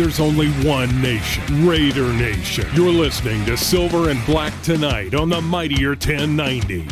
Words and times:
There's 0.00 0.18
only 0.18 0.48
one 0.66 1.02
nation, 1.02 1.68
Raider 1.68 2.10
Nation. 2.14 2.66
You're 2.72 2.88
listening 2.88 3.44
to 3.44 3.54
Silver 3.54 4.08
and 4.08 4.24
Black 4.24 4.58
tonight 4.62 5.14
on 5.14 5.28
the 5.28 5.42
Mightier 5.42 5.90
1090. 5.90 6.88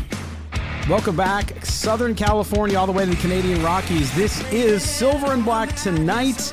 Welcome 0.90 1.16
back, 1.16 1.64
Southern 1.64 2.14
California, 2.14 2.78
all 2.78 2.84
the 2.84 2.92
way 2.92 3.06
to 3.06 3.10
the 3.10 3.16
Canadian 3.16 3.62
Rockies. 3.62 4.14
This 4.14 4.44
is 4.52 4.82
Silver 4.82 5.32
and 5.32 5.42
Black 5.42 5.74
tonight 5.74 6.52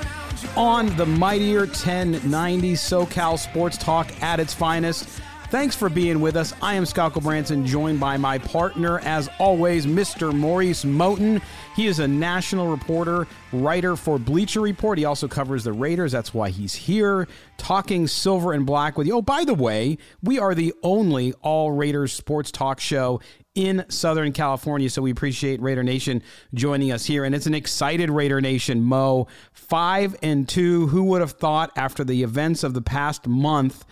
on 0.55 0.95
the 0.95 1.05
Mightier 1.05 1.65
1090 1.65 2.71
SoCal 2.75 3.37
Sports 3.37 3.77
Talk 3.77 4.09
at 4.23 4.39
its 4.39 4.53
finest. 4.53 5.09
Thanks 5.55 5.73
for 5.73 5.87
being 5.87 6.19
with 6.19 6.35
us. 6.35 6.53
I 6.61 6.73
am 6.73 6.85
Scott 6.85 7.13
Branson, 7.13 7.65
joined 7.65 7.97
by 7.97 8.17
my 8.17 8.39
partner, 8.39 8.99
as 8.99 9.29
always, 9.39 9.85
Mr. 9.85 10.33
Maurice 10.33 10.83
Moton. 10.83 11.41
He 11.77 11.87
is 11.87 11.99
a 11.99 12.07
national 12.09 12.67
reporter, 12.67 13.25
writer 13.53 13.95
for 13.95 14.19
Bleacher 14.19 14.59
Report. 14.59 14.97
He 14.97 15.05
also 15.05 15.29
covers 15.29 15.63
the 15.63 15.71
Raiders. 15.71 16.11
That's 16.11 16.33
why 16.33 16.49
he's 16.49 16.75
here 16.75 17.29
talking 17.55 18.05
silver 18.05 18.51
and 18.51 18.65
black 18.65 18.97
with 18.97 19.07
you. 19.07 19.15
Oh, 19.15 19.21
by 19.21 19.45
the 19.45 19.53
way, 19.53 19.97
we 20.21 20.39
are 20.39 20.53
the 20.53 20.73
only 20.83 21.31
all 21.41 21.71
Raiders 21.71 22.11
sports 22.11 22.51
talk 22.51 22.81
show 22.81 23.21
in 23.55 23.85
Southern 23.87 24.33
California. 24.33 24.89
So 24.89 25.01
we 25.01 25.11
appreciate 25.11 25.61
Raider 25.61 25.83
Nation 25.83 26.21
joining 26.53 26.91
us 26.91 27.05
here. 27.05 27.23
And 27.23 27.33
it's 27.33 27.47
an 27.47 27.55
excited 27.55 28.09
Raider 28.09 28.41
Nation, 28.41 28.83
Mo. 28.83 29.27
Five 29.53 30.17
and 30.21 30.49
two. 30.49 30.87
Who 30.87 31.05
would 31.05 31.21
have 31.21 31.31
thought 31.31 31.71
after 31.77 32.03
the 32.03 32.23
events 32.23 32.65
of 32.65 32.73
the 32.73 32.81
past 32.81 33.25
month 33.25 33.85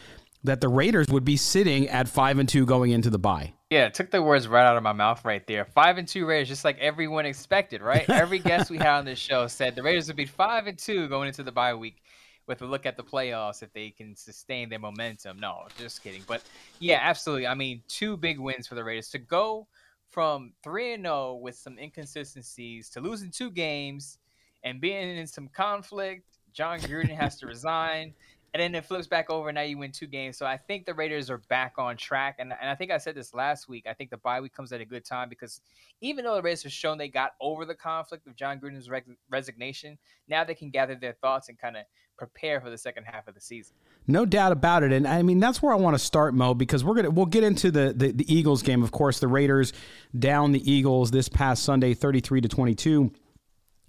that 0.44 0.62
the 0.62 0.68
Raiders 0.68 1.08
would 1.08 1.24
be 1.24 1.38
sitting 1.38 1.88
at 1.90 2.08
five 2.08 2.38
and 2.40 2.48
two 2.48 2.66
going 2.66 2.92
into 2.92 3.10
the 3.10 3.20
bye? 3.20 3.54
Yeah, 3.70 3.90
took 3.90 4.12
the 4.12 4.22
words 4.22 4.48
right 4.48 4.66
out 4.66 4.78
of 4.78 4.84
my 4.84 4.94
mouth 4.94 5.24
right 5.26 5.46
there. 5.48 5.66
Five 5.66 5.98
and 5.98 6.08
two 6.08 6.26
Raiders, 6.26 6.50
just 6.50 6.66
like 6.66 6.78
everyone 6.80 7.26
expected, 7.26 7.82
right? 7.82 8.08
Every 8.10 8.40
guest 8.40 8.70
we 8.70 8.78
had 8.78 9.00
on 9.00 9.06
this 9.06 9.20
show 9.20 9.48
said 9.48 9.76
the 9.76 9.84
Raiders 9.84 10.08
would 10.08 10.16
be 10.16 10.26
five 10.26 10.68
and 10.68 10.78
two 10.78 11.08
going 11.08 11.28
into 11.28 11.44
the 11.44 11.52
bye 11.52 11.74
week 11.74 12.04
with 12.46 12.62
a 12.62 12.66
look 12.66 12.86
at 12.86 12.98
the 12.98 13.04
playoffs 13.04 13.64
if 13.64 13.72
they 13.74 13.90
can 13.90 14.16
sustain 14.16 14.70
their 14.70 14.80
momentum. 14.80 15.40
No, 15.40 15.64
just 15.78 16.04
kidding. 16.04 16.24
But 16.28 16.44
yeah, 16.80 17.00
absolutely. 17.02 17.48
I 17.48 17.56
mean, 17.56 17.82
two 17.88 18.18
big 18.18 18.40
wins 18.40 18.68
for 18.68 18.76
the 18.76 18.84
Raiders 18.84 19.10
to 19.10 19.20
go 19.20 19.68
from 20.10 20.54
3 20.64 20.94
and 20.94 21.04
0 21.06 21.36
with 21.42 21.56
some 21.56 21.80
inconsistencies 21.80 22.90
to 22.90 23.02
losing 23.02 23.32
two 23.32 23.50
games 23.50 24.20
and 24.64 24.80
being 24.80 25.18
in 25.18 25.26
some 25.26 25.48
conflict. 25.48 26.26
Jon 26.54 26.80
Gruden 26.82 27.16
has 27.16 27.38
to 27.38 27.48
resign. 27.48 28.14
And 28.54 28.62
then 28.62 28.76
it 28.76 28.86
flips 28.86 29.08
back 29.08 29.30
over. 29.30 29.50
And 29.50 29.56
now 29.56 29.62
you 29.62 29.78
win 29.78 29.92
two 29.92 30.08
games. 30.08 30.38
So 30.38 30.46
I 30.46 30.58
think 30.58 30.86
the 30.86 30.94
Raiders 30.94 31.30
are 31.30 31.40
back 31.50 31.74
on 31.78 31.98
track. 31.98 32.36
And, 32.40 32.54
and 32.60 32.70
I 32.70 32.76
think 32.76 32.92
I 32.92 32.98
said 32.98 33.16
this 33.16 33.34
last 33.34 33.68
week. 33.68 33.86
I 33.88 33.94
think 33.94 34.10
the 34.10 34.18
bye 34.18 34.42
week 34.42 34.54
comes 34.54 34.72
at 34.72 34.82
a 34.82 34.86
good 34.86 35.06
time 35.06 35.30
because 35.30 35.62
even 36.02 36.24
though 36.24 36.36
the 36.36 36.42
Raiders 36.42 36.64
have 36.64 36.72
shown 36.72 36.98
they 36.98 37.08
got 37.08 37.32
over 37.42 37.66
the 37.66 37.76
conflict 37.76 38.28
of 38.28 38.36
Jon 38.36 38.60
Gruden's 38.60 38.90
resignation, 39.30 39.98
now 40.28 40.44
they 40.44 40.56
can 40.56 40.70
gather 40.70 40.96
their 40.96 41.14
thoughts 41.14 41.50
and 41.50 41.58
kind 41.58 41.78
of 41.78 41.84
prepare 42.18 42.62
for 42.62 42.70
the 42.70 42.78
second 42.78 43.06
half 43.06 43.28
of 43.28 43.34
the 43.34 43.42
season. 43.42 43.76
No 44.08 44.26
doubt 44.26 44.52
about 44.52 44.84
it, 44.84 44.92
and 44.92 45.08
I 45.08 45.22
mean 45.22 45.40
that's 45.40 45.62
where 45.62 45.74
I 45.74 45.78
want 45.78 45.96
to 45.96 46.00
start, 46.00 46.34
Mo, 46.34 46.54
because 46.54 46.84
we're 46.84 46.96
gonna 46.96 47.10
we'll 47.10 47.26
get 47.26 47.44
into 47.44 47.72
the, 47.72 47.94
the 47.96 48.12
the 48.12 48.34
Eagles 48.34 48.62
game. 48.62 48.84
Of 48.84 48.92
course, 48.92 49.20
the 49.20 49.28
Raiders 49.28 49.74
down 50.18 50.52
the 50.52 50.72
Eagles 50.72 51.12
this 51.12 51.30
past 51.30 51.64
Sunday, 51.64 51.94
thirty 51.94 52.20
three 52.20 52.42
to 52.42 52.48
twenty 52.48 52.76
two 52.76 53.12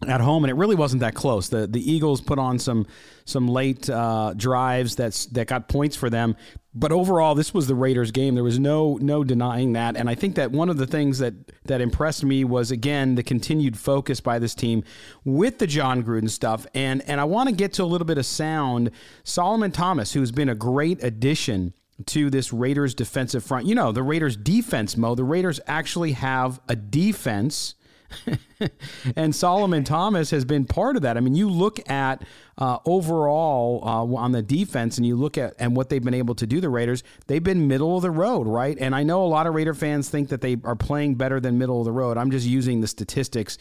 at 0.09 0.21
home, 0.21 0.45
and 0.45 0.51
it 0.51 0.55
really 0.55 0.77
wasn't 0.77 1.01
that 1.01 1.15
close. 1.15 1.49
The 1.49 1.67
the 1.67 1.93
Eagles 1.93 2.21
put 2.21 2.39
on 2.39 2.59
some 2.59 2.87
some 3.25 3.49
late 3.49 3.89
uh, 3.89 4.35
drives 4.37 4.97
that's 4.97 5.27
that 5.27 5.47
got 5.47 5.69
points 5.69 5.97
for 5.97 6.11
them, 6.11 6.37
but 6.77 6.91
overall, 6.91 7.37
this 7.37 7.55
was 7.55 7.69
the 7.69 7.75
Raiders' 7.77 8.11
game. 8.11 8.35
There 8.35 8.43
was 8.43 8.59
no 8.59 8.99
no 9.01 9.23
denying 9.23 9.75
that, 9.75 9.97
and 9.97 10.11
I 10.11 10.17
think 10.17 10.35
that 10.35 10.51
one 10.51 10.69
of 10.69 10.77
the 10.77 10.89
things 10.89 11.21
that 11.21 11.35
that 11.67 11.81
impressed 11.81 12.25
me 12.25 12.45
was 12.45 12.73
again 12.73 13.15
the 13.15 13.23
continued 13.23 13.79
focus 13.79 14.21
by 14.21 14.41
this 14.41 14.57
team 14.57 14.83
with 15.25 15.59
the 15.59 15.69
Jon 15.69 16.03
Gruden 16.03 16.29
stuff, 16.29 16.67
and 16.75 17.03
and 17.09 17.21
I 17.21 17.25
want 17.25 17.49
to 17.49 17.55
get 17.55 17.73
to 17.75 17.85
a 17.85 17.87
little 17.87 18.07
bit 18.07 18.19
of 18.19 18.27
sound. 18.27 18.91
Solomon 19.23 19.71
Thomas, 19.71 20.15
who's 20.15 20.33
been 20.33 20.49
a 20.49 20.55
great 20.57 21.03
addition 21.05 21.75
to 22.07 22.29
this 22.29 22.53
Raiders 22.53 22.93
defensive 22.93 23.45
front. 23.45 23.67
You 23.67 23.77
know, 23.77 23.93
the 23.93 24.03
Raiders 24.03 24.37
defense, 24.37 24.97
Mo. 24.97 25.15
The 25.15 25.23
Raiders 25.23 25.61
actually 25.69 26.13
have 26.13 26.61
a 26.69 26.75
defense 26.75 27.77
and 29.17 29.35
Solomon 29.35 29.85
Thomas 29.85 30.31
has 30.31 30.45
been 30.45 30.65
part 30.65 30.97
of 30.97 31.03
that. 31.03 31.17
I 31.17 31.21
mean, 31.21 31.35
you 31.35 31.49
look 31.49 31.89
at 31.91 32.25
uh, 32.59 32.79
overall 32.85 33.83
uh, 33.85 34.21
on 34.21 34.33
the 34.33 34.43
defense, 34.43 34.97
and 34.97 35.07
you 35.07 35.17
look 35.17 35.37
at 35.39 35.55
and 35.59 35.77
what 35.77 35.89
they've 35.89 36.03
been 36.03 36.15
able 36.15 36.35
to 36.37 36.47
do. 36.47 36.61
The 36.61 36.69
Raiders, 36.69 37.03
they've 37.27 37.43
been 37.43 37.69
middle 37.69 37.97
of 37.97 38.03
the 38.03 38.11
road, 38.11 38.47
right? 38.47 38.77
And 38.79 38.95
I 38.95 39.03
know 39.03 39.25
a 39.25 39.27
lot 39.27 39.47
of 39.47 39.55
Raider 39.55 39.75
fans 39.75 40.09
think 40.09 40.29
that 40.29 40.41
they 40.41 40.57
are 40.65 40.77
playing 40.77 41.17
better 41.17 41.41
than 41.41 41.59
middle 41.59 41.81
of 41.81 41.85
the 41.85 41.93
road. 41.93 42.17
I'm 42.17 42.31
just 42.31 42.47
using 42.47 42.81
the 42.81 42.87
statistics 42.87 43.59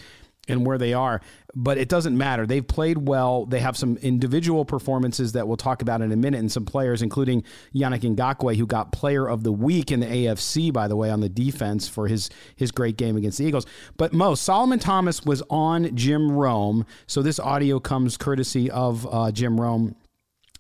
and 0.47 0.65
where 0.65 0.77
they 0.77 0.93
are. 0.93 1.21
But 1.55 1.77
it 1.77 1.87
doesn't 1.87 2.17
matter. 2.17 2.45
They've 2.45 2.67
played 2.67 3.07
well. 3.07 3.45
They 3.45 3.59
have 3.59 3.77
some 3.77 3.97
individual 3.97 4.65
performances 4.65 5.33
that 5.33 5.47
we'll 5.47 5.57
talk 5.57 5.81
about 5.81 6.01
in 6.01 6.11
a 6.11 6.15
minute, 6.15 6.39
and 6.39 6.51
some 6.51 6.65
players, 6.65 7.01
including 7.01 7.43
Yannick 7.73 8.01
Ngakoue, 8.15 8.55
who 8.55 8.65
got 8.65 8.91
Player 8.91 9.27
of 9.27 9.43
the 9.43 9.51
Week 9.51 9.91
in 9.91 9.99
the 9.99 10.07
AFC, 10.07 10.73
by 10.73 10.87
the 10.87 10.95
way, 10.95 11.09
on 11.09 11.21
the 11.21 11.29
defense 11.29 11.87
for 11.87 12.07
his 12.07 12.29
his 12.55 12.71
great 12.71 12.97
game 12.97 13.15
against 13.15 13.37
the 13.37 13.45
Eagles. 13.45 13.65
But 13.97 14.13
Mo 14.13 14.35
Solomon 14.35 14.79
Thomas 14.79 15.23
was 15.23 15.43
on 15.49 15.95
Jim 15.95 16.31
Rome, 16.31 16.85
so 17.07 17.21
this 17.21 17.39
audio 17.39 17.79
comes 17.79 18.17
courtesy 18.17 18.69
of 18.71 19.07
uh, 19.11 19.31
Jim 19.31 19.61
Rome 19.61 19.95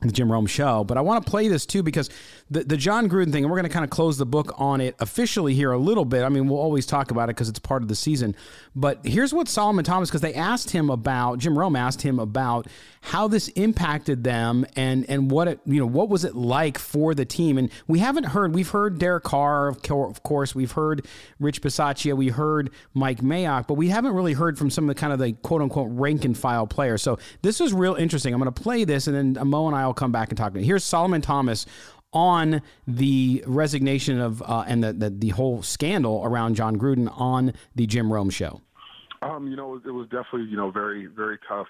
the 0.07 0.13
Jim 0.13 0.31
Rome 0.31 0.45
show. 0.45 0.83
But 0.83 0.97
I 0.97 1.01
want 1.01 1.23
to 1.25 1.29
play 1.29 1.47
this 1.47 1.65
too 1.65 1.83
because 1.83 2.09
the, 2.49 2.63
the 2.63 2.77
Jon 2.77 3.09
Gruden 3.09 3.31
thing, 3.31 3.43
and 3.43 3.51
we're 3.51 3.57
going 3.57 3.69
to 3.69 3.73
kind 3.73 3.83
of 3.83 3.89
close 3.89 4.17
the 4.17 4.25
book 4.25 4.53
on 4.57 4.81
it 4.81 4.95
officially 4.99 5.53
here 5.53 5.71
a 5.71 5.77
little 5.77 6.05
bit. 6.05 6.23
I 6.23 6.29
mean, 6.29 6.47
we'll 6.47 6.59
always 6.59 6.85
talk 6.85 7.11
about 7.11 7.25
it 7.25 7.35
because 7.35 7.49
it's 7.49 7.59
part 7.59 7.81
of 7.81 7.87
the 7.87 7.95
season. 7.95 8.35
But 8.75 9.05
here's 9.05 9.33
what 9.33 9.47
Solomon 9.47 9.85
Thomas, 9.85 10.09
because 10.09 10.21
they 10.21 10.33
asked 10.33 10.71
him 10.71 10.89
about, 10.89 11.39
Jim 11.39 11.57
Rome 11.57 11.75
asked 11.75 12.01
him 12.01 12.19
about 12.19 12.67
how 13.05 13.27
this 13.27 13.49
impacted 13.49 14.23
them 14.23 14.65
and 14.77 15.05
and 15.09 15.29
what 15.29 15.49
it 15.49 15.59
you 15.65 15.77
know 15.77 15.85
what 15.85 16.07
was 16.07 16.23
it 16.23 16.35
like 16.35 16.77
for 16.77 17.13
the 17.13 17.25
team. 17.25 17.57
And 17.57 17.69
we 17.85 17.99
haven't 17.99 18.23
heard. 18.23 18.55
We've 18.55 18.69
heard 18.69 18.97
Derek 18.97 19.25
Carr, 19.25 19.67
of 19.67 20.23
course. 20.23 20.55
We've 20.55 20.71
heard 20.71 21.05
Rich 21.37 21.61
Bisaccia. 21.61 22.15
We 22.15 22.29
heard 22.29 22.69
Mike 22.93 23.19
Mayock, 23.19 23.67
but 23.67 23.73
we 23.73 23.89
haven't 23.89 24.13
really 24.13 24.31
heard 24.33 24.57
from 24.57 24.69
some 24.69 24.85
of 24.85 24.95
the 24.95 24.99
kind 24.99 25.11
of 25.11 25.19
the 25.19 25.33
quote 25.33 25.61
unquote 25.61 25.89
rank 25.91 26.23
and 26.23 26.37
file 26.37 26.65
players. 26.65 27.01
So 27.01 27.19
this 27.41 27.59
is 27.59 27.73
real 27.73 27.95
interesting. 27.95 28.33
I'm 28.33 28.39
going 28.39 28.51
to 28.51 28.61
play 28.61 28.85
this, 28.85 29.07
and 29.07 29.35
then 29.35 29.47
Mo 29.49 29.67
and 29.67 29.75
I 29.75 29.85
will 29.85 29.92
come 29.93 30.11
back 30.11 30.29
and 30.29 30.37
talk. 30.37 30.55
Here's 30.55 30.83
Solomon 30.83 31.21
Thomas 31.21 31.65
on 32.11 32.61
the 32.87 33.43
resignation 33.47 34.19
of 34.19 34.41
uh, 34.43 34.65
and 34.67 34.83
the, 34.83 34.93
the, 34.93 35.09
the 35.09 35.29
whole 35.29 35.63
scandal 35.63 36.23
around 36.23 36.55
Jon 36.55 36.77
Gruden 36.77 37.11
on 37.19 37.53
the 37.75 37.87
Jim 37.87 38.11
Rome 38.11 38.29
show. 38.29 38.61
Um, 39.21 39.47
you 39.47 39.55
know, 39.55 39.81
it 39.85 39.91
was 39.91 40.05
definitely 40.09 40.49
you 40.49 40.57
know 40.57 40.69
very 40.69 41.07
very 41.07 41.39
tough 41.47 41.67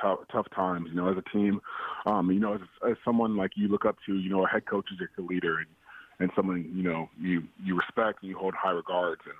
tough, 0.00 0.18
tough 0.30 0.46
times. 0.54 0.88
You 0.90 0.96
know, 0.96 1.08
as 1.08 1.16
a 1.16 1.30
team, 1.30 1.60
um, 2.06 2.30
you 2.30 2.40
know, 2.40 2.54
as, 2.54 2.60
as 2.88 2.96
someone 3.04 3.36
like 3.36 3.52
you 3.54 3.68
look 3.68 3.84
up 3.84 3.96
to, 4.06 4.16
you 4.16 4.28
know, 4.28 4.44
a 4.44 4.48
head 4.48 4.66
coach 4.66 4.86
is 4.92 4.98
your 4.98 5.26
leader 5.26 5.58
and 5.58 5.68
and 6.22 6.30
someone 6.36 6.70
you 6.74 6.82
know 6.82 7.08
you 7.20 7.42
you 7.62 7.76
respect 7.76 8.22
and 8.22 8.30
you 8.30 8.38
hold 8.38 8.54
high 8.54 8.70
regards 8.70 9.20
and 9.24 9.34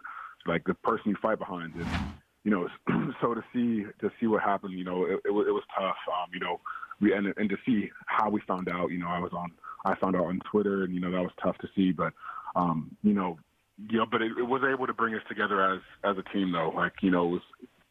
like 0.47 0.65
the 0.65 0.75
person 0.75 1.11
you 1.11 1.17
fight 1.23 1.39
behind 1.39 1.75
and 1.75 1.87
you 2.44 2.50
know 2.50 2.69
so 3.21 3.34
to 3.34 3.43
see 3.53 3.84
to 4.00 4.11
see 4.19 4.27
what 4.27 4.43
happened 4.43 4.73
you 4.73 4.84
know 4.84 5.05
it, 5.05 5.21
it, 5.25 5.31
was, 5.31 5.47
it 5.47 5.53
was 5.53 5.62
tough 5.79 5.97
um 6.09 6.29
you 6.34 6.41
know 6.41 6.61
we 7.02 7.12
and, 7.12 7.34
and 7.36 7.50
to 7.50 7.56
see 7.66 7.90
how 8.06 8.30
we 8.30 8.40
found 8.46 8.68
out 8.68 8.90
you 8.90 8.98
know 8.98 9.08
i 9.08 9.18
was 9.18 9.32
on 9.32 9.50
i 9.84 9.94
found 9.96 10.16
out 10.16 10.24
on 10.24 10.40
twitter 10.50 10.84
and 10.84 10.94
you 10.94 11.00
know 11.00 11.10
that 11.10 11.20
was 11.20 11.32
tough 11.42 11.58
to 11.58 11.68
see 11.76 11.92
but 11.92 12.12
um 12.56 12.96
you 13.02 13.12
know 13.12 13.37
know 13.90 14.06
but 14.10 14.22
it, 14.22 14.32
it 14.38 14.46
was 14.46 14.62
able 14.72 14.87
to 14.87 14.94
bring 14.94 15.14
us 15.14 15.22
together 15.28 15.75
as 15.75 15.81
as 16.04 16.16
a 16.16 16.32
team 16.32 16.52
though 16.52 16.72
like 16.75 16.93
you 17.02 17.10
know 17.10 17.26
it 17.26 17.31
was 17.32 17.43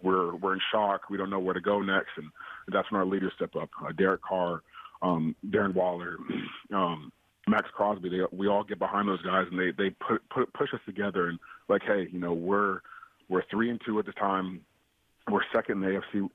we're 0.03 0.35
we're 0.35 0.53
in 0.53 0.59
shock. 0.71 1.09
We 1.09 1.17
don't 1.17 1.29
know 1.29 1.39
where 1.39 1.53
to 1.53 1.61
go 1.61 1.81
next, 1.81 2.11
and 2.17 2.31
that's 2.67 2.89
when 2.91 2.99
our 2.99 3.05
leaders 3.05 3.33
step 3.35 3.55
up. 3.55 3.69
Uh, 3.83 3.91
Derek 3.91 4.21
Carr, 4.21 4.61
um, 5.01 5.35
Darren 5.49 5.73
Waller, 5.73 6.17
um, 6.73 7.11
Maxx 7.47 7.69
Crosby. 7.73 8.09
They, 8.09 8.19
we 8.31 8.47
all 8.47 8.63
get 8.63 8.79
behind 8.79 9.07
those 9.07 9.21
guys, 9.21 9.45
and 9.49 9.59
they 9.59 9.71
they 9.71 9.89
put, 9.91 10.27
put 10.29 10.51
push 10.53 10.73
us 10.73 10.79
together. 10.85 11.27
And 11.27 11.39
like, 11.69 11.83
hey, 11.83 12.07
you 12.11 12.19
know, 12.19 12.33
we're 12.33 12.79
we're 13.29 13.43
three 13.49 13.69
and 13.69 13.81
two 13.85 13.99
at 13.99 14.05
the 14.05 14.13
time. 14.13 14.61
We're 15.29 15.41
second 15.53 15.83
in 15.83 15.93
the 15.93 16.01
AFC, 16.17 16.29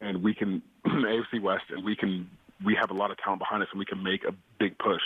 and 0.00 0.22
we 0.22 0.34
can 0.34 0.62
AFC 0.86 1.40
West, 1.40 1.64
and 1.70 1.84
we 1.84 1.96
can 1.96 2.28
we 2.64 2.74
have 2.74 2.90
a 2.90 2.94
lot 2.94 3.10
of 3.10 3.18
talent 3.18 3.40
behind 3.40 3.62
us, 3.62 3.68
and 3.72 3.78
we 3.78 3.84
can 3.84 4.02
make 4.02 4.24
a 4.24 4.34
big 4.58 4.76
push. 4.78 5.00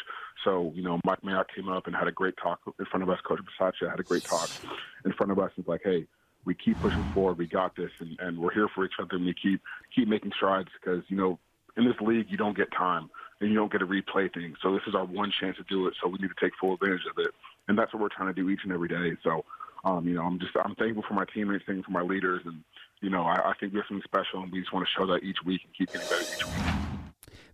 So, 0.44 0.72
you 0.74 0.82
know, 0.82 0.98
Mike 1.04 1.20
Mayock 1.22 1.46
came 1.54 1.68
up 1.68 1.86
and 1.86 1.94
had 1.94 2.08
a 2.08 2.12
great 2.12 2.34
talk 2.42 2.60
in 2.78 2.84
front 2.86 3.02
of 3.02 3.10
us. 3.10 3.18
Coach 3.26 3.40
Bisaccia 3.40 3.90
had 3.90 4.00
a 4.00 4.02
great 4.02 4.24
talk 4.24 4.48
in 5.04 5.12
front 5.12 5.32
of 5.32 5.38
us. 5.38 5.50
And 5.56 5.62
it's 5.62 5.68
like, 5.68 5.82
hey, 5.84 6.06
we 6.44 6.54
keep 6.54 6.80
pushing 6.80 7.04
forward. 7.12 7.38
We 7.38 7.46
got 7.46 7.76
this, 7.76 7.90
and, 8.00 8.18
and 8.20 8.38
we're 8.38 8.52
here 8.52 8.68
for 8.74 8.84
each 8.84 8.94
other. 8.98 9.16
And 9.16 9.26
we 9.26 9.34
keep 9.34 9.60
keep 9.94 10.08
making 10.08 10.32
strides 10.36 10.68
because 10.80 11.04
you 11.08 11.16
know 11.16 11.38
in 11.76 11.84
this 11.84 12.00
league 12.00 12.26
you 12.30 12.36
don't 12.36 12.56
get 12.56 12.72
time 12.72 13.10
and 13.40 13.50
you 13.50 13.56
don't 13.56 13.70
get 13.70 13.78
to 13.78 13.86
replay 13.86 14.32
things. 14.32 14.56
So 14.62 14.72
this 14.72 14.82
is 14.86 14.94
our 14.94 15.04
one 15.04 15.32
chance 15.40 15.56
to 15.56 15.64
do 15.64 15.86
it. 15.86 15.94
So 16.02 16.08
we 16.08 16.18
need 16.18 16.28
to 16.28 16.40
take 16.40 16.52
full 16.60 16.74
advantage 16.74 17.06
of 17.10 17.18
it, 17.18 17.32
and 17.68 17.78
that's 17.78 17.92
what 17.92 18.02
we're 18.02 18.08
trying 18.08 18.34
to 18.34 18.40
do 18.40 18.48
each 18.48 18.60
and 18.64 18.72
every 18.72 18.88
day. 18.88 19.16
So 19.22 19.44
um, 19.84 20.06
you 20.06 20.14
know, 20.14 20.22
I'm 20.22 20.38
just 20.38 20.52
I'm 20.64 20.74
thankful 20.74 21.04
for 21.06 21.14
my 21.14 21.24
teammates, 21.32 21.64
thankful 21.66 21.92
for 21.92 21.98
my 21.98 22.02
leaders, 22.02 22.42
and 22.44 22.62
you 23.02 23.10
know, 23.10 23.25
I, 23.25 23.50
I 23.50 23.54
think 23.58 23.75
we're 23.75 23.84
something 23.87 24.02
special, 24.04 24.43
and 24.43 24.52
we 24.52 24.60
just 24.60 24.72
want 24.72 24.87
to 24.87 24.93
show 24.96 25.06
that 25.06 25.22
each 25.25 25.38
week 25.44 25.62
and 25.64 25.75
keep 25.75 25.93
getting 25.93 26.08
better 26.08 26.22
each 26.22 26.46
week. 26.46 26.54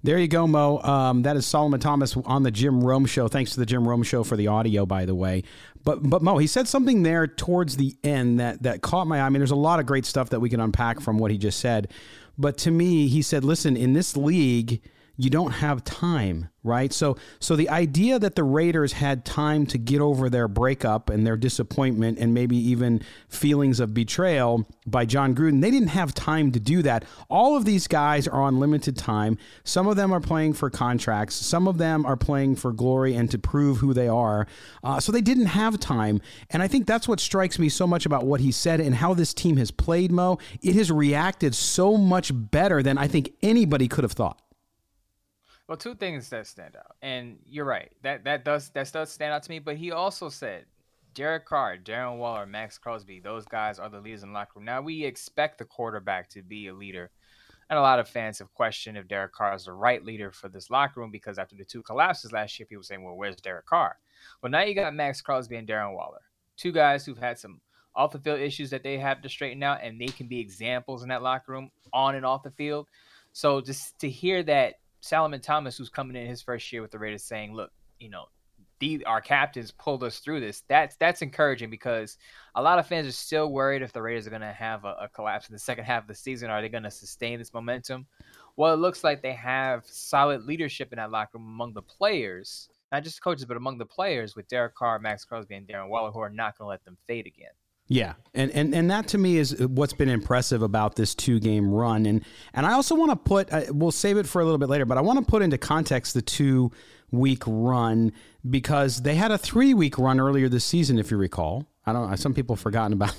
There 0.05 0.19
you 0.19 0.29
go, 0.29 0.47
Mo. 0.47 0.79
Um, 0.83 1.23
that 1.23 1.37
is 1.37 1.45
Solomon 1.45 1.81
Thomas 1.81 2.17
on 2.17 2.45
the 2.45 2.53
Jim 2.53 2.85
Rome 2.85 3.05
show. 3.05 3.27
Thanks 3.27 3.53
to 3.55 3.61
the 3.61 3.67
Jim 3.67 3.89
Rome 3.89 4.05
show 4.05 4.23
for 4.23 4.37
the 4.37 4.47
audio, 4.47 4.87
by 4.87 5.05
the 5.07 5.15
way. 5.15 5.43
But 5.83 6.09
but 6.09 6.23
Mo, 6.23 6.39
he 6.39 6.47
said 6.47 6.69
something 6.69 7.03
there 7.03 7.27
towards 7.27 7.77
the 7.77 7.97
end 8.05 8.39
that 8.39 8.63
that 8.63 8.81
caught 8.81 9.09
my 9.09 9.21
eye. 9.21 9.27
I 9.27 9.29
mean, 9.29 9.41
there's 9.41 9.51
a 9.51 9.57
lot 9.57 9.81
of 9.81 9.87
great 9.87 10.07
stuff 10.07 10.31
that 10.31 10.39
we 10.39 10.51
can 10.51 10.61
unpack 10.61 11.01
from 11.01 11.19
what 11.19 11.33
he 11.33 11.39
just 11.39 11.59
said. 11.59 11.91
But 12.37 12.59
to 12.59 12.71
me, 12.71 13.09
he 13.09 13.23
said, 13.23 13.45
"Listen, 13.45 13.77
in 13.77 13.95
this 13.95 14.17
league." 14.17 14.83
You 15.21 15.31
don't 15.31 15.51
have 15.51 15.83
time, 15.83 16.49
right? 16.63 16.93
So 16.93 17.17
so 17.41 17.57
the 17.57 17.69
idea 17.71 18.21
that 18.21 18.37
the 18.37 18.45
Raiders 18.45 18.93
had 18.93 19.25
time 19.25 19.67
to 19.67 19.77
get 19.77 20.01
over 20.01 20.31
their 20.31 20.47
breakup 20.47 21.11
and 21.11 21.27
their 21.27 21.37
disappointment 21.37 22.21
and 22.21 22.33
maybe 22.33 22.57
even 22.57 23.03
feelings 23.29 23.81
of 23.81 23.93
betrayal 23.93 24.65
by 24.87 25.07
Jon 25.07 25.35
Gruden, 25.35 25.61
they 25.61 25.73
didn't 25.73 25.89
have 25.89 26.15
time 26.15 26.53
to 26.53 26.61
do 26.61 26.83
that. 26.83 27.05
All 27.29 27.57
of 27.57 27.65
these 27.65 27.89
guys 27.89 28.29
are 28.29 28.41
on 28.41 28.61
limited 28.61 28.97
time. 28.97 29.39
Some 29.65 29.89
of 29.89 29.97
them 29.97 30.13
are 30.13 30.21
playing 30.21 30.53
for 30.53 30.71
contracts. 30.71 31.35
Some 31.35 31.67
of 31.67 31.79
them 31.79 32.07
are 32.07 32.17
playing 32.17 32.55
for 32.55 32.73
glory 32.73 33.17
and 33.17 33.29
to 33.33 33.41
prove 33.41 33.79
who 33.79 33.93
they 33.93 34.07
are. 34.07 34.47
Uh, 34.85 35.01
so 35.01 35.11
they 35.11 35.21
didn't 35.21 35.47
have 35.47 35.81
time, 35.81 36.21
and 36.51 36.63
I 36.63 36.69
think 36.69 36.87
that's 36.87 37.09
what 37.09 37.19
strikes 37.19 37.59
me 37.59 37.69
so 37.69 37.89
much 37.89 38.07
about 38.07 38.25
what 38.25 38.41
he 38.41 38.53
said 38.53 38.79
and 38.79 38.95
how 38.95 39.15
this 39.15 39.35
team 39.35 39.57
has 39.57 39.73
played. 39.73 40.13
Mo, 40.13 40.39
it 40.63 40.77
has 40.77 40.93
reacted 40.93 41.57
so 41.57 41.97
much 41.97 42.31
better 42.33 42.85
than 42.85 42.99
I 42.99 43.09
think 43.09 43.33
anybody 43.43 43.89
could 43.89 44.05
have 44.05 44.13
thought. 44.13 44.41
Well, 45.69 45.77
two 45.77 45.95
things 45.95 46.31
that 46.31 46.47
stand 46.47 46.77
out, 46.77 46.97
and 47.03 47.39
you're 47.47 47.67
right. 47.67 47.93
That 48.03 48.25
that 48.25 48.43
does 48.43 48.71
that 48.71 48.91
does 48.91 49.13
stand 49.13 49.35
out 49.35 49.43
to 49.43 49.51
me. 49.51 49.59
But 49.59 49.77
he 49.77 49.93
also 49.93 50.31
said, 50.31 50.65
Derek 51.13 51.45
Carr, 51.45 51.77
Darren 51.77 52.17
Waller, 52.17 52.47
Maxx 52.47 52.79
Crosby, 52.79 53.21
those 53.21 53.45
guys 53.45 53.79
are 53.79 53.91
the 53.91 54.01
leaders 54.01 54.23
in 54.23 54.31
the 54.31 54.35
locker 54.35 54.53
room. 54.57 54.65
Now 54.65 54.81
we 54.81 55.05
expect 55.05 55.59
the 55.59 55.67
quarterback 55.67 56.31
to 56.31 56.43
be 56.43 56.69
a 56.69 56.75
leader, 56.75 57.11
and 57.69 57.79
a 57.79 57.83
lot 57.83 57.99
of 57.99 58.09
fans 58.09 58.39
have 58.39 58.55
questioned 58.55 58.97
if 58.97 59.09
Derek 59.09 59.35
Carr 59.35 59.55
is 59.55 59.67
the 59.67 59.75
right 59.75 60.03
leader 60.03 60.33
for 60.33 60.49
this 60.49 60.71
locker 60.71 61.01
room 61.01 61.11
because 61.11 61.39
after 61.39 61.55
the 61.55 61.67
two 61.67 61.83
collapses 61.83 62.33
last 62.33 62.59
year, 62.59 62.67
people 62.67 62.83
saying, 62.83 63.05
"Well, 63.05 63.17
where's 63.17 63.37
Derek 63.37 63.67
Carr?" 63.67 63.99
Well, 64.41 64.51
now 64.51 64.63
you 64.63 64.75
got 64.75 64.95
Maxx 64.95 65.21
Crosby 65.21 65.57
and 65.57 65.69
Darren 65.69 65.95
Waller, 65.95 66.23
two 66.57 66.73
guys 66.73 67.05
who've 67.05 67.19
had 67.19 67.39
some 67.39 67.61
off 67.95 68.13
the 68.13 68.21
field 68.21 68.41
issues 68.41 68.71
that 68.71 68.83
they 68.83 68.97
have 68.97 69.21
to 69.21 69.29
straighten 69.29 69.63
out, 69.63 69.81
and 69.83 70.01
they 70.01 70.07
can 70.07 70.29
be 70.29 70.41
examples 70.41 71.03
in 71.03 71.11
that 71.11 71.23
locker 71.23 71.53
room 71.53 71.71
on 71.93 72.15
and 72.15 72.25
off 72.25 72.43
the 72.43 72.51
field. 72.53 72.87
So 73.35 73.61
just 73.61 73.99
to 73.99 74.09
hear 74.09 74.43
that 74.45 74.77
Solomon 75.01 75.41
Thomas, 75.41 75.77
who's 75.77 75.89
coming 75.89 76.17
in 76.17 76.27
his 76.27 76.43
first 76.43 76.73
year 76.73 76.83
with 76.83 76.91
the 76.91 76.99
Raiders, 76.99 77.23
saying, 77.23 77.55
"Look, 77.55 77.71
you 77.99 78.11
know, 78.11 78.27
the, 78.81 79.05
our 79.05 79.21
captains 79.21 79.71
pulled 79.71 80.03
us 80.03 80.19
through 80.19 80.41
this." 80.41 80.63
That's 80.69 80.97
that's 80.97 81.23
encouraging 81.23 81.71
because 81.71 82.19
a 82.55 82.63
lot 82.63 82.79
of 82.79 82.87
fans 82.87 83.07
are 83.07 83.13
still 83.13 83.53
worried 83.53 83.83
if 83.83 83.93
the 83.93 84.03
Raiders 84.03 84.27
are 84.27 84.31
going 84.31 84.43
to 84.43 84.53
have 84.53 84.85
a, 84.85 84.97
a, 85.03 85.09
collapse 85.09 85.49
in 85.49 85.53
the 85.53 85.59
second 85.59 85.85
half 85.85 86.03
of 86.03 86.09
the 86.09 86.15
season. 86.15 86.51
Are 86.51 86.61
they 86.61 86.69
going 86.69 86.83
to 86.83 86.91
sustain 86.91 87.39
this 87.39 87.55
momentum? 87.55 88.07
Well, 88.57 88.75
it 88.75 88.79
looks 88.79 89.05
like 89.05 89.23
they 89.23 89.35
have 89.35 89.87
solid 89.87 90.45
leadership 90.45 90.93
in 90.93 90.97
that 90.97 91.13
locker 91.13 91.39
room 91.39 91.47
among 91.47 91.75
the 91.75 91.83
players, 91.83 92.69
not 92.91 93.05
just 93.05 93.23
coaches, 93.23 93.45
but 93.45 93.57
among 93.57 93.79
the 93.79 93.87
players 93.87 94.35
with 94.35 94.49
Derek 94.49 94.75
Carr, 94.75 94.99
Maxx 94.99 95.25
Crosby, 95.25 95.55
and 95.55 95.67
Darren 95.67 95.89
Waller, 95.89 96.11
who 96.11 96.19
are 96.19 96.31
not 96.31 96.59
going 96.59 96.67
to 96.67 96.71
let 96.71 96.85
them 96.85 96.97
fade 97.07 97.27
again. 97.27 97.53
Yeah, 97.89 98.15
and, 98.35 98.51
and 98.51 98.75
and 98.75 98.91
that 98.91 99.09
to 99.09 99.19
me 99.19 99.39
is 99.39 99.59
what's 99.61 99.95
been 99.95 100.11
impressive 100.11 100.63
about 100.63 100.97
this 100.97 101.15
two 101.15 101.41
game 101.41 101.73
run, 101.73 102.05
and 102.05 102.23
and 102.53 102.67
I 102.67 102.73
also 102.73 102.95
want 102.95 103.11
to 103.11 103.17
put 103.17 103.51
uh, 103.51 103.63
we'll 103.71 103.93
save 103.93 104.19
it 104.19 104.27
for 104.27 104.43
a 104.43 104.45
little 104.45 104.59
bit 104.59 104.69
later, 104.69 104.85
but 104.85 104.99
I 104.99 105.01
want 105.01 105.19
to 105.19 105.25
put 105.25 105.41
into 105.41 105.57
context 105.57 106.13
the 106.13 106.23
two 106.23 106.71
week 107.11 107.43
run 107.47 108.13
because 108.49 109.03
they 109.03 109.15
had 109.15 109.31
a 109.31 109.39
three 109.39 109.73
week 109.73 109.99
run 109.99 110.21
earlier 110.21 110.49
this 110.49 110.65
season, 110.65 110.99
if 110.99 111.11
you 111.11 111.17
recall. 111.17 111.67
I 111.87 111.95
don't 111.95 112.11
know. 112.11 112.17
Some 112.17 112.35
people 112.35 112.57
have 112.57 112.61
forgotten 112.61 112.93
about, 112.93 113.17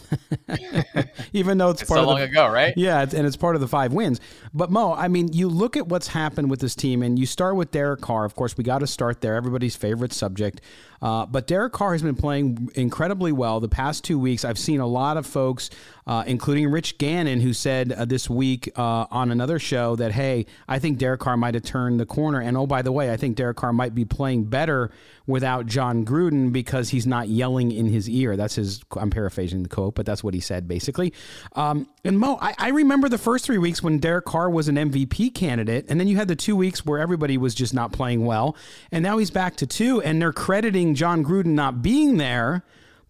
even 1.33 1.57
though 1.57 1.71
it's, 1.71 1.81
it's 1.81 1.89
part 1.89 1.97
so 1.97 2.01
of 2.01 2.07
the, 2.07 2.13
long 2.13 2.21
ago, 2.21 2.47
right? 2.47 2.71
Yeah, 2.77 3.01
and 3.01 3.25
it's 3.25 3.35
part 3.35 3.55
of 3.55 3.61
the 3.61 3.67
five 3.67 3.93
wins. 3.93 4.21
But 4.53 4.69
Mo, 4.69 4.93
I 4.93 5.07
mean, 5.07 5.33
you 5.33 5.49
look 5.49 5.75
at 5.75 5.87
what's 5.87 6.09
happened 6.09 6.51
with 6.51 6.59
this 6.59 6.75
team, 6.75 7.01
and 7.01 7.17
you 7.17 7.25
start 7.25 7.55
with 7.55 7.71
Derek 7.71 8.01
Carr. 8.01 8.25
Of 8.25 8.35
course, 8.35 8.57
we 8.57 8.63
got 8.63 8.79
to 8.79 8.87
start 8.87 9.21
there. 9.21 9.33
Everybody's 9.33 9.75
favorite 9.75 10.13
subject. 10.13 10.61
Uh, 11.01 11.25
but 11.25 11.47
Derek 11.47 11.73
Carr 11.73 11.93
has 11.93 12.01
been 12.01 12.15
playing 12.15 12.69
incredibly 12.75 13.31
well 13.31 13.59
the 13.59 13.69
past 13.69 14.03
two 14.03 14.19
weeks. 14.19 14.43
I've 14.43 14.59
seen 14.59 14.79
a 14.79 14.87
lot 14.87 15.17
of 15.17 15.25
folks, 15.25 15.69
uh, 16.05 16.23
including 16.27 16.69
Rich 16.69 16.97
Gannon, 16.97 17.39
who 17.39 17.53
said 17.53 17.91
uh, 17.91 18.05
this 18.05 18.29
week 18.29 18.69
uh, 18.75 19.05
on 19.11 19.31
another 19.31 19.59
show 19.59 19.95
that, 19.95 20.11
hey, 20.11 20.45
I 20.67 20.79
think 20.79 20.97
Derek 20.97 21.21
Carr 21.21 21.37
might 21.37 21.53
have 21.53 21.63
turned 21.63 21.99
the 21.99 22.05
corner. 22.05 22.41
And 22.41 22.57
oh, 22.57 22.67
by 22.67 22.81
the 22.81 22.91
way, 22.91 23.11
I 23.11 23.17
think 23.17 23.35
Derek 23.35 23.57
Carr 23.57 23.73
might 23.73 23.95
be 23.95 24.05
playing 24.05 24.45
better 24.45 24.91
without 25.29 25.67
Jon 25.67 26.03
Gruden 26.03 26.51
because 26.51 26.89
he's 26.89 27.05
not 27.05 27.29
yelling 27.29 27.71
in 27.71 27.85
his 27.85 28.09
ear. 28.09 28.35
That's 28.35 28.55
his, 28.55 28.81
I'm 28.97 29.11
paraphrasing 29.11 29.61
the 29.61 29.69
quote, 29.69 29.93
but 29.93 30.05
that's 30.05 30.23
what 30.23 30.33
he 30.33 30.39
said 30.39 30.67
basically. 30.67 31.13
Um, 31.55 31.87
and 32.03 32.17
Mo, 32.17 32.39
I, 32.41 32.55
I 32.57 32.69
remember 32.69 33.09
the 33.09 33.19
first 33.19 33.45
three 33.45 33.59
weeks 33.59 33.83
when 33.83 33.99
Derek 33.99 34.25
Carr 34.25 34.49
was 34.49 34.67
an 34.67 34.75
MVP 34.75 35.35
candidate, 35.35 35.85
and 35.87 35.99
then 35.99 36.07
you 36.07 36.17
had 36.17 36.27
the 36.27 36.35
two 36.35 36.55
weeks 36.55 36.83
where 36.83 36.97
everybody 36.99 37.37
was 37.37 37.53
just 37.53 37.73
not 37.73 37.91
playing 37.91 38.25
well. 38.25 38.55
And 38.91 39.03
now 39.03 39.19
he's 39.19 39.29
back 39.29 39.57
to 39.57 39.67
two, 39.67 40.01
and 40.01 40.19
they're 40.19 40.33
crediting 40.33 40.88
Jon 40.95 41.23
Gruden 41.23 41.47
not 41.47 41.81
being 41.81 42.17
there. 42.17 42.63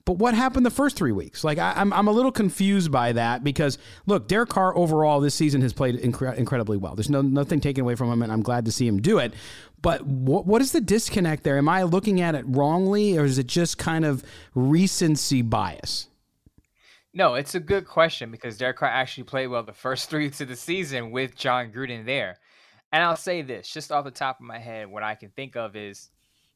But 0.05 0.17
what 0.17 0.33
happened 0.33 0.65
the 0.65 0.71
first 0.71 0.95
three 0.95 1.11
weeks? 1.11 1.43
Like 1.43 1.59
I, 1.59 1.71
am 1.73 1.93
I'm, 1.93 1.99
I'm 1.99 2.07
a 2.07 2.11
little 2.11 2.31
confused 2.31 2.91
by 2.91 3.11
that 3.11 3.43
because 3.43 3.77
look, 4.07 4.27
Derek 4.27 4.49
Carr 4.49 4.75
overall 4.75 5.19
this 5.19 5.35
season 5.35 5.61
has 5.61 5.71
played 5.71 5.99
incre- 5.99 6.35
incredibly 6.35 6.77
well. 6.77 6.95
There's 6.95 7.11
no 7.11 7.21
nothing 7.21 7.59
taken 7.59 7.83
away 7.83 7.93
from 7.93 8.11
him, 8.11 8.23
and 8.23 8.31
I'm 8.31 8.41
glad 8.41 8.65
to 8.65 8.71
see 8.71 8.87
him 8.87 9.01
do 9.01 9.19
it. 9.19 9.35
But 9.83 10.03
what 10.07 10.47
what 10.47 10.63
is 10.63 10.71
the 10.71 10.81
disconnect 10.81 11.43
there? 11.43 11.59
Am 11.59 11.69
I 11.69 11.83
looking 11.83 12.21
at 12.21 12.33
it 12.33 12.43
wrongly, 12.47 13.19
or 13.19 13.25
is 13.25 13.37
it 13.37 13.45
just 13.45 13.77
kind 13.77 14.03
of 14.03 14.23
recency 14.55 15.43
bias? 15.43 16.07
No, 17.13 17.35
it's 17.35 17.53
a 17.53 17.59
good 17.59 17.85
question 17.85 18.31
because 18.31 18.57
Derek 18.57 18.77
Carr 18.77 18.89
actually 18.89 19.25
played 19.25 19.47
well 19.47 19.63
the 19.63 19.73
first 19.73 20.09
three 20.09 20.27
of 20.27 20.37
the 20.37 20.55
season 20.55 21.11
with 21.11 21.35
Jon 21.35 21.71
Gruden 21.71 22.05
there. 22.05 22.39
And 22.91 23.03
I'll 23.03 23.15
say 23.15 23.43
this, 23.43 23.69
just 23.69 23.91
off 23.91 24.05
the 24.05 24.11
top 24.11 24.39
of 24.39 24.45
my 24.45 24.57
head, 24.57 24.87
what 24.87 25.03
I 25.03 25.13
can 25.13 25.29
think 25.29 25.55
of 25.55 25.75
is 25.75 26.09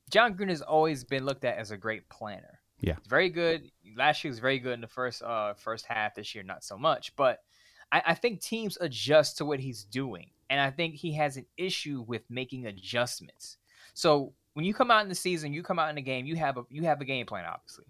Jon 0.10 0.36
Gruden 0.36 0.50
has 0.50 0.62
always 0.62 1.04
been 1.04 1.26
looked 1.26 1.46
at 1.46 1.58
as 1.58 1.72
a 1.72 1.78
great 1.78 2.08
planner. 2.10 2.60
Yeah, 2.80 2.96
He's 2.96 3.08
very 3.08 3.30
good. 3.30 3.72
Last 3.96 4.24
year 4.24 4.32
was 4.32 4.40
very 4.40 4.60
good 4.60 4.74
in 4.74 4.82
the 4.82 4.88
first 4.88 5.22
uh 5.24 5.54
first 5.54 5.86
half. 5.86 6.16
This 6.16 6.36
year, 6.36 6.44
not 6.44 6.64
so 6.64 6.78
much. 6.78 7.16
But 7.16 7.40
I, 7.92 8.02
I 8.08 8.14
think 8.14 8.42
teams 8.42 8.78
adjust 8.82 9.38
to 9.38 9.46
what 9.46 9.60
he's 9.60 9.84
doing, 9.86 10.32
and 10.50 10.60
I 10.60 10.70
think 10.70 10.96
he 10.96 11.14
has 11.14 11.38
an 11.38 11.46
issue 11.58 12.04
with 12.08 12.24
making 12.30 12.66
adjustments. 12.66 13.58
So 13.94 14.34
when 14.54 14.66
you 14.66 14.74
come 14.74 14.92
out 14.92 15.04
in 15.04 15.10
the 15.10 15.16
season, 15.16 15.54
you 15.54 15.64
come 15.64 15.80
out 15.80 15.90
in 15.90 15.96
the 15.96 16.02
game, 16.02 16.26
you 16.26 16.36
have 16.36 16.58
a 16.58 16.64
you 16.70 16.84
have 16.84 17.00
a 17.00 17.06
game 17.06 17.26
plan. 17.26 17.46
Obviously, 17.46 17.86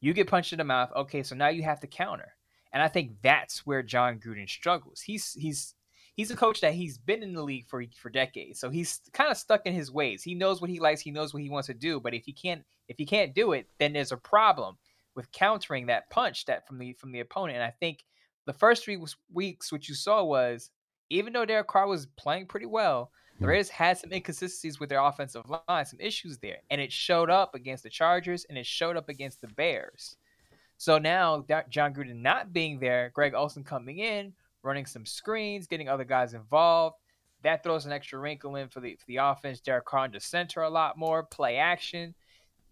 you 0.00 0.12
get 0.12 0.28
punched 0.28 0.52
in 0.52 0.58
the 0.58 0.64
mouth. 0.64 0.90
Okay, 0.94 1.22
so 1.22 1.34
now 1.34 1.48
you 1.48 1.62
have 1.62 1.80
to 1.80 1.86
counter, 1.86 2.34
and 2.72 2.82
I 2.82 2.88
think 2.88 3.12
that's 3.22 3.66
where 3.66 3.82
Jon 3.82 4.20
Gruden 4.20 4.48
struggles. 4.48 5.00
He's 5.00 5.32
he's 5.34 5.74
he's 6.18 6.32
a 6.32 6.36
coach 6.36 6.60
that 6.60 6.74
he's 6.74 6.98
been 6.98 7.22
in 7.22 7.32
the 7.32 7.42
league 7.42 7.66
for 7.68 7.84
for 7.96 8.10
decades, 8.10 8.58
so 8.58 8.68
he's 8.68 9.00
kind 9.12 9.30
of 9.30 9.38
stuck 9.38 9.64
in 9.64 9.72
his 9.72 9.90
ways. 9.90 10.22
He 10.22 10.34
knows 10.34 10.60
what 10.60 10.68
he 10.68 10.80
likes, 10.80 11.00
he 11.00 11.12
knows 11.12 11.32
what 11.32 11.42
he 11.42 11.48
wants 11.48 11.68
to 11.68 11.74
do, 11.74 12.00
but 12.00 12.12
if 12.12 12.24
he 12.26 12.32
can't 12.32 12.64
if 12.88 12.98
he 12.98 13.06
can't 13.06 13.34
do 13.34 13.52
it, 13.52 13.68
then 13.78 13.92
there's 13.92 14.12
a 14.12 14.16
problem 14.16 14.76
with 15.14 15.30
countering 15.32 15.86
that 15.86 16.10
punch 16.10 16.44
that 16.46 16.66
from 16.66 16.78
the 16.78 16.92
from 16.94 17.12
the 17.12 17.20
opponent. 17.20 17.54
And 17.56 17.64
I 17.64 17.72
think 17.80 18.04
the 18.46 18.52
first 18.52 18.84
three 18.84 18.98
weeks, 19.32 19.72
what 19.72 19.88
you 19.88 19.94
saw 19.94 20.24
was 20.24 20.70
even 21.08 21.32
though 21.32 21.46
Derek 21.46 21.68
Carr 21.68 21.86
was 21.86 22.06
playing 22.18 22.46
pretty 22.46 22.66
well, 22.66 23.12
the. 23.40 23.46
Raiders 23.46 23.68
had 23.68 23.96
some 23.96 24.12
inconsistencies 24.12 24.80
with 24.80 24.88
their 24.88 25.00
offensive 25.00 25.44
line, 25.48 25.86
some 25.86 26.00
issues 26.00 26.38
there, 26.38 26.58
and 26.70 26.80
it 26.80 26.92
showed 26.92 27.30
up 27.30 27.54
against 27.54 27.84
the 27.84 27.90
Chargers 27.90 28.44
and 28.48 28.58
it 28.58 28.66
showed 28.66 28.96
up 28.96 29.08
against 29.08 29.40
the 29.40 29.46
Bears. 29.46 30.16
So 30.78 30.98
now 30.98 31.44
Jon 31.68 31.94
Gruden 31.94 32.22
not 32.22 32.52
being 32.52 32.80
there, 32.80 33.10
Greg 33.14 33.34
Olson 33.34 33.64
coming 33.64 33.98
in, 33.98 34.32
running 34.68 34.86
some 34.86 35.06
screens, 35.06 35.66
getting 35.66 35.88
other 35.88 36.04
guys 36.04 36.34
involved. 36.34 36.96
That 37.42 37.62
throws 37.62 37.86
an 37.86 37.92
extra 37.92 38.18
wrinkle 38.18 38.56
in 38.56 38.68
for 38.68 38.80
the 38.80 38.96
for 38.96 39.06
the 39.06 39.16
offense. 39.16 39.60
Derek 39.60 39.86
Carr 39.86 40.08
to 40.08 40.20
center 40.20 40.62
a 40.62 40.70
lot 40.70 40.96
more, 40.96 41.22
play 41.24 41.56
action 41.56 42.14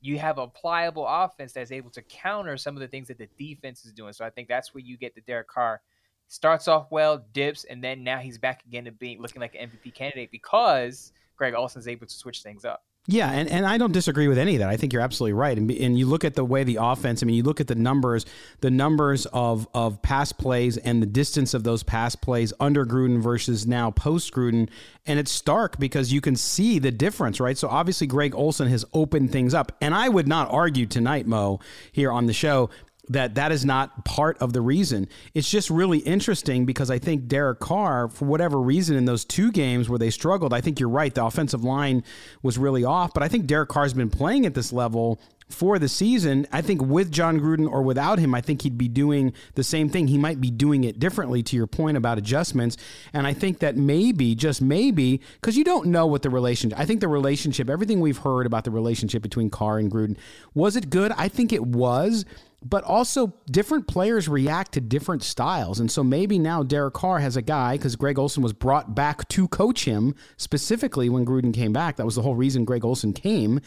you 0.07 0.19
have 0.19 0.38
a 0.38 0.47
pliable 0.47 1.07
offense 1.07 1.53
that's 1.53 1.73
able 1.73 1.91
to 1.91 2.03
counter 2.03 2.57
some 2.57 2.76
of 2.76 2.81
the 2.81 2.87
things 2.88 3.09
that 3.09 3.19
the 3.19 3.29
defense 3.38 3.85
is 3.85 3.93
doing. 3.93 4.12
So 4.12 4.25
I 4.25 4.31
think 4.31 4.49
that's 4.49 4.73
where 4.73 4.83
you 4.83 4.97
get 4.97 5.15
the 5.15 5.21
Derek 5.23 5.49
Carr 5.49 5.81
starts 6.29 6.69
off 6.69 6.87
well, 6.91 7.25
dips, 7.33 7.65
and 7.65 7.83
then 7.83 8.05
now 8.05 8.19
he's 8.19 8.38
back 8.38 8.65
again 8.67 8.85
to 8.85 8.93
being 8.93 9.21
looking 9.21 9.41
like 9.41 9.57
an 9.57 9.69
MVP 9.69 9.95
candidate 9.95 10.31
because 10.31 11.12
Greg 11.37 11.55
Olson's 11.55 11.88
able 11.88 12.07
to 12.07 12.15
switch 12.15 12.43
things 12.43 12.65
up. 12.65 12.85
Yeah, 13.09 13.31
and, 13.31 13.49
and 13.49 13.65
I 13.65 13.79
don't 13.79 13.93
disagree 13.93 14.27
with 14.27 14.37
any 14.37 14.57
of 14.57 14.59
that. 14.61 14.69
I 14.69 14.77
think 14.77 14.93
you're 14.93 15.03
absolutely 15.03 15.35
right. 15.35 15.57
And, 15.57 15.71
and 15.71 15.97
you 15.97 16.07
look 16.07 16.25
at 16.25 16.35
the 16.35 16.45
way 16.45 16.65
the 16.65 16.79
offense, 16.81 17.23
I 17.23 17.27
mean, 17.27 17.37
you 17.37 17.45
look 17.45 17.61
at 17.61 17.69
the 17.69 17.77
numbers, 17.77 18.27
the 18.63 18.71
numbers 18.71 19.27
of, 19.27 19.69
of 19.75 20.03
pass 20.03 20.33
plays 20.33 20.77
and 20.77 21.01
the 21.01 21.07
distance 21.07 21.55
of 21.55 21.63
those 21.63 21.85
pass 21.85 22.17
plays 22.17 22.53
under 22.59 22.85
Gruden 22.85 23.23
versus 23.23 23.65
now 23.65 23.93
post 23.93 24.33
Gruden. 24.33 24.69
And 25.07 25.21
it's 25.21 25.31
stark 25.31 25.79
because 25.79 26.13
you 26.13 26.21
can 26.21 26.35
see 26.35 26.81
the 26.81 26.91
difference, 26.91 27.39
right? 27.39 27.57
So 27.57 27.69
obviously, 27.69 28.09
Greg 28.09 28.35
Olson 28.35 28.69
has 28.69 28.85
opened 28.93 29.31
things 29.31 29.55
up. 29.55 29.71
And 29.81 29.95
I 29.95 30.09
would 30.09 30.27
not 30.27 30.51
argue 30.51 30.87
tonight, 30.87 31.27
Mo, 31.29 31.61
here 31.93 32.11
on 32.11 32.27
the 32.27 32.33
show, 32.33 32.71
that 33.09 33.37
that 33.37 33.53
is 33.53 33.65
not 33.65 34.05
part 34.05 34.39
of 34.39 34.53
the 34.53 34.61
reason. 34.61 35.09
It's 35.35 35.51
just 35.51 35.71
really 35.71 35.99
interesting 35.99 36.67
because 36.67 36.91
I 36.91 36.99
think 36.99 37.29
Derek 37.29 37.61
Carr, 37.61 38.09
for 38.09 38.25
whatever 38.25 38.61
reason, 38.61 38.97
in 38.97 39.05
those 39.05 39.25
two 39.25 39.53
games 39.53 39.89
where 39.89 39.99
they 39.99 40.11
struggled, 40.11 40.53
I 40.53 40.61
think 40.61 40.81
you're 40.81 40.89
right. 40.89 41.15
The 41.15 41.25
offensive 41.25 41.65
line 41.65 42.03
was 42.43 42.59
really 42.59 42.85
off, 42.85 43.15
but 43.15 43.23
I 43.23 43.29
think 43.29 43.47
Derek 43.47 43.69
Carr's 43.69 43.95
been 43.95 44.11
playing 44.11 44.47
at 44.47 44.55
this 44.55 44.73
level 44.73 45.21
for 45.49 45.79
the 45.79 45.89
season. 45.89 46.47
I 46.51 46.61
think 46.61 46.83
with 46.83 47.13
Jon 47.13 47.39
Gruden 47.39 47.71
or 47.71 47.83
without 47.83 48.19
him, 48.19 48.35
I 48.35 48.41
think 48.41 48.63
he'd 48.63 48.77
be 48.77 48.89
doing 48.89 49.33
the 49.55 49.63
same 49.63 49.89
thing. 49.89 50.09
He 50.09 50.19
might 50.19 50.41
be 50.41 50.51
doing 50.51 50.85
it 50.85 50.99
differently 50.99 51.43
to 51.45 51.57
your 51.57 51.69
point 51.69 51.97
about 51.97 52.19
adjustments. 52.19 52.77
And 53.13 53.27
I 53.27 53.33
think 53.33 53.61
that 53.61 53.77
maybe, 53.77 54.35
just 54.35 54.61
maybe, 54.61 55.21
because 55.41 55.57
you 55.57 55.63
don't 55.63 55.87
know 55.87 56.07
what 56.07 56.23
the 56.23 56.31
relationship, 56.31 56.79
I 56.79 56.85
think 56.85 57.01
the 57.01 57.09
relationship, 57.09 57.71
everything 57.71 58.01
we've 58.01 58.19
heard 58.19 58.47
about 58.47 58.65
the 58.65 58.73
relationship 58.73 59.23
between 59.23 59.51
Carr 59.51 59.79
and 59.79 59.91
Gruden, 59.91 60.17
was 60.55 60.75
it 60.75 60.91
good? 60.91 61.13
I 61.13 61.29
think 61.29 61.53
it 61.53 61.65
was. 61.65 62.25
But 62.65 62.85
also 62.85 63.35
different 63.51 63.87
players 63.87 64.29
react 64.29 64.73
to 64.73 64.81
different 64.81 65.23
styles. 65.23 65.79
And 65.79 65.91
so 65.91 66.03
maybe 66.03 66.39
now 66.39 66.63
Derek 66.63 66.95
Carr 66.95 67.21
has 67.21 67.37
a 67.37 67.43
guy 67.43 67.77
because 67.77 67.97
Greg 67.97 68.19
Olson 68.19 68.43
was 68.43 68.53
brought 68.53 68.95
back 68.95 69.29
to 69.29 69.49
coach 69.49 69.85
him 69.85 70.15
specifically 70.37 71.09
when 71.09 71.25
Gruden 71.25 71.55
came 71.55 71.73
back. 71.73 71.97
That 71.97 72.07
was 72.07 72.17
the 72.17 72.23
whole 72.23 72.35
reason 72.35 72.65
Greg 72.65 72.85
Olson 72.85 73.13
came, 73.13 73.61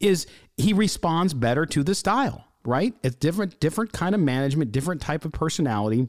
is 0.00 0.26
he 0.56 0.72
responds 0.72 1.34
better 1.34 1.66
to 1.66 1.82
the 1.82 1.94
style, 1.94 2.44
right? 2.64 2.94
It's 3.02 3.16
different, 3.16 3.60
different 3.60 3.92
kind 3.92 4.14
of 4.14 4.20
management, 4.20 4.72
different 4.72 5.00
type 5.00 5.24
of 5.24 5.32
personality. 5.32 6.08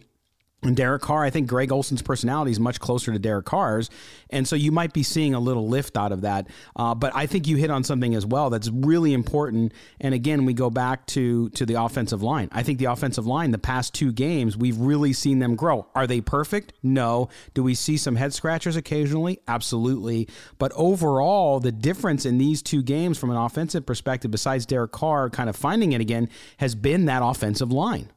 And 0.64 0.78
Derek 0.78 1.02
Carr, 1.02 1.26
I 1.26 1.30
think 1.30 1.48
Greg 1.48 1.72
Olson's 1.72 2.02
personality 2.02 2.52
is 2.52 2.60
much 2.60 2.80
closer 2.80 3.12
to 3.12 3.20
Derek 3.20 3.46
Carr's. 3.46 3.90
And 4.30 4.48
so 4.48 4.56
you 4.56 4.72
might 4.72 4.94
be 4.94 5.04
seeing 5.04 5.34
a 5.34 5.40
little 5.40 5.68
lift 5.68 5.98
out 5.98 6.12
of 6.12 6.22
that. 6.22 6.48
Uh, 6.76 6.96
but 6.96 7.12
I 7.14 7.26
think 7.26 7.48
you 7.48 7.58
hit 7.58 7.70
on 7.70 7.84
something 7.84 8.16
as 8.16 8.26
well 8.26 8.50
that's 8.50 8.70
really 8.70 9.14
important. 9.14 9.74
And 10.00 10.14
again, 10.14 10.46
we 10.46 10.54
go 10.54 10.70
back 10.70 11.06
to, 11.08 11.50
to 11.50 11.66
the 11.66 11.82
offensive 11.82 12.24
line. 12.24 12.48
I 12.52 12.64
think 12.64 12.80
the 12.80 12.86
offensive 12.86 13.28
line, 13.28 13.52
the 13.52 13.58
past 13.58 13.94
two 13.94 14.12
games, 14.14 14.56
we've 14.56 14.78
really 14.78 15.12
seen 15.12 15.40
them 15.40 15.56
grow. 15.56 15.88
Are 15.94 16.08
they 16.08 16.22
perfect? 16.22 16.74
No. 16.82 17.30
Do 17.54 17.62
we 17.62 17.76
see 17.76 17.98
some 17.98 18.16
head 18.16 18.34
scratchers 18.34 18.76
occasionally? 18.76 19.40
Absolutely. 19.48 20.30
But 20.58 20.72
overall, 20.76 21.60
the 21.60 21.72
difference 21.72 22.26
in 22.26 22.38
these 22.38 22.62
two 22.62 22.82
games 22.82 23.18
from 23.18 23.30
an 23.32 23.38
offensive 23.38 23.86
perspective, 23.86 24.32
besides 24.32 24.66
Derek 24.66 24.94
Carr 24.94 25.30
kind 25.30 25.50
of 25.50 25.56
finding 25.56 25.92
it 25.92 26.00
again, 26.00 26.30
has 26.58 26.74
been 26.74 27.06
that 27.06 27.22
offensive 27.22 27.72
line. 27.72 28.10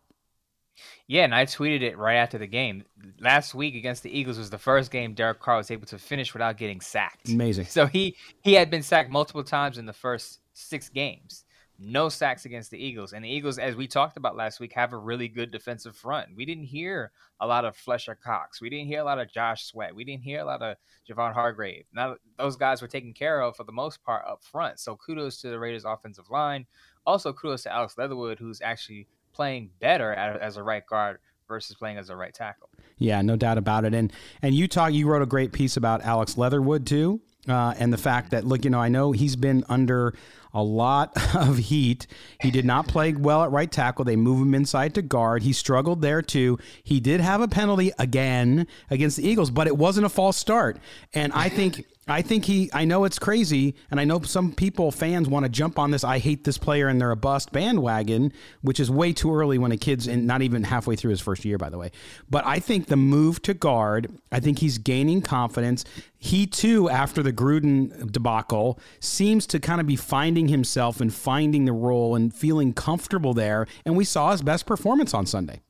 Yeah, 1.08 1.22
and 1.22 1.34
I 1.34 1.46
tweeted 1.46 1.82
it 1.82 1.96
right 1.96 2.16
after 2.16 2.36
the 2.36 2.48
game. 2.48 2.84
Last 3.20 3.54
week 3.54 3.76
against 3.76 4.02
the 4.02 4.16
Eagles 4.16 4.38
was 4.38 4.50
the 4.50 4.58
first 4.58 4.90
game 4.90 5.14
Derek 5.14 5.38
Carr 5.38 5.58
was 5.58 5.70
able 5.70 5.86
to 5.86 5.98
finish 5.98 6.32
without 6.32 6.56
getting 6.56 6.80
sacked. 6.80 7.28
Amazing. 7.28 7.66
So 7.66 7.86
he 7.86 8.16
he 8.42 8.54
had 8.54 8.70
been 8.70 8.82
sacked 8.82 9.10
multiple 9.10 9.44
times 9.44 9.78
in 9.78 9.86
the 9.86 9.92
first 9.92 10.40
six 10.52 10.88
games. 10.88 11.44
No 11.78 12.08
sacks 12.08 12.46
against 12.46 12.70
the 12.70 12.82
Eagles. 12.82 13.12
And 13.12 13.24
the 13.24 13.28
Eagles, 13.28 13.58
as 13.58 13.76
we 13.76 13.86
talked 13.86 14.16
about 14.16 14.34
last 14.34 14.60
week, 14.60 14.72
have 14.72 14.94
a 14.94 14.98
really 14.98 15.28
good 15.28 15.50
defensive 15.50 15.94
front. 15.94 16.28
We 16.34 16.46
didn't 16.46 16.64
hear 16.64 17.12
a 17.38 17.46
lot 17.46 17.66
of 17.66 17.76
Fletcher 17.76 18.14
Cox. 18.14 18.62
We 18.62 18.70
didn't 18.70 18.86
hear 18.86 19.00
a 19.00 19.04
lot 19.04 19.18
of 19.18 19.30
Josh 19.30 19.66
Sweat. 19.66 19.94
We 19.94 20.02
didn't 20.02 20.22
hear 20.22 20.40
a 20.40 20.44
lot 20.44 20.62
of 20.62 20.76
Javon 21.08 21.34
Hargrave. 21.34 21.84
Now 21.92 22.16
those 22.38 22.56
guys 22.56 22.80
were 22.80 22.88
taken 22.88 23.12
care 23.12 23.42
of 23.42 23.56
for 23.56 23.64
the 23.64 23.72
most 23.72 24.02
part 24.02 24.24
up 24.26 24.42
front. 24.42 24.80
So 24.80 24.96
kudos 24.96 25.40
to 25.42 25.50
the 25.50 25.58
Raiders 25.58 25.84
offensive 25.84 26.30
line. 26.30 26.66
Also 27.06 27.32
kudos 27.32 27.62
to 27.64 27.72
Alex 27.72 27.96
Leatherwood, 27.98 28.38
who's 28.38 28.62
actually 28.62 29.06
playing 29.36 29.70
better 29.80 30.12
as 30.12 30.56
a 30.56 30.62
right 30.62 30.84
guard 30.86 31.18
versus 31.46 31.76
playing 31.76 31.98
as 31.98 32.10
a 32.10 32.16
right 32.16 32.34
tackle. 32.34 32.68
Yeah, 32.98 33.20
no 33.22 33.36
doubt 33.36 33.58
about 33.58 33.84
it. 33.84 33.94
And 33.94 34.12
and 34.42 34.54
you 34.54 34.66
talk, 34.66 34.92
you 34.92 35.06
wrote 35.06 35.22
a 35.22 35.26
great 35.26 35.52
piece 35.52 35.76
about 35.76 36.02
Alex 36.02 36.38
Leatherwood 36.38 36.86
too, 36.86 37.20
uh, 37.46 37.74
and 37.78 37.92
the 37.92 37.98
fact 37.98 38.30
that 38.30 38.44
look, 38.44 38.64
you 38.64 38.70
know, 38.70 38.80
I 38.80 38.88
know 38.88 39.12
he's 39.12 39.36
been 39.36 39.64
under 39.68 40.14
a 40.54 40.62
lot 40.62 41.12
of 41.34 41.58
heat. 41.58 42.06
He 42.40 42.50
did 42.50 42.64
not 42.64 42.88
play 42.88 43.12
well 43.12 43.44
at 43.44 43.50
right 43.50 43.70
tackle. 43.70 44.04
They 44.06 44.16
move 44.16 44.40
him 44.40 44.54
inside 44.54 44.94
to 44.94 45.02
guard. 45.02 45.42
He 45.42 45.52
struggled 45.52 46.00
there 46.00 46.22
too. 46.22 46.58
He 46.82 46.98
did 46.98 47.20
have 47.20 47.42
a 47.42 47.48
penalty 47.48 47.92
again 47.98 48.66
against 48.90 49.18
the 49.18 49.28
Eagles, 49.28 49.50
but 49.50 49.66
it 49.66 49.76
wasn't 49.76 50.06
a 50.06 50.10
false 50.10 50.38
start. 50.38 50.78
And 51.12 51.32
I 51.34 51.50
think 51.50 51.84
I 52.08 52.22
think 52.22 52.44
he, 52.44 52.70
I 52.72 52.84
know 52.84 53.02
it's 53.02 53.18
crazy, 53.18 53.74
and 53.90 53.98
I 53.98 54.04
know 54.04 54.20
some 54.20 54.52
people, 54.52 54.92
fans, 54.92 55.28
want 55.28 55.44
to 55.44 55.48
jump 55.48 55.76
on 55.76 55.90
this. 55.90 56.04
I 56.04 56.18
hate 56.18 56.44
this 56.44 56.56
player 56.56 56.86
and 56.86 57.00
they're 57.00 57.10
a 57.10 57.16
bust 57.16 57.50
bandwagon, 57.50 58.32
which 58.62 58.78
is 58.78 58.88
way 58.88 59.12
too 59.12 59.34
early 59.34 59.58
when 59.58 59.72
a 59.72 59.76
kid's 59.76 60.06
in, 60.06 60.24
not 60.24 60.40
even 60.40 60.62
halfway 60.62 60.94
through 60.94 61.10
his 61.10 61.20
first 61.20 61.44
year, 61.44 61.58
by 61.58 61.68
the 61.68 61.78
way. 61.78 61.90
But 62.30 62.46
I 62.46 62.60
think 62.60 62.86
the 62.86 62.96
move 62.96 63.42
to 63.42 63.54
guard, 63.54 64.08
I 64.30 64.38
think 64.38 64.60
he's 64.60 64.78
gaining 64.78 65.20
confidence. 65.20 65.84
He 66.16 66.46
too, 66.46 66.88
after 66.88 67.24
the 67.24 67.32
Gruden 67.32 68.12
debacle, 68.12 68.78
seems 69.00 69.44
to 69.48 69.58
kind 69.58 69.80
of 69.80 69.88
be 69.88 69.96
finding 69.96 70.46
himself 70.46 71.00
and 71.00 71.12
finding 71.12 71.64
the 71.64 71.72
role 71.72 72.14
and 72.14 72.32
feeling 72.32 72.72
comfortable 72.72 73.34
there. 73.34 73.66
And 73.84 73.96
we 73.96 74.04
saw 74.04 74.30
his 74.30 74.42
best 74.42 74.64
performance 74.64 75.12
on 75.12 75.26
Sunday. 75.26 75.60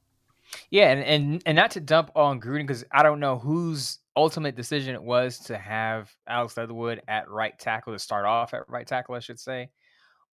Yeah, 0.70 0.90
and 0.90 1.04
and, 1.04 1.42
and 1.46 1.56
not 1.56 1.70
to 1.72 1.80
dump 1.80 2.10
on 2.14 2.40
Gruden 2.40 2.66
because 2.66 2.84
I 2.92 3.02
don't 3.02 3.20
know 3.20 3.38
whose 3.38 3.98
ultimate 4.16 4.56
decision 4.56 4.94
it 4.94 5.02
was 5.02 5.38
to 5.40 5.58
have 5.58 6.10
Alex 6.28 6.56
Leatherwood 6.56 7.02
at 7.08 7.28
right 7.30 7.58
tackle 7.58 7.92
to 7.92 7.98
start 7.98 8.24
off 8.26 8.54
at 8.54 8.68
right 8.68 8.86
tackle, 8.86 9.14
I 9.14 9.20
should 9.20 9.40
say. 9.40 9.70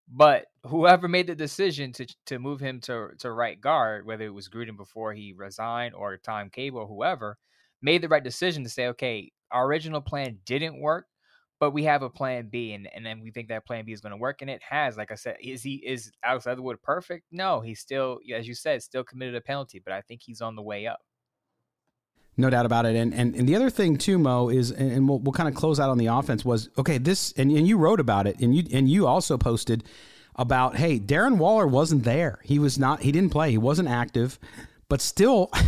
But 0.08 0.46
whoever 0.66 1.08
made 1.08 1.26
the 1.28 1.34
decision 1.34 1.92
to 1.94 2.06
to 2.26 2.38
move 2.38 2.60
him 2.60 2.80
to 2.82 3.10
to 3.18 3.32
right 3.32 3.60
guard, 3.60 4.06
whether 4.06 4.24
it 4.24 4.34
was 4.34 4.48
Gruden 4.48 4.76
before 4.76 5.12
he 5.14 5.32
resigned 5.36 5.94
or 5.94 6.16
Tom 6.18 6.50
Cable 6.50 6.80
or 6.80 6.86
whoever, 6.86 7.38
made 7.82 8.02
the 8.02 8.08
right 8.08 8.24
decision 8.24 8.64
to 8.64 8.70
say, 8.70 8.88
okay, 8.88 9.32
our 9.50 9.66
original 9.66 10.00
plan 10.00 10.38
didn't 10.44 10.80
work 10.80 11.06
but 11.62 11.70
we 11.70 11.84
have 11.84 12.02
a 12.02 12.10
plan 12.10 12.48
B, 12.50 12.72
and, 12.72 12.88
and 12.92 13.06
then 13.06 13.20
we 13.20 13.30
think 13.30 13.46
that 13.46 13.64
plan 13.64 13.84
B 13.84 13.92
is 13.92 14.00
going 14.00 14.10
to 14.10 14.16
work, 14.16 14.42
and 14.42 14.50
it 14.50 14.60
has. 14.68 14.96
Like 14.96 15.12
I 15.12 15.14
said, 15.14 15.36
is 15.40 15.62
he 15.62 15.74
is 15.74 16.10
Alex 16.24 16.44
Leatherwood 16.44 16.82
perfect? 16.82 17.26
No, 17.30 17.60
he's 17.60 17.78
still, 17.78 18.18
as 18.34 18.48
you 18.48 18.54
said, 18.56 18.82
still 18.82 19.04
committed 19.04 19.36
a 19.36 19.40
penalty, 19.40 19.78
but 19.78 19.92
I 19.92 20.00
think 20.00 20.22
he's 20.24 20.40
on 20.40 20.56
the 20.56 20.62
way 20.62 20.88
up. 20.88 20.98
No 22.36 22.50
doubt 22.50 22.66
about 22.66 22.84
it. 22.84 22.96
And 22.96 23.14
and, 23.14 23.36
and 23.36 23.48
the 23.48 23.54
other 23.54 23.70
thing 23.70 23.96
too, 23.96 24.18
Mo, 24.18 24.48
is 24.48 24.72
and 24.72 25.08
we'll, 25.08 25.20
we'll 25.20 25.32
kind 25.32 25.48
of 25.48 25.54
close 25.54 25.78
out 25.78 25.88
on 25.88 25.98
the 25.98 26.06
offense 26.06 26.44
was 26.44 26.68
okay. 26.76 26.98
This 26.98 27.30
and, 27.36 27.52
and 27.52 27.68
you 27.68 27.78
wrote 27.78 28.00
about 28.00 28.26
it, 28.26 28.40
and 28.40 28.56
you 28.56 28.64
and 28.72 28.90
you 28.90 29.06
also 29.06 29.38
posted 29.38 29.84
about 30.34 30.74
hey, 30.74 30.98
Darren 30.98 31.36
Waller 31.36 31.68
wasn't 31.68 32.02
there. 32.02 32.40
He 32.42 32.58
was 32.58 32.76
not. 32.76 33.02
He 33.02 33.12
didn't 33.12 33.30
play. 33.30 33.52
He 33.52 33.58
wasn't 33.58 33.88
active, 33.88 34.40
but 34.88 35.00
still. 35.00 35.48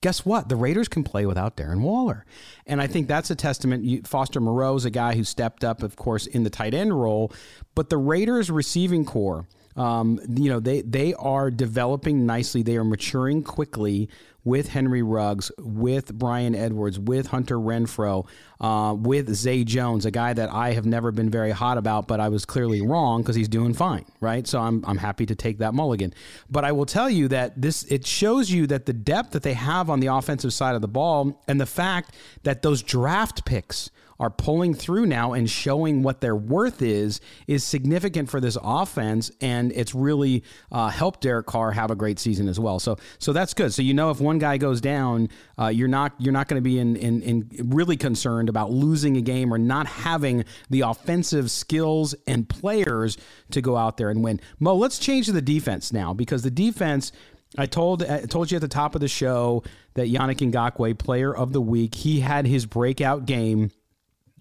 guess 0.00 0.24
what? 0.24 0.48
The 0.48 0.56
Raiders 0.56 0.88
can 0.88 1.02
play 1.02 1.26
without 1.26 1.56
Darren 1.56 1.80
Waller. 1.80 2.24
And 2.66 2.80
I 2.80 2.86
think 2.86 3.08
that's 3.08 3.30
a 3.30 3.34
testament. 3.34 4.06
Foster 4.06 4.40
Moreau 4.40 4.76
is 4.76 4.84
a 4.84 4.90
guy 4.90 5.14
who 5.14 5.24
stepped 5.24 5.64
up, 5.64 5.82
of 5.82 5.96
course, 5.96 6.26
in 6.26 6.44
the 6.44 6.50
tight 6.50 6.74
end 6.74 6.98
role. 7.00 7.32
But 7.74 7.90
the 7.90 7.96
Raiders 7.96 8.50
receiving 8.50 9.04
corps, 9.04 9.48
um, 9.78 10.20
you 10.28 10.50
know, 10.50 10.60
they, 10.60 10.82
they 10.82 11.14
are 11.14 11.50
developing 11.50 12.26
nicely. 12.26 12.62
They 12.62 12.76
are 12.76 12.84
maturing 12.84 13.42
quickly 13.42 14.08
with 14.44 14.68
Henry 14.68 15.02
Ruggs, 15.02 15.52
with 15.58 16.14
Bryan 16.14 16.54
Edwards, 16.54 16.98
with 16.98 17.26
Hunter 17.26 17.56
Renfrow, 17.56 18.26
uh, 18.60 18.94
with 18.98 19.34
Zay 19.34 19.62
Jones, 19.62 20.06
a 20.06 20.10
guy 20.10 20.32
that 20.32 20.50
I 20.50 20.72
have 20.72 20.86
never 20.86 21.12
been 21.12 21.30
very 21.30 21.50
hot 21.50 21.76
about, 21.76 22.08
but 22.08 22.18
I 22.18 22.30
was 22.30 22.44
clearly 22.44 22.80
wrong 22.80 23.20
because 23.20 23.36
he's 23.36 23.48
doing 23.48 23.74
fine, 23.74 24.06
right? 24.20 24.46
So 24.46 24.58
I'm, 24.60 24.82
I'm 24.86 24.96
happy 24.96 25.26
to 25.26 25.34
take 25.34 25.58
that 25.58 25.74
mulligan. 25.74 26.14
But 26.50 26.64
I 26.64 26.72
will 26.72 26.86
tell 26.86 27.10
you 27.10 27.28
that 27.28 27.60
this 27.60 27.84
it 27.84 28.06
shows 28.06 28.50
you 28.50 28.66
that 28.68 28.86
the 28.86 28.94
depth 28.94 29.32
that 29.32 29.42
they 29.42 29.54
have 29.54 29.90
on 29.90 30.00
the 30.00 30.06
offensive 30.06 30.52
side 30.52 30.74
of 30.74 30.80
the 30.80 30.88
ball 30.88 31.40
and 31.46 31.60
the 31.60 31.66
fact 31.66 32.14
that 32.44 32.62
those 32.62 32.82
draft 32.82 33.44
picks 33.44 33.90
are 34.20 34.30
pulling 34.30 34.74
through 34.74 35.06
now 35.06 35.32
and 35.32 35.48
showing 35.48 36.02
what 36.02 36.20
their 36.20 36.34
worth 36.34 36.82
is 36.82 37.20
is 37.46 37.62
significant 37.62 38.28
for 38.28 38.40
this 38.40 38.58
offense, 38.62 39.30
and 39.40 39.72
it's 39.72 39.94
really 39.94 40.42
uh, 40.72 40.88
helped 40.88 41.20
Derek 41.20 41.46
Carr 41.46 41.70
have 41.72 41.90
a 41.90 41.96
great 41.96 42.18
season 42.18 42.48
as 42.48 42.58
well. 42.58 42.78
So 42.78 42.96
so 43.18 43.32
that's 43.32 43.54
good. 43.54 43.72
So 43.72 43.82
you 43.82 43.94
know 43.94 44.10
if 44.10 44.20
one 44.20 44.38
guy 44.38 44.58
goes 44.58 44.80
down, 44.80 45.28
uh, 45.58 45.68
you're 45.68 45.88
not 45.88 46.14
you're 46.18 46.32
not 46.32 46.48
going 46.48 46.62
to 46.62 46.68
be 46.68 46.78
in, 46.78 46.96
in 46.96 47.22
in 47.22 47.50
really 47.66 47.96
concerned 47.96 48.48
about 48.48 48.70
losing 48.70 49.16
a 49.16 49.22
game 49.22 49.52
or 49.52 49.58
not 49.58 49.86
having 49.86 50.44
the 50.70 50.80
offensive 50.82 51.50
skills 51.50 52.14
and 52.26 52.48
players 52.48 53.16
to 53.50 53.60
go 53.60 53.76
out 53.76 53.96
there 53.96 54.10
and 54.10 54.22
win. 54.24 54.40
Mo, 54.58 54.74
let's 54.74 54.98
change 54.98 55.26
to 55.26 55.32
the 55.32 55.42
defense 55.42 55.92
now 55.92 56.12
because 56.12 56.42
the 56.42 56.50
defense. 56.50 57.12
I 57.56 57.64
told 57.64 58.02
I 58.02 58.26
told 58.26 58.50
you 58.50 58.56
at 58.56 58.60
the 58.60 58.68
top 58.68 58.94
of 58.94 59.00
the 59.00 59.08
show 59.08 59.64
that 59.94 60.08
Yannick 60.08 60.52
Ngakoue, 60.52 60.98
player 60.98 61.34
of 61.34 61.54
the 61.54 61.62
week, 61.62 61.94
he 61.94 62.20
had 62.20 62.46
his 62.46 62.66
breakout 62.66 63.24
game 63.24 63.70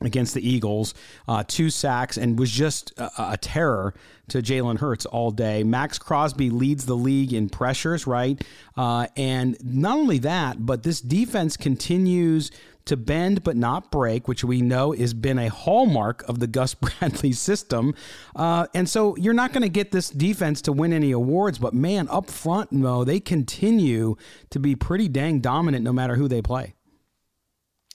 against 0.01 0.33
the 0.33 0.47
Eagles, 0.47 0.93
uh, 1.27 1.43
two 1.47 1.69
sacks, 1.69 2.17
and 2.17 2.37
was 2.37 2.51
just 2.51 2.91
a, 2.97 3.31
a 3.33 3.37
terror 3.37 3.93
to 4.29 4.41
Jalen 4.41 4.79
Hurts 4.79 5.05
all 5.05 5.31
day. 5.31 5.63
Maxx 5.63 5.97
Crosby 5.97 6.49
leads 6.49 6.85
the 6.85 6.95
league 6.95 7.33
in 7.33 7.49
pressures, 7.49 8.05
right? 8.05 8.41
Uh, 8.75 9.07
and 9.15 9.57
not 9.63 9.97
only 9.97 10.19
that, 10.19 10.65
but 10.65 10.83
this 10.83 11.01
defense 11.01 11.57
continues 11.57 12.51
to 12.85 12.97
bend 12.97 13.43
but 13.43 13.55
not 13.55 13.91
break, 13.91 14.27
which 14.27 14.43
we 14.43 14.61
know 14.61 14.93
has 14.93 15.13
been 15.13 15.37
a 15.37 15.49
hallmark 15.49 16.23
of 16.27 16.39
the 16.39 16.47
Gus 16.47 16.73
Bradley 16.73 17.33
system. 17.33 17.93
Uh, 18.35 18.67
and 18.73 18.89
so 18.89 19.15
you're 19.17 19.33
not 19.33 19.51
going 19.51 19.61
to 19.61 19.69
get 19.69 19.91
this 19.91 20.09
defense 20.09 20.61
to 20.63 20.71
win 20.71 20.93
any 20.93 21.11
awards, 21.11 21.59
but 21.59 21.73
man, 21.73 22.07
up 22.09 22.29
front, 22.29 22.71
no, 22.71 23.03
they 23.03 23.19
continue 23.19 24.15
to 24.49 24.59
be 24.59 24.75
pretty 24.75 25.07
dang 25.07 25.39
dominant 25.39 25.83
no 25.83 25.93
matter 25.93 26.15
who 26.15 26.27
they 26.27 26.41
play. 26.41 26.73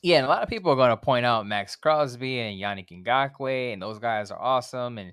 Yeah, 0.03 0.17
and 0.17 0.27
a 0.27 0.29
lot 0.29 0.43
of 0.43 0.49
people 0.49 0.73
are 0.73 0.77
going 0.77 0.91
to 0.91 0.97
point 0.97 1.25
out 1.25 1.47
Maxx 1.47 1.77
Crosby 1.77 2.41
and 2.41 2.61
Yannick 2.61 2.89
Ngakoue, 2.91 3.73
and 3.73 3.81
those 3.81 4.01
guys 4.01 4.33
are 4.33 4.41
awesome. 4.41 4.99
And 4.99 5.13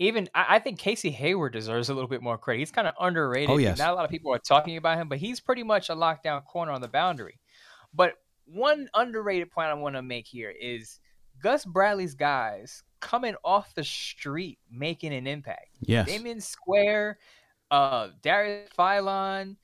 even 0.00 0.28
I, 0.34 0.56
I, 0.56 0.58
think 0.58 0.78
Casey 0.78 1.10
Hayward 1.10 1.52
deserves 1.52 1.88
a 1.88 1.94
little 1.94 2.08
bit 2.08 2.20
more 2.20 2.36
credit. 2.36 2.58
He's 2.58 2.72
kind 2.72 2.88
of 2.88 2.94
underrated. 3.00 3.50
Oh, 3.50 3.58
yes. 3.58 3.78
Not 3.78 3.90
a 3.90 3.94
lot 3.94 4.04
of 4.04 4.10
people 4.10 4.34
are 4.34 4.40
talking 4.40 4.76
about 4.76 4.98
him, 4.98 5.08
but 5.08 5.18
he's 5.18 5.38
pretty 5.38 5.62
much 5.62 5.88
a 5.88 5.94
lockdown 5.94 6.44
corner 6.44 6.72
on 6.72 6.80
the 6.80 6.88
boundary. 6.88 7.38
But 7.94 8.14
one 8.46 8.88
underrated 8.94 9.50
point 9.50 9.68
I 9.68 9.74
want 9.74 9.94
to 9.94 10.02
make 10.02 10.26
here 10.26 10.50
is 10.50 10.98
Gus 11.40 11.64
Bradley's 11.64 12.14
guys 12.14 12.82
coming 13.00 13.36
off 13.44 13.74
the 13.74 13.84
street 13.84 14.58
making 14.68 15.14
an 15.14 15.28
impact. 15.28 15.76
Yes. 15.80 16.08
Damion 16.08 16.42
Square, 16.42 17.18
uh, 17.70 18.08
Darius 18.22 18.70
Philon, 18.76 19.56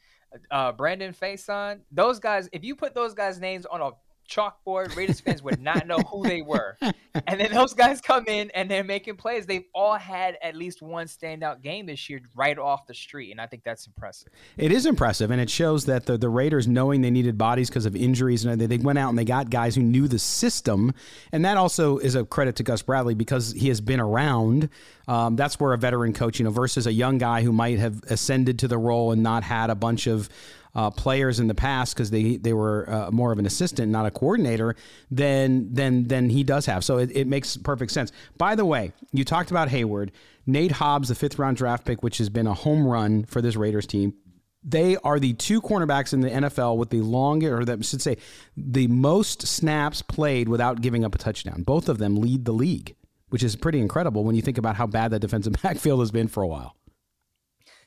uh, 0.51 0.73
Brandon 0.73 1.13
Facyson, 1.13 1.81
those 1.91 2.21
guys, 2.21 2.49
if 2.53 2.63
you 2.63 2.77
put 2.77 2.95
those 2.95 3.15
guys' 3.15 3.41
names 3.41 3.67
on 3.67 3.81
a 3.81 3.91
chalkboard. 4.31 4.97
Raiders 4.97 5.21
fans 5.21 5.43
would 5.43 5.61
not 5.61 5.87
know 5.87 5.99
who 5.99 6.23
they 6.23 6.43
were. 6.43 6.77
And 7.27 7.41
then 7.41 7.53
those 7.53 7.75
guys 7.75 8.01
come 8.01 8.27
in 8.29 8.53
and 8.55 8.71
they're 8.71 8.85
making 8.85 9.17
plays. 9.17 9.45
They've 9.45 9.65
all 9.75 9.97
had 9.97 10.39
at 10.43 10.55
least 10.55 10.81
one 10.81 11.07
standout 11.07 11.61
game 11.61 11.87
this 11.87 12.09
year 12.09 12.21
right 12.37 12.57
off 12.57 12.87
the 12.87 12.95
street. 12.95 13.33
And 13.33 13.41
I 13.41 13.47
think 13.47 13.65
that's 13.65 13.85
impressive. 13.89 14.29
It 14.57 14.71
is 14.71 14.87
impressive. 14.87 15.33
And 15.33 15.41
it 15.41 15.51
shows 15.51 15.87
that 15.87 16.07
the, 16.07 16.17
the 16.17 16.29
Raiders, 16.29 16.69
knowing 16.69 17.01
they 17.01 17.11
needed 17.11 17.37
bodies 17.37 17.69
because 17.69 17.85
of 17.85 17.97
injuries, 17.97 18.45
and 18.45 18.61
they, 18.61 18.67
they 18.67 18.79
went 18.79 18.99
out 19.01 19.09
and 19.09 19.19
they 19.19 19.25
got 19.25 19.51
guys 19.51 19.75
who 19.75 19.83
knew 19.83 20.07
the 20.07 20.21
system. 20.21 20.95
And 21.33 21.45
that 21.45 21.57
also 21.57 21.99
is 21.99 22.15
a 22.15 22.25
credit 22.25 22.55
to 22.57 22.63
Gus 22.63 22.83
Bradley 22.83 23.15
because 23.15 23.53
he 23.53 23.67
has 23.69 23.81
been 23.81 23.99
around. 23.99 24.69
Um, 25.09 25.35
that's 25.35 25.59
where 25.59 25.73
a 25.73 25.79
veteran 25.79 26.13
coach, 26.13 26.39
you 26.39 26.45
know, 26.45 26.53
versus 26.53 26.87
a 26.87 26.93
young 26.93 27.19
guy 27.19 27.43
who 27.43 27.53
might 27.53 27.81
have 27.81 28.05
ascended 28.05 28.61
to 28.61 28.69
the 28.69 28.79
role 28.79 29.11
and 29.11 29.23
not 29.23 29.43
had 29.43 29.69
a 29.71 29.75
bunch 29.75 30.07
of 30.07 30.29
uh, 30.75 30.91
players 30.91 31.41
in 31.41 31.49
the 31.49 31.55
past 31.55 31.95
because 31.95 32.11
they 32.11 32.37
they 32.37 32.53
were 32.53 32.89
uh, 32.89 33.11
more 33.11 33.33
of 33.33 33.39
an 33.39 33.47
assistant, 33.47 33.91
not 33.91 34.07
a 34.07 34.11
coordinator, 34.11 34.77
than 35.11 35.73
than 35.73 36.09
than 36.09 36.31
he 36.31 36.45
does 36.45 36.67
have. 36.67 36.85
So 36.85 36.99
it, 36.99 37.11
it 37.15 37.27
makes 37.27 37.57
perfect 37.57 37.93
sense. 37.93 38.13
By 38.39 38.55
the 38.55 38.65
way, 38.65 38.93
you 39.13 39.25
talked 39.25 39.51
about 39.51 39.69
Hayward, 39.69 40.13
Nate 40.47 40.73
Hobbs, 40.73 41.09
the 41.09 41.15
fifth 41.15 41.39
round 41.39 41.57
draft 41.57 41.85
pick, 41.85 42.03
which 42.03 42.19
has 42.19 42.29
been 42.29 42.47
a 42.47 42.55
home 42.55 42.87
run 42.87 43.25
for 43.25 43.43
this 43.43 43.57
Raiders 43.57 43.87
team. 43.87 44.15
They 44.63 44.99
are 44.99 45.19
the 45.19 45.33
two 45.33 45.63
cornerbacks 45.63 46.13
in 46.13 46.21
the 46.21 46.29
NFL 46.29 46.77
with 46.77 46.91
the 46.91 47.01
longest, 47.01 47.51
or 47.51 47.65
that 47.65 47.83
should 47.85 48.03
say, 48.03 48.19
the 48.57 48.89
most 48.89 49.47
snaps 49.47 50.03
played 50.03 50.51
without 50.51 50.83
giving 50.83 51.03
up 51.03 51.15
a 51.15 51.19
touchdown. 51.19 51.63
Both 51.63 51.89
of 51.89 51.97
them 51.97 52.17
lead 52.17 52.45
the 52.45 52.53
league, 52.53 52.95
which 53.31 53.43
is 53.43 53.57
pretty 53.57 53.81
incredible 53.81 54.23
when 54.23 54.37
you 54.37 54.43
think 54.43 54.59
about 54.59 54.77
how 54.77 54.87
bad 54.87 55.13
that 55.13 55.21
defensive 55.21 55.55
backfield 55.63 56.01
has 56.01 56.11
been 56.11 56.29
for 56.29 56.43
a 56.43 56.47
while. 56.47 56.77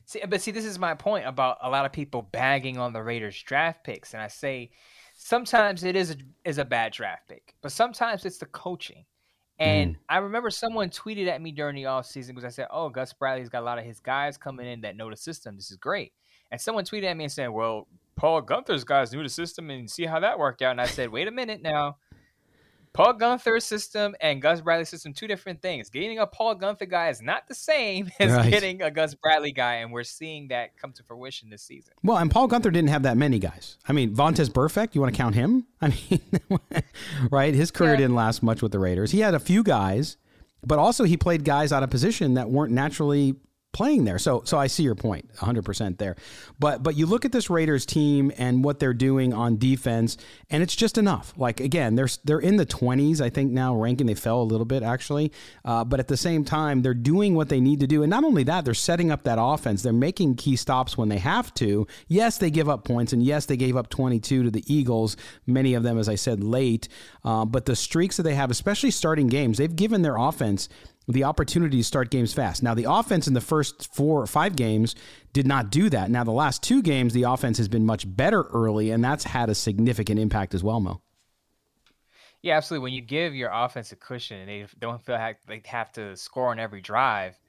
See, 0.05 0.21
but 0.27 0.41
see, 0.41 0.51
this 0.51 0.65
is 0.65 0.77
my 0.77 0.93
point 0.93 1.25
about 1.25 1.57
a 1.61 1.69
lot 1.69 1.85
of 1.85 1.93
people 1.93 2.21
bagging 2.21 2.77
on 2.77 2.93
the 2.93 3.01
Raiders 3.01 3.41
draft 3.41 3.83
picks, 3.83 4.13
and 4.13 4.21
I 4.21 4.27
say 4.27 4.71
sometimes 5.15 5.83
it 5.83 5.95
is 5.95 6.11
a, 6.11 6.15
is 6.43 6.57
a 6.57 6.65
bad 6.65 6.91
draft 6.91 7.27
pick, 7.29 7.55
but 7.61 7.71
sometimes 7.71 8.25
it's 8.25 8.37
the 8.37 8.45
coaching. 8.47 9.05
And 9.59 9.95
mm. 9.95 9.99
I 10.09 10.17
remember 10.17 10.49
someone 10.49 10.89
tweeted 10.89 11.27
at 11.27 11.41
me 11.41 11.51
during 11.51 11.75
the 11.75 11.83
offseason 11.83 12.29
because 12.29 12.43
I 12.43 12.49
said, 12.49 12.67
"Oh, 12.71 12.89
Gus 12.89 13.13
Bradley's 13.13 13.49
got 13.49 13.61
a 13.61 13.65
lot 13.65 13.79
of 13.79 13.85
his 13.85 13.99
guys 13.99 14.37
coming 14.37 14.67
in 14.67 14.81
that 14.81 14.97
know 14.97 15.09
the 15.09 15.15
system. 15.15 15.55
This 15.55 15.71
is 15.71 15.77
great." 15.77 16.11
And 16.51 16.59
someone 16.59 16.85
tweeted 16.85 17.05
at 17.05 17.17
me 17.17 17.25
and 17.25 17.31
said, 17.31 17.47
"Well, 17.47 17.87
Paul 18.15 18.41
Guenther's 18.41 18.83
guys 18.83 19.13
knew 19.13 19.23
the 19.23 19.29
system 19.29 19.69
and 19.69 19.89
see 19.89 20.05
how 20.05 20.19
that 20.19 20.39
worked 20.39 20.61
out." 20.61 20.71
And 20.71 20.81
I 20.81 20.87
said, 20.87 21.11
"Wait 21.11 21.27
a 21.27 21.31
minute 21.31 21.61
now. 21.61 21.97
Paul 22.93 23.15
Guenther's 23.15 23.63
system 23.63 24.15
and 24.21 24.39
Gus 24.39 24.61
Bradley's 24.61 24.89
system, 24.89 25.13
two 25.13 25.27
different 25.27 25.61
things. 25.63 25.89
Getting 25.89 26.19
a 26.19 26.27
Paul 26.27 26.55
Guenther 26.55 26.87
guy 26.87 27.09
is 27.09 27.23
not 27.23 27.47
the 27.47 27.55
same 27.55 28.11
as 28.19 28.31
right. 28.31 28.51
getting 28.51 28.83
a 28.83 28.91
Gus 28.91 29.15
Bradley 29.15 29.51
guy, 29.51 29.75
and 29.75 29.91
we're 29.91 30.03
seeing 30.03 30.47
that 30.49 30.77
come 30.77 30.91
to 30.93 31.03
fruition 31.03 31.49
this 31.49 31.63
season. 31.63 31.93
Well, 32.03 32.17
and 32.17 32.29
Paul 32.29 32.47
Guenther 32.47 32.71
didn't 32.71 32.89
have 32.89 33.03
that 33.03 33.17
many 33.17 33.39
guys. 33.39 33.77
I 33.87 33.93
mean, 33.93 34.15
Vontaze 34.15 34.49
Burfict, 34.49 34.93
you 34.93 35.01
want 35.01 35.13
to 35.13 35.17
count 35.17 35.33
him? 35.33 35.65
I 35.81 35.89
mean, 35.89 36.21
right? 37.31 37.53
His 37.53 37.71
career 37.71 37.91
yeah. 37.91 37.97
didn't 37.97 38.15
last 38.15 38.43
much 38.43 38.61
with 38.61 38.71
the 38.71 38.79
Raiders. 38.79 39.11
He 39.11 39.21
had 39.21 39.33
a 39.33 39.39
few 39.39 39.63
guys, 39.63 40.17
but 40.65 40.77
also 40.77 41.03
he 41.03 41.17
played 41.17 41.43
guys 41.43 41.73
out 41.73 41.81
of 41.81 41.89
position 41.89 42.35
that 42.35 42.49
weren't 42.49 42.71
naturally 42.71 43.35
playing 43.73 44.05
there. 44.05 44.19
So 44.19 44.43
so 44.45 44.57
I 44.57 44.67
see 44.67 44.83
your 44.83 44.95
point 44.95 45.33
100% 45.35 45.97
there. 45.97 46.15
But 46.59 46.83
but 46.83 46.95
you 46.95 47.05
look 47.05 47.25
at 47.25 47.31
this 47.31 47.49
Raiders 47.49 47.85
team 47.85 48.31
and 48.37 48.63
what 48.63 48.79
they're 48.79 48.93
doing 48.93 49.33
on 49.33 49.57
defense 49.57 50.15
and 50.49 50.63
it's 50.63 50.75
just 50.75 50.97
enough. 50.97 51.33
Like 51.35 51.59
again, 51.59 51.95
they're 51.95 52.07
they're 52.23 52.39
in 52.39 52.55
the 52.55 52.65
20s 52.65 53.19
I 53.19 53.29
think 53.29 53.51
now 53.51 53.75
ranking 53.75 54.07
they 54.07 54.13
fell 54.13 54.41
a 54.41 54.43
little 54.43 54.65
bit 54.65 54.83
actually. 54.83 55.31
Uh, 55.65 55.83
but 55.83 55.99
at 55.99 56.07
the 56.07 56.15
same 56.15 56.45
time 56.45 56.83
they're 56.83 56.93
doing 56.93 57.35
what 57.35 57.49
they 57.49 57.59
need 57.59 57.79
to 57.81 57.87
do 57.87 58.03
and 58.03 58.09
not 58.09 58.23
only 58.23 58.43
that 58.43 58.63
they're 58.63 58.73
setting 58.73 59.11
up 59.11 59.23
that 59.23 59.39
offense. 59.41 59.81
They're 59.81 59.91
making 59.91 60.35
key 60.35 60.55
stops 60.55 60.97
when 60.97 61.09
they 61.09 61.17
have 61.17 61.53
to. 61.55 61.87
Yes, 62.07 62.37
they 62.37 62.51
give 62.51 62.69
up 62.69 62.85
points 62.85 63.11
and 63.11 63.23
yes, 63.23 63.47
they 63.47 63.57
gave 63.57 63.75
up 63.75 63.89
22 63.89 64.43
to 64.43 64.51
the 64.51 64.63
Eagles, 64.71 65.17
many 65.47 65.73
of 65.73 65.83
them 65.83 65.97
as 65.97 66.07
I 66.07 66.15
said 66.15 66.43
late. 66.43 66.87
Uh, 67.23 67.43
but 67.43 67.65
the 67.65 67.75
streaks 67.75 68.17
that 68.17 68.23
they 68.23 68.35
have 68.35 68.51
especially 68.51 68.91
starting 68.91 69.27
games, 69.27 69.57
they've 69.57 69.75
given 69.75 70.03
their 70.03 70.17
offense 70.17 70.69
the 71.07 71.23
opportunity 71.23 71.77
to 71.77 71.83
start 71.83 72.09
games 72.09 72.33
fast. 72.33 72.63
Now, 72.63 72.73
the 72.73 72.85
offense 72.89 73.27
in 73.27 73.33
the 73.33 73.41
first 73.41 73.93
four 73.93 74.21
or 74.21 74.27
five 74.27 74.55
games 74.55 74.95
did 75.33 75.45
not 75.45 75.69
do 75.69 75.89
that. 75.89 76.09
Now, 76.09 76.23
the 76.23 76.31
last 76.31 76.63
two 76.63 76.81
games, 76.81 77.13
the 77.13 77.23
offense 77.23 77.57
has 77.57 77.67
been 77.67 77.85
much 77.85 78.05
better 78.07 78.43
early, 78.43 78.91
and 78.91 79.03
that's 79.03 79.25
had 79.25 79.49
a 79.49 79.55
significant 79.55 80.19
impact 80.19 80.53
as 80.53 80.63
well, 80.63 80.79
Mo. 80.79 81.01
Yeah, 82.41 82.57
absolutely. 82.57 82.83
When 82.83 82.93
you 82.93 83.01
give 83.01 83.33
your 83.33 83.49
offense 83.53 83.91
a 83.93 83.95
cushion 83.95 84.37
and 84.37 84.49
they 84.49 84.65
don't 84.79 85.03
feel 85.03 85.15
like 85.15 85.37
they 85.47 85.61
have 85.65 85.91
to 85.93 86.15
score 86.17 86.49
on 86.49 86.59
every 86.59 86.81
drive, 86.81 87.39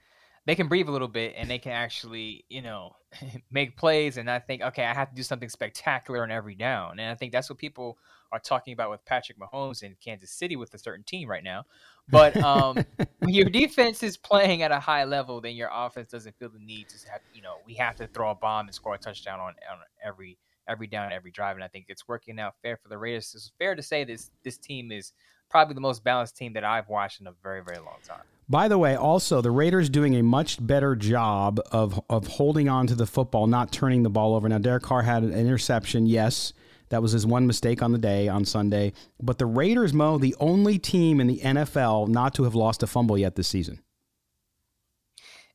they 0.47 0.55
can 0.55 0.69
breathe 0.69 0.89
a 0.89 0.93
little 0.93 1.09
bit 1.09 1.35
and 1.37 1.51
they 1.51 1.59
can 1.59 1.73
actually, 1.73 2.45
you 2.49 2.63
know, 2.63 2.95
make 3.51 3.77
plays 3.77 4.17
and 4.17 4.27
not 4.27 4.47
think, 4.47 4.63
okay, 4.63 4.85
I 4.85 4.95
have 4.95 5.11
to 5.11 5.15
do 5.15 5.23
something 5.23 5.49
spectacular 5.49 6.23
on 6.23 6.31
every 6.31 6.55
down. 6.55 7.01
And 7.01 7.11
I 7.11 7.15
think 7.17 7.33
that's 7.33 7.51
what 7.51 7.59
people 7.59 7.99
are 8.31 8.39
talking 8.39 8.73
about 8.73 8.91
with 8.91 9.05
Patrick 9.05 9.39
Mahomes 9.39 9.83
in 9.83 9.97
Kansas 10.05 10.31
City 10.31 10.55
with 10.55 10.73
a 10.75 10.79
certain 10.79 11.05
team 11.05 11.29
right 11.29 11.45
now. 11.45 11.65
But 12.09 12.37
um, 12.43 12.85
when 13.19 13.35
your 13.35 13.49
defense 13.49 14.03
is 14.03 14.17
playing 14.17 14.63
at 14.63 14.71
a 14.71 14.81
high 14.81 15.05
level, 15.05 15.41
then 15.41 15.55
your 15.55 15.71
offense 15.73 16.11
doesn't 16.11 16.37
feel 16.39 16.49
the 16.49 16.59
need 16.59 16.89
to 16.89 17.11
have, 17.11 17.21
you 17.35 17.43
know, 17.43 17.57
we 17.67 17.75
have 17.75 17.97
to 17.97 18.07
throw 18.07 18.31
a 18.31 18.35
bomb 18.35 18.67
and 18.67 18.75
score 18.75 18.95
a 18.95 18.99
touchdown 18.99 19.41
on, 19.41 19.55
on 19.71 19.79
every 20.05 20.39
every 20.67 20.87
down, 20.87 21.13
every 21.13 21.31
drive. 21.31 21.57
And 21.57 21.65
I 21.65 21.69
think 21.69 21.87
it's 21.89 22.09
working 22.09 22.39
out 22.39 22.55
fair 22.63 22.77
for 22.77 22.89
the 22.89 22.99
Raiders. 22.99 23.33
It's 23.35 23.53
fair 23.59 23.75
to 23.75 23.83
say 23.83 24.05
this 24.05 24.31
this 24.43 24.59
team 24.59 24.93
is 24.93 25.13
probably 25.51 25.75
the 25.75 25.81
most 25.81 26.03
balanced 26.03 26.37
team 26.37 26.53
that 26.55 26.65
I've 26.65 26.89
watched 26.89 27.21
in 27.21 27.27
a 27.27 27.33
very, 27.43 27.63
very 27.63 27.79
long 27.79 27.99
time. 28.07 28.23
By 28.49 28.69
the 28.69 28.77
way, 28.77 28.95
also 28.95 29.41
the 29.41 29.51
Raiders 29.51 29.89
doing 29.89 30.15
a 30.17 30.23
much 30.23 30.65
better 30.65 30.95
job 30.97 31.61
of 31.73 32.01
of 32.11 32.27
holding 32.27 32.69
on 32.69 32.87
to 32.89 32.95
the 32.95 33.07
football, 33.07 33.47
not 33.47 33.73
turning 33.73 34.03
the 34.03 34.11
ball 34.11 34.35
over. 34.35 34.49
Now 34.49 34.59
Derek 34.59 34.83
Carr 34.83 35.03
had 35.03 35.23
an 35.23 35.33
interception, 35.33 36.07
yes. 36.07 36.53
That 36.91 37.03
was 37.03 37.13
his 37.13 37.27
one 37.27 37.47
mistake 37.47 37.83
on 37.83 37.93
the 37.93 37.99
day 37.99 38.29
on 38.29 38.45
Sunday. 38.45 38.93
But 39.21 39.39
the 39.39 39.47
Raiders, 39.47 39.93
Mo, 39.93 40.19
the 40.19 40.35
only 40.41 40.79
team 40.79 41.21
in 41.21 41.27
the 41.27 41.39
NFL 41.39 42.09
not 42.09 42.35
to 42.35 42.45
have 42.45 42.55
lost 42.55 42.83
a 42.83 42.87
fumble 42.87 43.19
yet 43.19 43.35
this 43.37 43.49
season. 43.49 43.81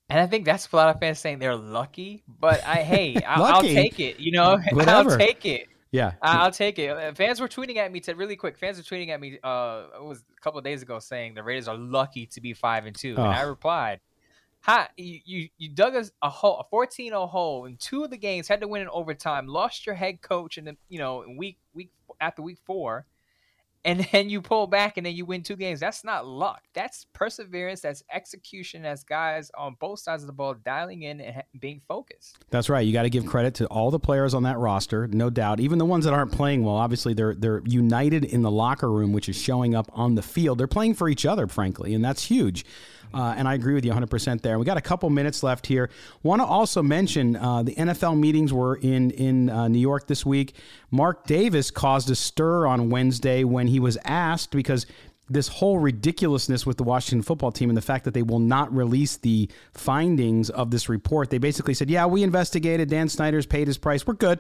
And 0.10 0.20
I 0.20 0.26
think 0.26 0.46
that's 0.46 0.68
a 0.72 0.76
lot 0.76 0.94
of 0.94 1.00
fans 1.00 1.20
saying 1.20 1.40
they're 1.40 1.56
lucky. 1.56 2.24
But 2.28 2.64
I, 2.66 2.78
hey, 2.78 3.16
I'll, 3.28 3.44
I'll 3.44 3.62
take 3.62 4.00
it. 4.00 4.20
You 4.20 4.32
know, 4.32 4.58
Whatever. 4.72 5.12
I'll 5.12 5.18
take 5.18 5.46
it. 5.46 5.68
Yeah, 5.92 6.14
I'll 6.22 6.52
take 6.52 6.78
it. 6.78 6.92
Uh, 6.92 7.14
fans 7.16 7.40
were 7.40 7.48
tweeting 7.48 7.78
at 7.78 7.92
me 7.92 8.00
to 8.02 8.14
really 8.14 8.36
quick. 8.36 8.60
Fans 8.60 8.78
were 8.78 8.84
tweeting 8.84 9.10
at 9.10 9.20
me. 9.20 9.40
Uh, 9.44 9.86
it 9.96 10.04
was 10.04 10.24
a 10.38 10.42
couple 10.42 10.62
days 10.62 10.84
ago 10.84 11.00
saying 11.00 11.34
the 11.34 11.42
Raiders 11.42 11.68
are 11.68 11.78
lucky 11.78 12.28
to 12.28 12.42
be 12.42 12.54
five 12.54 12.86
and 12.86 12.96
two, 12.96 13.16
oh. 13.18 13.24
and 13.24 13.34
I 13.34 13.42
replied, 13.42 14.00
Hi, 14.62 14.90
you, 14.98 15.20
you, 15.24 15.50
you 15.58 15.70
dug 15.70 15.96
a, 15.96 16.06
a 16.22 16.30
hole, 16.30 16.60
a 16.60 16.76
14-0 16.76 17.30
hole 17.30 17.66
in 17.66 17.78
two 17.78 18.04
of 18.04 18.10
the 18.10 18.18
games, 18.18 18.48
had 18.48 18.62
to 18.62 18.68
win 18.68 18.82
in 18.82 18.90
overtime, 18.90 19.48
lost 19.48 19.86
your 19.86 19.96
head 19.96 20.22
coach 20.22 20.58
in 20.58 20.66
the, 20.66 20.78
you 20.90 21.00
know, 21.00 21.22
in 21.22 21.38
week 21.38 21.58
week 21.74 21.92
after 22.20 22.42
week 22.42 22.58
four, 22.66 23.06
and 23.86 24.02
then 24.12 24.30
you 24.30 24.42
pull 24.42 24.68
back 24.68 24.98
and 24.98 25.06
then 25.06 25.16
you 25.16 25.26
win 25.26 25.44
two 25.44 25.56
games. 25.56 25.80
That's 25.80 26.04
not 26.04 26.28
luck. 26.28 26.64
That's 26.74 27.06
perseverance. 27.14 27.82
That's 27.82 28.04
execution. 28.12 28.86
As 28.86 29.04
guys 29.04 29.50
on 29.58 29.78
both 29.80 30.00
sides 30.00 30.24
of 30.24 30.28
the 30.28 30.34
ball 30.34 30.56
dialing 30.56 31.04
in 31.04 31.22
and 31.22 31.44
being 31.60 31.82
focused. 31.88 32.38
That's 32.50 32.70
right. 32.70 32.86
You 32.86 32.92
got 32.94 33.04
to 33.04 33.10
give 33.10 33.26
credit 33.26 33.54
to 33.56 33.66
all 33.68 33.92
the 33.92 34.00
players 34.00 34.34
on 34.34 34.44
that 34.44 34.58
roster, 34.58 35.08
no 35.08 35.30
doubt. 35.30 35.60
Even 35.60 35.78
the 35.80 35.86
ones 35.86 36.06
that 36.06 36.14
aren't 36.14 36.32
playing 36.32 36.64
well. 36.64 36.76
Obviously, 36.76 37.14
they're 37.14 37.36
they're 37.36 37.62
united 37.66 38.26
in 38.26 38.42
the 38.42 38.52
locker 38.52 38.92
room, 38.92 39.14
which 39.14 39.30
is 39.30 39.42
showing 39.42 39.74
up 39.74 39.90
on 39.94 40.16
the 40.16 40.22
field. 40.22 40.58
They're 40.58 40.68
playing 40.68 40.96
for 40.96 41.08
each 41.08 41.26
other, 41.26 41.48
frankly, 41.48 41.94
and 41.94 42.04
that's 42.04 42.26
huge. 42.26 42.66
Uh, 43.14 43.34
and 43.38 43.48
I 43.48 43.56
agree 43.56 43.74
with 43.74 43.86
you 43.86 43.92
100% 43.92 44.42
there. 44.42 44.60
We 44.60 44.66
got 44.66 44.78
a 44.78 44.82
couple 44.82 45.10
minutes 45.10 45.42
left 45.42 45.66
here. 45.66 45.90
Want 46.22 46.42
to 46.42 46.46
also 46.46 46.84
mention 46.84 47.36
uh, 47.36 47.64
the 47.64 47.76
NFL 47.76 48.20
meetings 48.20 48.54
were 48.54 48.76
in 48.76 49.12
in 49.12 49.50
uh, 49.50 49.68
New 49.68 49.80
York 49.80 50.08
this 50.08 50.26
week. 50.26 50.56
Mark 50.92 51.26
Davis 51.26 51.72
caused 51.72 52.10
a 52.10 52.16
stir 52.16 52.68
on 52.68 52.90
Wednesday 52.90 53.44
when 53.44 53.68
he 53.68 53.80
was 53.80 53.98
asked 54.06 54.52
because 54.52 54.86
this 55.30 55.48
whole 55.48 55.78
ridiculousness 55.78 56.66
with 56.66 56.78
the 56.78 56.84
Washington 56.84 57.22
football 57.22 57.52
team 57.52 57.70
and 57.70 57.78
the 57.78 57.82
fact 57.82 58.06
that 58.06 58.14
they 58.14 58.24
will 58.24 58.40
not 58.40 58.74
release 58.74 59.18
the 59.18 59.48
findings 59.74 60.50
of 60.50 60.72
this 60.72 60.90
report. 60.90 61.30
They 61.30 61.38
basically 61.38 61.76
said, 61.76 61.90
"Yeah, 61.90 62.08
we 62.08 62.24
investigated. 62.24 62.90
Dan 62.90 63.10
Snyder's 63.10 63.46
paid 63.46 63.68
his 63.68 63.78
price. 63.78 64.06
We're 64.08 64.16
good." 64.16 64.40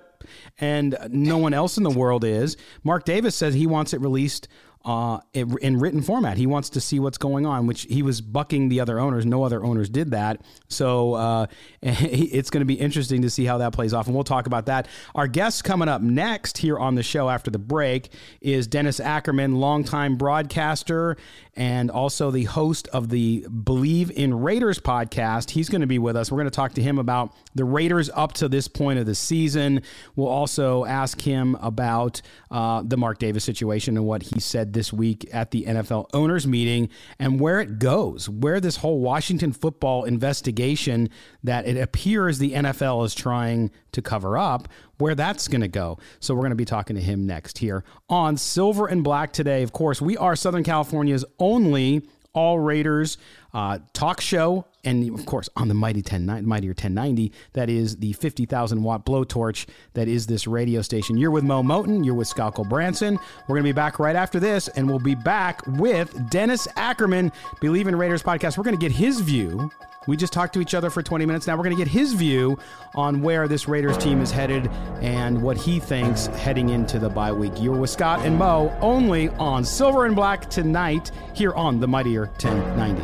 And 0.60 0.97
no 1.10 1.38
one 1.38 1.53
else 1.53 1.77
in 1.77 1.84
the 1.84 1.89
world 1.89 2.23
is. 2.23 2.58
Mark 2.84 3.05
Davis 3.05 3.36
says 3.36 3.53
he 3.53 3.67
wants 3.67 3.93
it 3.93 4.01
released 4.01 4.47
uh, 4.86 5.20
in 5.34 5.80
written 5.80 6.02
format. 6.02 6.38
He 6.38 6.48
wants 6.48 6.70
to 6.72 6.82
see 6.82 7.00
what's 7.00 7.18
going 7.18 7.46
on, 7.46 7.68
which 7.68 7.84
he 7.84 8.02
was 8.02 8.22
bucking 8.22 8.70
the 8.70 8.80
other 8.80 9.00
owners. 9.00 9.26
No 9.26 9.44
other 9.44 9.63
owners 9.63 9.89
did 9.89 10.12
that. 10.12 10.42
So 10.68 11.13
uh, 11.15 11.48
it's 11.82 12.50
going 12.50 12.62
to 12.62 12.65
be 12.65 12.76
interesting 12.76 13.22
to 13.24 13.30
see 13.30 13.46
how 13.46 13.58
that 13.58 13.74
plays 13.74 13.94
off. 13.94 14.08
And 14.08 14.15
we'll 14.15 14.24
talk 14.24 14.48
about 14.48 14.68
that. 14.68 14.88
Our 15.15 15.28
guest 15.28 15.63
coming 15.63 15.89
up 15.89 16.02
next 16.02 16.58
here 16.58 16.80
on 16.80 16.96
the 16.96 17.04
show 17.04 17.30
after 17.30 17.52
the 17.52 17.60
break 17.60 18.10
is 18.42 18.68
Dennis 18.68 19.00
Ackerman, 19.00 19.60
longtime 19.60 20.15
broadcaster 20.15 21.18
and 21.60 21.92
also 21.92 22.32
the 22.32 22.46
host 22.46 22.88
of 22.94 23.10
the 23.10 23.46
Believe 23.50 24.12
in 24.12 24.34
Raiders 24.42 24.80
podcast. 24.80 25.52
He's 25.52 25.68
going 25.68 25.82
to 25.82 25.88
be 25.88 26.00
with 26.00 26.15
us. 26.15 26.32
We're 26.32 26.38
going 26.38 26.46
to 26.46 26.52
talk 26.52 26.74
to 26.76 26.82
him 26.82 26.98
about 26.98 27.36
the 27.54 27.65
Raiders 27.65 28.10
up 28.13 28.32
to 28.36 28.48
this 28.48 28.70
point 28.70 28.98
of 28.98 29.06
the 29.06 29.13
season. 29.13 29.82
We'll 30.15 30.30
also 30.30 30.86
ask 30.86 31.20
him 31.20 31.56
about 31.56 32.22
uh, 32.50 32.84
the 32.86 32.96
Mark 32.96 33.20
Davis 33.20 33.44
situation 33.44 33.98
and 33.98 34.06
what 34.06 34.24
he 34.24 34.39
said 34.39 34.68
said 34.69 34.73
this 34.73 34.93
week 34.93 35.27
at 35.34 35.51
the 35.51 35.65
NFL 35.65 36.10
owners 36.13 36.45
meeting 36.45 36.89
and 37.17 37.39
where 37.39 37.60
it 37.60 37.79
goes, 37.79 38.29
where 38.29 38.60
this 38.60 38.77
whole 38.77 38.99
Washington 38.99 39.51
football 39.51 40.03
investigation 40.03 41.10
that 41.43 41.65
it 41.65 41.77
appears 41.77 42.38
the 42.38 42.53
NFL 42.53 43.05
is 43.05 43.15
trying 43.15 43.71
to 43.91 44.01
cover 44.01 44.38
up, 44.38 44.67
where 44.99 45.15
that's 45.15 45.47
going 45.47 45.62
to 45.62 45.67
go. 45.67 45.97
So 46.19 46.34
we're 46.36 46.41
going 46.41 46.51
to 46.51 46.55
be 46.55 46.65
talking 46.65 46.95
to 46.95 47.01
him 47.01 47.25
next 47.25 47.58
here 47.58 47.84
on 48.10 48.38
Silver 48.38 48.86
and 48.88 49.03
Black 49.03 49.34
today. 49.34 49.63
Of 49.63 49.71
course, 49.71 50.01
we 50.01 50.17
are 50.17 50.36
Southern 50.36 50.63
California's 50.63 51.25
only 51.39 52.08
all 52.34 52.60
Raiders 52.60 53.17
uh, 53.53 53.79
talk 53.93 54.21
show, 54.21 54.65
and 54.89 55.19
of 55.19 55.25
course 55.25 55.47
on 55.56 55.67
the 55.67 55.73
Mighty 55.73 56.02
10, 56.02 56.25
Mightier 56.25 56.71
1090, 56.71 57.32
that 57.54 57.69
is 57.69 57.97
the 57.97 58.13
50,000 58.13 58.82
watt 58.82 59.06
blowtorch 59.06 59.67
that 59.93 60.08
is 60.08 60.25
this 60.28 60.47
radio 60.47 60.82
station. 60.82 61.17
You're 61.17 61.32
with 61.32 61.43
Mo 61.43 61.62
Moton, 61.62 62.04
you're 62.04 62.15
with 62.15 62.28
Scalco 62.28 62.67
Branson. 62.67 63.19
We're 63.47 63.56
going 63.56 63.63
to 63.65 63.69
be 63.69 63.73
back 63.73 63.99
right 63.99 64.15
after 64.15 64.39
this, 64.39 64.67
and 64.69 64.88
we'll 64.88 64.99
be 64.99 65.15
back 65.15 65.62
with 65.67 66.30
Dennis 66.32 66.67
Ackerman, 66.75 67.32
Believe 67.62 67.88
in 67.88 67.95
Raiders 67.95 68.23
podcast. 68.23 68.58
We're 68.58 68.63
going 68.63 68.78
to 68.78 68.82
get 68.82 68.91
his 68.91 69.19
view 69.19 69.69
we 70.08 70.17
just 70.17 70.34
talked 70.34 70.54
to 70.54 70.62
each 70.62 70.73
other 70.73 70.89
for 70.89 71.04
20 71.04 71.25
minutes. 71.28 71.45
Now 71.45 71.56
we're 71.56 71.65
going 71.65 71.75
to 71.75 71.84
get 71.84 71.91
his 71.91 72.13
view 72.13 72.58
on 72.95 73.21
where 73.21 73.47
this 73.47 73.67
Raiders 73.67 73.95
team 73.97 74.21
is 74.21 74.32
headed 74.32 74.67
and 75.02 75.39
what 75.39 75.56
he 75.56 75.80
thinks 75.80 76.28
heading 76.28 76.69
into 76.69 76.97
the 76.97 77.10
bye 77.10 77.32
week. 77.32 77.52
You're 77.60 77.78
with 77.78 77.91
Scott 77.91 78.25
and 78.25 78.36
Mo 78.36 78.75
only 78.82 79.30
on 79.32 79.63
Silver 79.63 80.06
and 80.06 80.15
Black 80.15 80.49
tonight 80.49 81.12
here 81.36 81.54
on 81.54 81.80
the 81.80 81.88
Mightier 81.88 82.25
1090. 82.41 83.04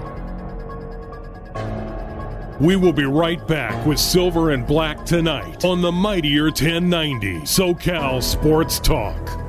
We 2.59 2.77
will 2.77 2.93
be 2.93 3.03
right 3.03 3.45
back 3.47 3.85
with 3.85 3.99
Silver 3.99 4.51
and 4.51 4.65
Black 4.65 5.05
tonight 5.05 5.65
on 5.65 5.81
the 5.81 5.91
Mightier 5.91 6.45
1090 6.45 7.41
SoCal 7.41 8.23
Sports 8.23 8.79
Talk. 8.79 9.44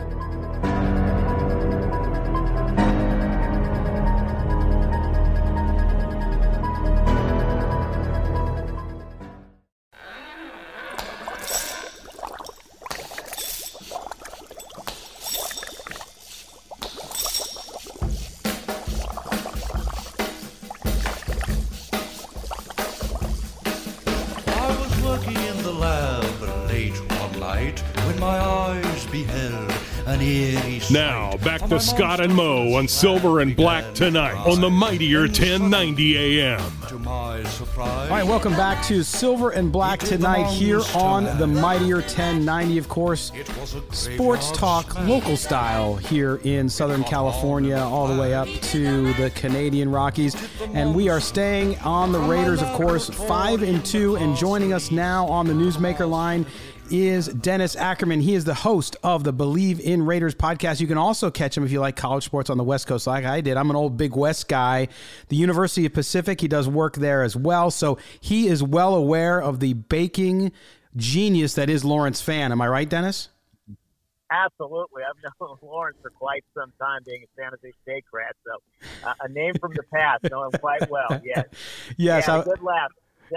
Now, 30.90 31.36
back 31.38 31.68
to 31.68 31.80
Scott 31.80 32.20
and 32.20 32.32
Mo 32.32 32.74
on 32.74 32.86
Silver 32.86 33.40
and 33.40 33.56
Black 33.56 33.92
tonight 33.94 34.36
on 34.46 34.60
the 34.60 34.70
Mightier 34.70 35.22
1090 35.22 36.16
AM. 36.16 36.60
All 37.06 38.08
right, 38.08 38.24
welcome 38.24 38.52
back 38.52 38.84
to 38.84 39.02
Silver 39.02 39.50
and 39.50 39.72
Black 39.72 39.98
tonight 39.98 40.44
here 40.44 40.80
on 40.94 41.24
the 41.38 41.46
Mightier 41.46 41.96
1090. 41.96 42.78
Of 42.78 42.88
course, 42.88 43.32
sports 43.90 44.52
talk, 44.52 44.96
local 45.00 45.36
style 45.36 45.96
here 45.96 46.36
in 46.44 46.68
Southern 46.68 47.02
California, 47.02 47.78
all 47.78 48.06
the 48.06 48.20
way 48.20 48.34
up 48.34 48.46
to 48.46 49.12
the 49.14 49.30
Canadian 49.30 49.90
Rockies. 49.90 50.36
And 50.72 50.94
we 50.94 51.08
are 51.08 51.20
staying 51.20 51.78
on 51.80 52.12
the 52.12 52.20
Raiders, 52.20 52.62
of 52.62 52.72
course, 52.74 53.10
5 53.10 53.62
and 53.62 53.84
2. 53.84 54.16
And 54.16 54.36
joining 54.36 54.72
us 54.72 54.92
now 54.92 55.26
on 55.26 55.48
the 55.48 55.54
Newsmaker 55.54 56.08
line 56.08 56.46
is 56.90 57.28
Dennis 57.28 57.76
Ackerman. 57.76 58.20
He 58.20 58.34
is 58.34 58.44
the 58.44 58.54
host 58.54 58.96
of 59.02 59.24
the 59.24 59.32
Believe 59.32 59.80
in 59.80 60.04
Raiders 60.04 60.34
podcast. 60.34 60.80
You 60.80 60.86
can 60.86 60.98
also 60.98 61.30
catch 61.30 61.56
him 61.56 61.64
if 61.64 61.70
you 61.70 61.80
like 61.80 61.96
college 61.96 62.24
sports 62.24 62.50
on 62.50 62.58
the 62.58 62.64
West 62.64 62.86
Coast, 62.86 63.06
like 63.06 63.24
I 63.24 63.40
did. 63.40 63.56
I'm 63.56 63.70
an 63.70 63.76
old 63.76 63.96
Big 63.96 64.16
West 64.16 64.48
guy. 64.48 64.88
The 65.28 65.36
University 65.36 65.86
of 65.86 65.92
Pacific, 65.92 66.40
he 66.40 66.48
does 66.48 66.68
work 66.68 66.96
there 66.96 67.22
as 67.22 67.36
well. 67.36 67.70
So 67.70 67.98
he 68.20 68.48
is 68.48 68.62
well 68.62 68.94
aware 68.94 69.40
of 69.40 69.60
the 69.60 69.74
baking 69.74 70.52
genius 70.96 71.54
that 71.54 71.68
is 71.70 71.84
Lawrence 71.84 72.20
Fan. 72.20 72.52
Am 72.52 72.60
I 72.60 72.68
right, 72.68 72.88
Dennis? 72.88 73.28
Absolutely. 74.30 75.02
I've 75.02 75.34
known 75.40 75.56
Lawrence 75.62 75.98
for 76.02 76.10
quite 76.10 76.44
some 76.54 76.72
time, 76.80 77.02
being 77.04 77.22
a 77.22 77.40
San 77.40 77.50
Jose 77.50 77.74
State 77.82 78.04
grad. 78.10 78.32
So 78.44 79.06
uh, 79.06 79.14
a 79.20 79.28
name 79.28 79.54
from 79.60 79.72
the 79.74 79.82
past, 79.92 80.24
know 80.30 80.44
him 80.44 80.52
quite 80.60 80.90
well. 80.90 81.20
Yes. 81.24 81.46
yes. 81.96 82.28
Yeah, 82.28 82.38
I, 82.38 82.44
good 82.44 82.62
laugh. 82.62 82.90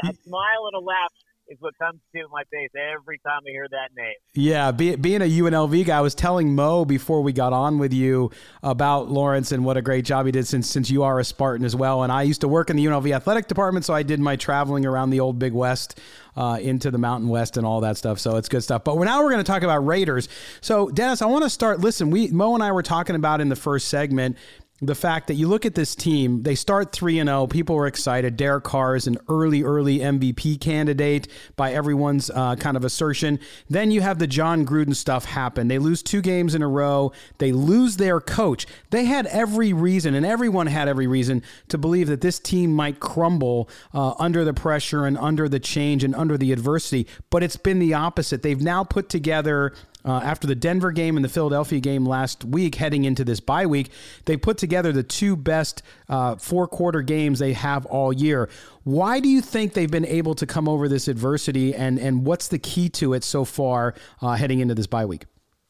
A 0.04 0.14
smile 0.24 0.70
and 0.72 0.76
a 0.76 0.86
laugh 0.86 1.12
is 1.50 1.58
what 1.60 1.78
comes 1.78 2.00
to 2.16 2.22
my 2.32 2.44
face 2.52 2.70
every 2.76 3.20
time 3.20 3.42
I 3.46 3.50
hear 3.50 3.68
that 3.70 3.90
name. 3.98 4.14
Yeah, 4.36 4.72
be, 4.72 4.96
being 4.96 5.22
a 5.22 5.26
UNLV 5.26 5.86
guy, 5.86 5.98
I 5.98 6.02
was 6.02 6.16
telling 6.16 6.56
Mo 6.56 6.86
before 6.86 7.22
we 7.22 7.34
got 7.34 7.54
on 7.54 7.80
with 7.80 7.92
you 7.92 8.32
about 8.62 9.10
Lawrence 9.10 9.52
and 9.52 9.66
what 9.66 9.76
a 9.76 9.82
great 9.82 10.06
job 10.06 10.26
he 10.28 10.32
did 10.32 10.48
since 10.48 10.70
since 10.70 10.90
you 10.90 11.04
are 11.04 11.20
a 11.20 11.24
Spartan 11.26 11.66
as 11.66 11.76
well. 11.76 12.04
And 12.04 12.12
I 12.12 12.22
used 12.22 12.42
to 12.42 12.48
work 12.48 12.70
in 12.70 12.76
the 12.76 12.86
UNLV 12.86 13.14
athletic 13.16 13.48
department, 13.48 13.86
so 13.86 13.94
I 13.94 14.04
did 14.04 14.20
my 14.20 14.36
traveling 14.36 14.86
around 14.86 15.10
the 15.10 15.20
old 15.20 15.40
Big 15.40 15.54
West. 15.54 16.00
Uh, 16.38 16.58
into 16.58 16.90
the 16.90 16.98
Mountain 16.98 17.28
West 17.28 17.58
and 17.58 17.66
all 17.66 17.82
that 17.82 17.98
stuff. 17.98 18.18
So 18.18 18.38
it's 18.38 18.48
good 18.48 18.64
stuff. 18.64 18.86
But 18.86 18.96
now 18.96 19.22
we're 19.22 19.32
going 19.32 19.44
to 19.44 19.52
talk 19.52 19.64
about 19.64 19.86
Raiders. 19.86 20.30
So 20.62 20.90
Dennis, 20.90 21.22
I 21.22 21.26
want 21.26 21.44
to 21.44 21.50
start. 21.50 21.82
Listen, 21.82 22.12
we 22.12 22.30
Mo 22.30 22.54
and 22.54 22.64
I 22.64 22.72
were 22.72 22.84
talking 22.84 23.18
about 23.18 23.42
in 23.42 23.50
the 23.50 23.58
first 23.58 23.90
segment 23.90 24.38
the 24.82 24.96
fact 24.96 25.28
that 25.28 25.34
you 25.34 25.48
look 25.48 25.66
at 25.66 25.76
this 25.76 25.96
team, 25.96 26.44
they 26.44 26.56
start 26.56 26.92
3 26.92 27.20
and 27.20 27.28
0. 27.28 27.48
People 27.48 27.76
were 27.76 27.88
excited. 27.88 28.38
Derek 28.38 28.64
Carr 28.64 28.96
is 28.96 29.08
an 29.08 29.18
early, 29.28 29.64
early 29.64 30.00
MVP 30.00 30.60
candidate 30.62 31.28
by 31.56 31.74
everyone's 31.74 32.30
uh, 32.30 32.56
kind 32.56 32.78
of 32.78 32.86
assertion. 32.86 33.40
Then 33.70 33.92
you 33.92 34.02
have 34.02 34.20
the 34.20 34.28
Jon 34.28 34.66
Gruden 34.66 34.96
stuff 34.96 35.26
happen. 35.26 35.68
They 35.68 35.80
lose 35.80 36.02
two 36.02 36.22
games 36.22 36.56
in 36.56 36.62
a 36.62 36.68
row. 36.68 37.12
They 37.40 37.52
lose 37.52 37.98
their 37.98 38.22
coach. 38.22 38.66
They 38.90 39.06
had 39.06 39.26
every 39.28 39.74
reason, 39.74 40.16
and 40.16 40.26
everyone 40.26 40.68
had 40.68 40.88
every 40.88 41.08
reason 41.08 41.44
to 41.68 41.78
believe 41.78 42.08
that 42.08 42.22
this 42.22 42.40
team 42.40 42.72
might 42.72 43.00
crumble 43.00 43.70
uh, 43.94 44.14
under 44.18 44.46
the 44.46 44.54
pressure 44.54 45.06
and 45.06 45.18
under 45.18 45.50
the 45.50 45.60
change 45.60 46.04
and 46.04 46.16
under 46.16 46.38
the 46.38 46.54
adversity. 46.54 47.06
But 47.30 47.44
it's 47.44 47.58
been 47.58 47.80
the 47.80 47.94
opposite. 47.94 48.44
They've 48.44 48.62
now 48.62 48.84
put 48.86 49.10
together 49.10 49.74
uh, 50.10 50.20
after 50.24 50.48
the 50.48 50.56
Denver 50.56 50.92
game 50.92 51.16
and 51.16 51.24
the 51.24 51.30
Philadelphia 51.30 51.80
game 51.80 52.06
last 52.06 52.44
week, 52.44 52.76
heading 52.76 53.06
into 53.06 53.24
this 53.24 53.40
bye 53.40 53.66
week, 53.66 53.92
they 54.26 54.36
put 54.36 54.58
together 54.58 54.92
the 54.92 55.04
two 55.04 55.36
best 55.36 55.84
uh, 56.08 56.36
four 56.36 56.68
quarter 56.68 57.02
games 57.02 57.40
they 57.40 57.54
have 57.54 57.86
all 57.86 58.12
year. 58.12 58.50
Why 58.84 59.20
do 59.20 59.30
you 59.30 59.42
think 59.42 59.74
they've 59.74 59.92
been 59.92 60.06
able 60.06 60.34
to 60.36 60.46
come 60.46 60.68
over 60.68 60.88
this 60.88 61.08
adversity, 61.08 61.76
and, 61.76 62.00
and 62.00 62.26
what's 62.26 62.48
the 62.48 62.60
key 62.60 62.90
to 62.90 63.14
it 63.14 63.24
so 63.24 63.46
far 63.46 63.94
uh, 64.22 64.36
heading 64.36 64.60
into 64.60 64.74
this 64.74 64.88
bye 64.88 65.06
week? 65.06 65.26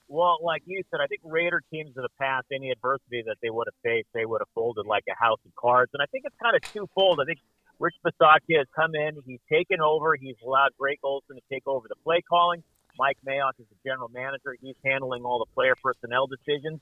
Well, 0.08 0.38
like 0.42 0.64
you 0.66 0.82
said, 0.90 1.02
I 1.04 1.08
think 1.08 1.22
Raider 1.24 1.62
teams 1.72 1.92
in 1.96 2.02
the 2.02 2.10
past, 2.20 2.48
any 2.52 2.72
adversity 2.72 3.22
that 3.28 3.36
they 3.44 3.52
would 3.52 3.68
have 3.68 3.76
faced, 3.84 4.08
they 4.14 4.26
would 4.26 4.42
have 4.42 4.48
folded 4.56 4.88
like 4.88 5.04
a 5.08 5.14
house 5.24 5.40
of 5.46 5.52
cards. 5.56 5.92
And 5.94 6.02
I 6.02 6.06
think 6.08 6.24
it's 6.26 6.36
kind 6.42 6.56
of 6.56 6.64
twofold. 6.64 7.20
I 7.22 7.26
think 7.26 7.40
Rich 7.80 7.96
Bisaccia 8.04 8.58
has 8.58 8.68
come 8.76 8.96
in, 8.96 9.22
he's 9.26 9.40
taken 9.52 9.82
over, 9.82 10.16
he's 10.20 10.36
allowed 10.44 10.72
Greg 10.80 10.98
Olson 11.04 11.36
to 11.36 11.42
take 11.52 11.68
over 11.68 11.88
the 11.88 11.96
play 12.04 12.22
calling. 12.28 12.64
Mike 13.00 13.18
Mayock 13.26 13.56
is 13.60 13.66
the 13.70 13.90
general 13.90 14.10
manager. 14.10 14.56
He's 14.62 14.76
handling 14.86 15.24
all 15.24 15.40
the 15.40 15.52
player 15.56 15.76
personnel 15.82 16.28
decisions. 16.28 16.80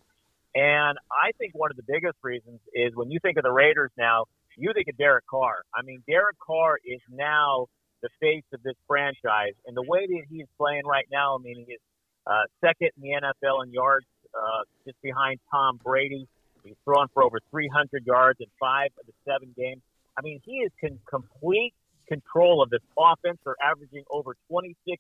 And 0.55 0.97
I 1.11 1.31
think 1.37 1.53
one 1.53 1.69
of 1.69 1.77
the 1.77 1.85
biggest 1.87 2.17
reasons 2.23 2.59
is 2.73 2.95
when 2.95 3.11
you 3.11 3.19
think 3.21 3.37
of 3.37 3.43
the 3.43 3.51
Raiders 3.51 3.91
now, 3.97 4.25
you 4.57 4.73
think 4.73 4.87
of 4.89 4.97
Derek 4.97 5.27
Carr. 5.27 5.61
I 5.75 5.83
mean, 5.83 6.01
Derek 6.09 6.37
Carr 6.39 6.77
is 6.83 6.99
now 7.11 7.67
the 8.01 8.09
face 8.19 8.43
of 8.53 8.63
this 8.63 8.73
franchise. 8.87 9.53
And 9.67 9.77
the 9.77 9.83
way 9.83 10.07
that 10.07 10.23
he's 10.29 10.47
playing 10.57 10.85
right 10.85 11.05
now, 11.11 11.35
I 11.35 11.41
mean, 11.41 11.63
he 11.65 11.73
is 11.73 11.79
uh, 12.25 12.43
second 12.59 12.89
in 12.97 13.03
the 13.03 13.21
NFL 13.21 13.63
in 13.65 13.71
yards, 13.71 14.07
uh, 14.33 14.63
just 14.85 14.99
behind 15.01 15.39
Tom 15.51 15.79
Brady. 15.83 16.27
He's 16.63 16.75
thrown 16.83 17.07
for 17.13 17.23
over 17.23 17.39
300 17.51 18.05
yards 18.05 18.39
in 18.39 18.47
five 18.59 18.89
of 18.99 19.05
the 19.05 19.13
seven 19.25 19.53
games. 19.55 19.81
I 20.17 20.21
mean, 20.21 20.41
he 20.43 20.65
is 20.65 20.71
in 20.81 20.97
complete 21.07 21.73
control 22.07 22.63
of 22.63 22.69
this 22.69 22.81
offense. 22.97 23.37
They're 23.45 23.55
averaging 23.63 24.03
over 24.09 24.35
26 24.49 24.97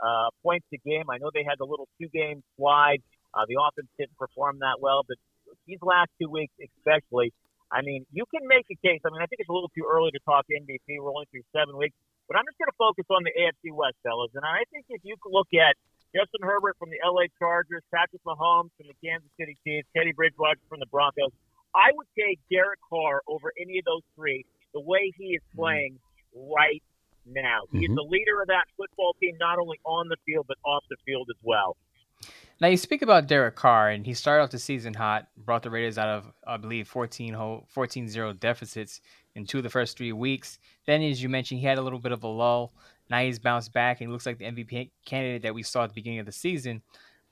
uh, 0.00 0.28
points 0.42 0.66
a 0.72 0.80
game. 0.82 1.08
I 1.12 1.18
know 1.18 1.30
they 1.32 1.44
had 1.44 1.60
the 1.60 1.68
little 1.68 1.88
two 2.00 2.08
game 2.08 2.42
slide. 2.56 3.02
Uh, 3.30 3.46
the 3.46 3.60
offense 3.60 3.88
didn't 3.98 4.16
perform 4.18 4.58
that 4.60 4.80
well, 4.80 5.04
but 5.06 5.16
these 5.66 5.78
last 5.82 6.10
two 6.18 6.28
weeks, 6.28 6.52
especially, 6.58 7.32
I 7.70 7.82
mean, 7.86 8.02
you 8.10 8.26
can 8.26 8.42
make 8.50 8.66
a 8.66 8.78
case. 8.82 8.98
I 9.06 9.14
mean, 9.14 9.22
I 9.22 9.30
think 9.30 9.38
it's 9.38 9.52
a 9.52 9.54
little 9.54 9.70
too 9.70 9.86
early 9.86 10.10
to 10.10 10.20
talk 10.26 10.46
MVP. 10.50 10.98
We're 10.98 11.14
only 11.14 11.30
through 11.30 11.46
seven 11.54 11.78
weeks, 11.78 11.94
but 12.26 12.34
I'm 12.34 12.42
just 12.50 12.58
going 12.58 12.70
to 12.70 12.80
focus 12.80 13.06
on 13.10 13.22
the 13.22 13.30
AFC 13.30 13.70
West, 13.70 13.94
fellas. 14.02 14.34
And 14.34 14.42
I 14.42 14.66
think 14.74 14.90
if 14.90 15.02
you 15.06 15.14
look 15.30 15.46
at 15.54 15.78
Justin 16.10 16.42
Herbert 16.42 16.74
from 16.82 16.90
the 16.90 16.98
LA 16.98 17.30
Chargers, 17.38 17.86
Patrick 17.94 18.22
Mahomes 18.26 18.74
from 18.74 18.90
the 18.90 18.98
Kansas 18.98 19.30
City 19.38 19.54
Chiefs, 19.62 19.86
Teddy 19.94 20.10
Bridgewater 20.10 20.58
from 20.66 20.82
the 20.82 20.90
Broncos, 20.90 21.30
I 21.70 21.94
would 21.94 22.10
take 22.18 22.42
Derek 22.50 22.82
Carr 22.90 23.22
over 23.30 23.54
any 23.54 23.78
of 23.78 23.86
those 23.86 24.02
three 24.18 24.42
the 24.74 24.82
way 24.82 25.14
he 25.14 25.38
is 25.38 25.42
mm-hmm. 25.54 25.58
playing 25.62 25.94
right 26.34 26.82
now. 27.26 27.60
He's 27.72 27.82
mm-hmm. 27.82 27.94
the 27.94 28.02
leader 28.02 28.40
of 28.40 28.48
that 28.48 28.64
football 28.76 29.14
team, 29.20 29.36
not 29.38 29.58
only 29.58 29.78
on 29.84 30.08
the 30.08 30.16
field, 30.26 30.46
but 30.48 30.58
off 30.64 30.84
the 30.90 30.96
field 31.04 31.28
as 31.30 31.40
well. 31.42 31.76
Now, 32.60 32.68
you 32.68 32.76
speak 32.76 33.00
about 33.00 33.26
Derek 33.26 33.56
Carr, 33.56 33.88
and 33.88 34.04
he 34.04 34.12
started 34.12 34.42
off 34.42 34.50
the 34.50 34.58
season 34.58 34.92
hot, 34.92 35.28
brought 35.36 35.62
the 35.62 35.70
Raiders 35.70 35.96
out 35.96 36.08
of, 36.08 36.32
I 36.46 36.58
believe, 36.58 36.88
14 36.88 37.62
14 37.68 38.08
0 38.08 38.32
deficits 38.34 39.00
in 39.34 39.46
two 39.46 39.58
of 39.58 39.64
the 39.64 39.70
first 39.70 39.96
three 39.96 40.12
weeks. 40.12 40.58
Then, 40.86 41.02
as 41.02 41.22
you 41.22 41.30
mentioned, 41.30 41.60
he 41.60 41.66
had 41.66 41.78
a 41.78 41.82
little 41.82 41.98
bit 41.98 42.12
of 42.12 42.22
a 42.22 42.28
lull. 42.28 42.74
Now 43.08 43.20
he's 43.20 43.38
bounced 43.38 43.72
back, 43.72 44.00
and 44.00 44.08
he 44.08 44.12
looks 44.12 44.26
like 44.26 44.38
the 44.38 44.44
MVP 44.44 44.90
candidate 45.04 45.42
that 45.42 45.54
we 45.54 45.62
saw 45.62 45.84
at 45.84 45.88
the 45.88 45.94
beginning 45.94 46.20
of 46.20 46.26
the 46.26 46.32
season. 46.32 46.82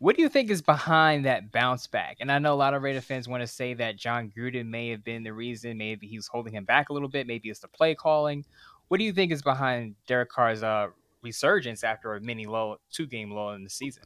What 0.01 0.17
do 0.17 0.23
you 0.23 0.29
think 0.29 0.49
is 0.49 0.63
behind 0.63 1.25
that 1.25 1.51
bounce 1.51 1.89
back? 1.89 2.19
And 2.21 2.31
I 2.31 2.39
know 2.39 2.55
a 2.55 2.57
lot 2.57 2.73
of 2.73 2.83
Raider 2.83 3.01
fans 3.01 3.29
want 3.29 3.43
to 3.43 3.49
say 3.49 3.75
that 3.75 3.97
Jon 3.97 4.33
Gruden 4.37 4.67
may 4.67 4.91
have 4.91 5.03
been 5.03 5.25
the 5.25 5.33
reason. 5.33 5.77
Maybe 5.77 6.07
he 6.07 6.17
was 6.17 6.29
holding 6.29 6.55
him 6.55 6.65
back 6.65 6.89
a 6.89 6.93
little 6.93 7.09
bit. 7.09 7.27
Maybe 7.27 7.49
it's 7.51 7.61
the 7.61 7.69
play 7.69 7.97
calling. 7.97 8.45
What 8.89 8.99
do 8.99 9.05
you 9.05 9.13
think 9.13 9.33
is 9.33 9.43
behind 9.43 9.95
Derek 10.07 10.31
Carr's 10.31 10.63
uh, 10.63 10.89
resurgence 11.23 11.85
after 11.85 12.15
a 12.15 12.21
mini 12.21 12.47
low, 12.47 12.77
two 12.91 13.07
game 13.07 13.31
low 13.31 13.51
in 13.51 13.63
the 13.65 13.71
season? 13.71 14.03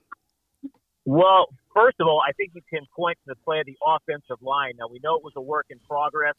Well, 1.04 1.48
first 1.74 1.96
of 2.00 2.06
all, 2.06 2.20
I 2.26 2.32
think 2.32 2.52
you 2.54 2.62
can 2.68 2.86
point 2.94 3.18
to 3.24 3.34
the 3.34 3.44
play 3.44 3.60
of 3.60 3.66
the 3.66 3.76
offensive 3.86 4.42
line. 4.42 4.72
Now 4.78 4.86
we 4.90 5.00
know 5.02 5.16
it 5.16 5.24
was 5.24 5.34
a 5.36 5.40
work 5.40 5.66
in 5.70 5.78
progress 5.88 6.34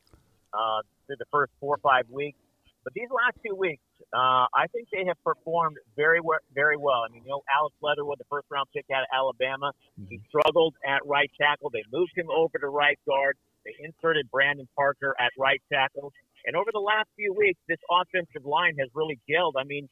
uh, 0.53 0.81
through 1.07 1.17
the 1.19 1.25
first 1.31 1.51
four 1.59 1.75
or 1.75 1.79
five 1.79 2.09
weeks, 2.09 2.37
but 2.83 2.93
these 2.93 3.09
last 3.11 3.37
two 3.45 3.55
weeks, 3.55 3.83
uh, 4.13 4.47
I 4.53 4.67
think 4.71 4.87
they 4.91 5.05
have 5.05 5.21
performed 5.23 5.77
very 5.95 6.19
very 6.53 6.77
well. 6.77 7.03
I 7.07 7.11
mean, 7.11 7.23
you 7.23 7.29
know, 7.29 7.43
Alex 7.57 7.75
Leatherwood, 7.81 8.19
the 8.19 8.27
first 8.29 8.47
round 8.49 8.67
pick 8.73 8.85
out 8.93 9.03
of 9.03 9.07
Alabama, 9.13 9.71
mm-hmm. 9.99 10.09
he 10.09 10.21
struggled 10.27 10.75
at 10.85 10.99
right 11.05 11.31
tackle. 11.39 11.69
They 11.69 11.83
moved 11.91 12.11
him 12.15 12.27
over 12.29 12.57
to 12.59 12.67
right 12.67 12.99
guard. 13.07 13.37
They 13.65 13.75
inserted 13.79 14.29
Brandon 14.31 14.67
Parker 14.75 15.15
at 15.19 15.31
right 15.37 15.61
tackle. 15.71 16.11
And 16.45 16.55
over 16.55 16.71
the 16.73 16.83
last 16.83 17.07
few 17.15 17.33
weeks, 17.33 17.59
this 17.67 17.79
offensive 17.89 18.45
line 18.45 18.75
has 18.79 18.89
really 18.93 19.19
gelled. 19.29 19.53
I 19.57 19.63
mean, 19.63 19.87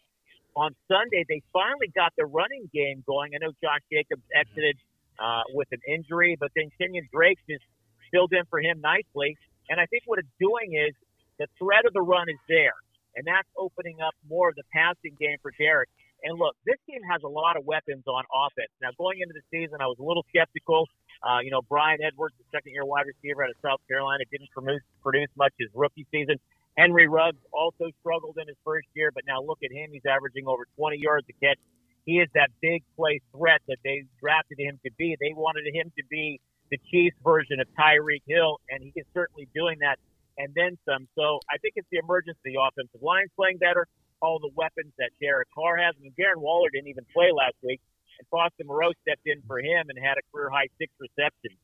on 0.55 0.75
Sunday, 0.87 1.23
they 1.27 1.41
finally 1.53 1.87
got 1.95 2.11
the 2.17 2.25
running 2.25 2.69
game 2.73 3.03
going. 3.07 3.31
I 3.35 3.39
know 3.39 3.51
Josh 3.63 3.79
Jacobs 3.91 4.23
exited 4.35 4.75
uh, 5.19 5.43
with 5.53 5.67
an 5.71 5.79
injury, 5.87 6.35
but 6.39 6.51
then 6.55 6.67
Kenyan 6.75 7.07
Drake 7.13 7.39
just 7.49 7.63
filled 8.11 8.33
in 8.33 8.43
for 8.49 8.59
him 8.59 8.81
nicely. 8.81 9.37
And 9.69 9.79
I 9.79 9.85
think 9.87 10.03
what 10.05 10.19
it's 10.19 10.35
doing 10.39 10.75
is 10.75 10.93
the 11.39 11.47
threat 11.57 11.85
of 11.87 11.93
the 11.93 12.01
run 12.01 12.27
is 12.27 12.41
there, 12.49 12.75
and 13.15 13.25
that's 13.25 13.47
opening 13.57 14.01
up 14.03 14.13
more 14.27 14.49
of 14.49 14.55
the 14.55 14.67
passing 14.73 15.15
game 15.19 15.37
for 15.41 15.51
Derek. 15.57 15.87
And 16.23 16.37
look, 16.37 16.55
this 16.65 16.77
team 16.87 17.01
has 17.09 17.21
a 17.23 17.27
lot 17.27 17.57
of 17.57 17.65
weapons 17.65 18.03
on 18.05 18.23
offense. 18.29 18.69
Now, 18.81 18.89
going 18.97 19.21
into 19.21 19.33
the 19.33 19.45
season, 19.49 19.81
I 19.81 19.87
was 19.87 19.97
a 19.99 20.05
little 20.05 20.25
skeptical. 20.29 20.87
Uh, 21.21 21.39
you 21.41 21.49
know, 21.49 21.61
Bryan 21.61 21.99
Edwards, 22.01 22.35
the 22.37 22.45
second 22.53 22.73
year 22.73 22.85
wide 22.85 23.05
receiver 23.05 23.43
out 23.43 23.49
of 23.49 23.57
South 23.61 23.81
Carolina, 23.87 24.23
didn't 24.31 24.49
produce, 24.51 24.81
produce 25.01 25.29
much 25.37 25.53
his 25.57 25.69
rookie 25.73 26.05
season. 26.11 26.37
Henry 26.77 27.07
Ruggs 27.07 27.41
also 27.51 27.91
struggled 27.99 28.37
in 28.39 28.47
his 28.47 28.57
first 28.63 28.87
year, 28.93 29.11
but 29.13 29.23
now 29.27 29.41
look 29.41 29.59
at 29.63 29.71
him. 29.71 29.89
He's 29.91 30.05
averaging 30.05 30.47
over 30.47 30.65
20 30.77 30.97
yards 30.97 31.27
a 31.29 31.33
catch. 31.45 31.59
He 32.05 32.17
is 32.17 32.29
that 32.33 32.49
big 32.61 32.83
play 32.95 33.21
threat 33.35 33.61
that 33.67 33.77
they 33.83 34.05
drafted 34.19 34.59
him 34.59 34.79
to 34.85 34.91
be. 34.97 35.15
They 35.19 35.33
wanted 35.35 35.65
him 35.73 35.91
to 35.97 36.03
be 36.09 36.39
the 36.71 36.79
Chiefs 36.89 37.17
version 37.23 37.59
of 37.59 37.67
Tyreek 37.77 38.23
Hill, 38.25 38.59
and 38.69 38.81
he 38.81 38.93
is 38.95 39.05
certainly 39.13 39.47
doing 39.53 39.77
that 39.81 39.99
and 40.37 40.53
then 40.55 40.77
some. 40.85 41.07
So 41.15 41.39
I 41.51 41.57
think 41.57 41.73
it's 41.75 41.87
the 41.91 41.99
emergence 41.99 42.37
of 42.37 42.45
the 42.45 42.57
offensive 42.57 43.01
line 43.01 43.27
playing 43.35 43.57
better, 43.57 43.87
all 44.21 44.39
the 44.39 44.51
weapons 44.55 44.93
that 44.97 45.11
Derek 45.19 45.47
Carr 45.53 45.77
has. 45.77 45.95
I 45.97 46.01
mean, 46.01 46.13
Darren 46.19 46.41
Waller 46.41 46.69
didn't 46.71 46.89
even 46.89 47.05
play 47.13 47.31
last 47.31 47.55
week, 47.63 47.81
and 48.19 48.27
Foster 48.29 48.63
Moreau 48.65 48.91
stepped 49.01 49.25
in 49.25 49.41
for 49.47 49.59
him 49.59 49.89
and 49.89 49.97
had 49.97 50.17
a 50.17 50.23
career 50.31 50.49
high 50.49 50.69
six 50.77 50.93
receptions. 50.99 51.57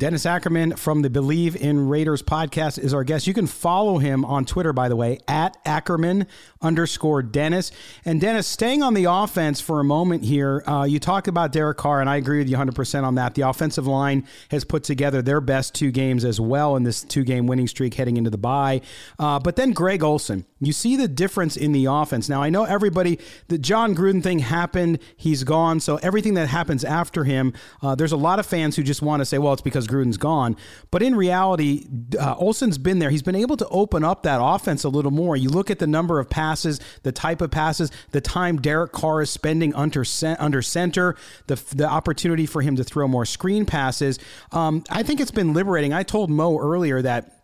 Dennis 0.00 0.24
Ackerman 0.24 0.76
from 0.76 1.02
the 1.02 1.10
Believe 1.10 1.54
in 1.54 1.86
Raiders 1.86 2.22
podcast 2.22 2.78
is 2.78 2.94
our 2.94 3.04
guest. 3.04 3.26
You 3.26 3.34
can 3.34 3.46
follow 3.46 3.98
him 3.98 4.24
on 4.24 4.46
Twitter, 4.46 4.72
by 4.72 4.88
the 4.88 4.96
way, 4.96 5.18
at 5.28 5.58
Ackerman 5.66 6.26
underscore 6.62 7.22
Dennis. 7.22 7.70
And 8.06 8.18
Dennis, 8.18 8.46
staying 8.46 8.82
on 8.82 8.94
the 8.94 9.04
offense 9.04 9.60
for 9.60 9.78
a 9.78 9.84
moment 9.84 10.24
here, 10.24 10.64
uh, 10.66 10.84
you 10.84 11.00
talk 11.00 11.26
about 11.26 11.52
Derek 11.52 11.76
Carr, 11.76 12.00
and 12.00 12.08
I 12.08 12.16
agree 12.16 12.38
with 12.38 12.48
you 12.48 12.56
100% 12.56 13.04
on 13.04 13.16
that. 13.16 13.34
The 13.34 13.42
offensive 13.42 13.86
line 13.86 14.26
has 14.50 14.64
put 14.64 14.84
together 14.84 15.20
their 15.20 15.42
best 15.42 15.74
two 15.74 15.90
games 15.90 16.24
as 16.24 16.40
well 16.40 16.76
in 16.76 16.82
this 16.82 17.02
two 17.02 17.22
game 17.22 17.46
winning 17.46 17.66
streak 17.66 17.92
heading 17.92 18.16
into 18.16 18.30
the 18.30 18.38
bye. 18.38 18.80
Uh, 19.18 19.38
but 19.38 19.56
then 19.56 19.72
Greg 19.72 20.02
Olson, 20.02 20.46
you 20.60 20.72
see 20.72 20.96
the 20.96 21.08
difference 21.08 21.58
in 21.58 21.72
the 21.72 21.84
offense. 21.84 22.26
Now, 22.26 22.42
I 22.42 22.48
know 22.48 22.64
everybody, 22.64 23.18
the 23.48 23.58
Jon 23.58 23.94
Gruden 23.94 24.22
thing 24.22 24.38
happened, 24.38 24.98
he's 25.14 25.44
gone. 25.44 25.78
So 25.78 25.96
everything 25.96 26.32
that 26.34 26.48
happens 26.48 26.84
after 26.84 27.24
him, 27.24 27.52
uh, 27.82 27.94
there's 27.94 28.12
a 28.12 28.16
lot 28.16 28.38
of 28.38 28.46
fans 28.46 28.76
who 28.76 28.82
just 28.82 29.02
want 29.02 29.20
to 29.20 29.26
say, 29.26 29.36
well, 29.36 29.52
it's 29.52 29.60
because 29.60 29.89
Gruden's 29.90 30.16
gone. 30.16 30.56
But 30.90 31.02
in 31.02 31.14
reality, 31.14 31.86
uh, 32.18 32.34
Olson's 32.36 32.78
been 32.78 32.98
there. 32.98 33.10
He's 33.10 33.22
been 33.22 33.34
able 33.34 33.56
to 33.56 33.68
open 33.68 34.04
up 34.04 34.22
that 34.22 34.40
offense 34.42 34.84
a 34.84 34.88
little 34.88 35.10
more. 35.10 35.36
You 35.36 35.50
look 35.50 35.70
at 35.70 35.78
the 35.78 35.86
number 35.86 36.20
of 36.20 36.30
passes, 36.30 36.80
the 37.02 37.12
type 37.12 37.40
of 37.40 37.50
passes, 37.50 37.90
the 38.12 38.20
time 38.20 38.56
Derek 38.60 38.92
Carr 38.92 39.22
is 39.22 39.30
spending 39.30 39.74
under 39.74 40.04
under 40.38 40.62
center, 40.62 41.16
the 41.46 41.62
the 41.74 41.88
opportunity 41.88 42.46
for 42.46 42.62
him 42.62 42.76
to 42.76 42.84
throw 42.84 43.08
more 43.08 43.26
screen 43.26 43.66
passes. 43.66 44.18
Um, 44.52 44.84
I 44.90 45.02
think 45.02 45.20
it's 45.20 45.30
been 45.30 45.52
liberating. 45.52 45.92
I 45.92 46.02
told 46.02 46.30
Mo 46.30 46.58
earlier 46.58 47.02
that 47.02 47.39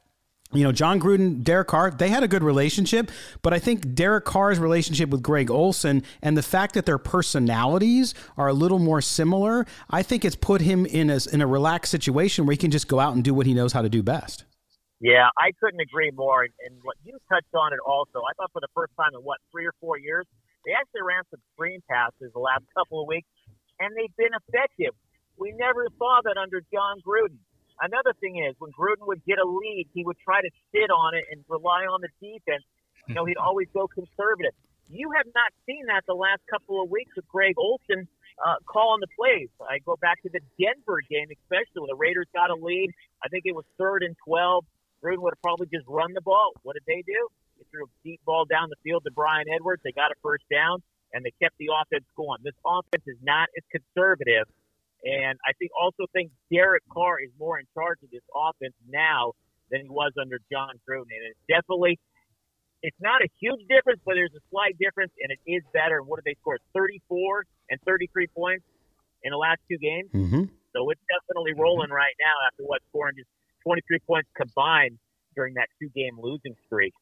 you 0.52 0.62
know, 0.62 0.72
Jon 0.72 1.00
Gruden, 1.00 1.42
Derek 1.42 1.68
Carr, 1.68 1.90
they 1.90 2.08
had 2.08 2.22
a 2.22 2.28
good 2.28 2.42
relationship, 2.42 3.10
but 3.42 3.52
I 3.52 3.58
think 3.58 3.94
Derek 3.94 4.24
Carr's 4.24 4.58
relationship 4.58 5.10
with 5.10 5.22
Greg 5.22 5.50
Olson 5.50 6.04
and 6.22 6.36
the 6.36 6.42
fact 6.42 6.74
that 6.74 6.86
their 6.86 6.98
personalities 6.98 8.14
are 8.36 8.48
a 8.48 8.52
little 8.52 8.78
more 8.78 9.00
similar, 9.00 9.66
I 9.90 10.02
think 10.02 10.24
it's 10.24 10.36
put 10.36 10.60
him 10.60 10.86
in 10.86 11.10
a, 11.10 11.18
in 11.32 11.40
a 11.40 11.46
relaxed 11.46 11.90
situation 11.90 12.46
where 12.46 12.52
he 12.52 12.58
can 12.58 12.70
just 12.70 12.86
go 12.86 13.00
out 13.00 13.14
and 13.14 13.24
do 13.24 13.34
what 13.34 13.46
he 13.46 13.54
knows 13.54 13.72
how 13.72 13.82
to 13.82 13.88
do 13.88 14.02
best. 14.02 14.44
Yeah, 15.00 15.28
I 15.36 15.50
couldn't 15.60 15.80
agree 15.80 16.10
more. 16.14 16.44
And, 16.44 16.54
and 16.64 16.78
what 16.82 16.96
you 17.04 17.18
touched 17.28 17.52
on 17.52 17.72
it 17.72 17.80
also, 17.84 18.22
I 18.24 18.32
thought 18.38 18.50
for 18.52 18.60
the 18.60 18.72
first 18.72 18.92
time 18.96 19.12
in 19.12 19.20
what, 19.20 19.38
three 19.52 19.66
or 19.66 19.74
four 19.80 19.98
years, 19.98 20.24
they 20.64 20.72
actually 20.72 21.02
ran 21.02 21.22
some 21.30 21.40
screen 21.54 21.82
passes 21.90 22.32
the 22.32 22.40
last 22.40 22.64
couple 22.76 23.02
of 23.02 23.06
weeks, 23.06 23.28
and 23.78 23.94
they've 23.94 24.14
been 24.16 24.32
effective. 24.32 24.94
We 25.36 25.52
never 25.52 25.86
saw 25.98 26.20
that 26.24 26.36
under 26.40 26.62
Jon 26.72 27.02
Gruden. 27.04 27.38
Another 27.80 28.14
thing 28.20 28.40
is 28.40 28.54
when 28.58 28.72
Gruden 28.72 29.06
would 29.06 29.24
get 29.24 29.38
a 29.38 29.44
lead, 29.44 29.88
he 29.92 30.04
would 30.04 30.16
try 30.24 30.40
to 30.40 30.50
sit 30.72 30.90
on 30.90 31.14
it 31.14 31.24
and 31.30 31.44
rely 31.48 31.84
on 31.84 32.00
the 32.00 32.08
defense. 32.20 32.64
You 33.06 33.14
know, 33.14 33.24
he'd 33.24 33.36
always 33.36 33.68
go 33.72 33.86
conservative. 33.86 34.56
You 34.88 35.12
have 35.16 35.26
not 35.34 35.52
seen 35.66 35.84
that 35.86 36.02
the 36.06 36.14
last 36.14 36.40
couple 36.48 36.82
of 36.82 36.90
weeks 36.90 37.12
with 37.14 37.26
Greg 37.28 37.54
Olson 37.58 38.08
uh, 38.40 38.56
calling 38.66 39.00
the 39.00 39.10
plays. 39.18 39.48
I 39.60 39.78
go 39.84 39.96
back 40.00 40.22
to 40.22 40.30
the 40.32 40.40
Denver 40.58 41.00
game, 41.10 41.28
especially 41.30 41.84
when 41.84 41.90
the 41.90 41.98
Raiders 41.98 42.26
got 42.34 42.50
a 42.50 42.56
lead. 42.56 42.90
I 43.22 43.28
think 43.28 43.44
it 43.46 43.54
was 43.54 43.64
third 43.78 44.02
and 44.02 44.16
12. 44.24 44.64
Gruden 45.02 45.20
would 45.20 45.34
have 45.34 45.42
probably 45.42 45.66
just 45.66 45.86
run 45.86 46.12
the 46.14 46.20
ball. 46.20 46.52
What 46.62 46.74
did 46.74 46.84
they 46.86 47.02
do? 47.06 47.28
They 47.58 47.64
threw 47.70 47.84
a 47.84 47.92
deep 48.04 48.20
ball 48.24 48.44
down 48.44 48.68
the 48.70 48.80
field 48.82 49.04
to 49.04 49.12
Bryan 49.12 49.46
Edwards. 49.52 49.82
They 49.84 49.92
got 49.92 50.10
a 50.10 50.16
first 50.22 50.44
down, 50.50 50.82
and 51.12 51.24
they 51.24 51.32
kept 51.42 51.56
the 51.58 51.70
offense 51.72 52.04
going. 52.16 52.40
This 52.42 52.56
offense 52.64 53.04
is 53.06 53.18
not 53.22 53.48
as 53.56 53.64
conservative 53.72 54.48
and 55.04 55.38
I 55.46 55.52
think 55.58 55.70
also 55.78 56.06
think 56.12 56.30
Derek 56.52 56.82
Carr 56.92 57.20
is 57.20 57.30
more 57.38 57.58
in 57.58 57.66
charge 57.74 57.98
of 58.02 58.10
this 58.10 58.24
offense 58.34 58.74
now 58.88 59.32
than 59.70 59.82
he 59.82 59.88
was 59.88 60.12
under 60.20 60.38
Jon 60.50 60.78
Gruden. 60.88 61.10
And 61.10 61.30
it's 61.30 61.44
definitely 61.48 61.98
it's 62.82 62.96
not 63.00 63.22
a 63.22 63.28
huge 63.40 63.60
difference, 63.68 64.00
but 64.04 64.14
there's 64.14 64.34
a 64.36 64.44
slight 64.50 64.76
difference, 64.78 65.12
and 65.20 65.32
it 65.32 65.40
is 65.48 65.62
better. 65.72 65.98
And 65.98 66.06
what 66.06 66.22
did 66.22 66.28
they 66.28 66.38
score? 66.40 66.58
34 66.74 67.44
and 67.70 67.80
33 67.82 68.26
points 68.28 68.64
in 69.24 69.32
the 69.32 69.40
last 69.40 69.60
two 69.68 69.78
games. 69.78 70.10
Mm-hmm. 70.14 70.44
So 70.76 70.90
it's 70.90 71.00
definitely 71.08 71.54
rolling 71.56 71.90
right 71.90 72.14
now 72.20 72.36
after 72.46 72.62
what 72.64 72.82
scoring 72.88 73.16
just 73.16 73.30
23 73.64 73.98
points 74.06 74.28
combined 74.36 74.98
during 75.34 75.54
that 75.54 75.68
two 75.80 75.88
game 75.96 76.14
losing 76.20 76.54
streak. 76.66 76.92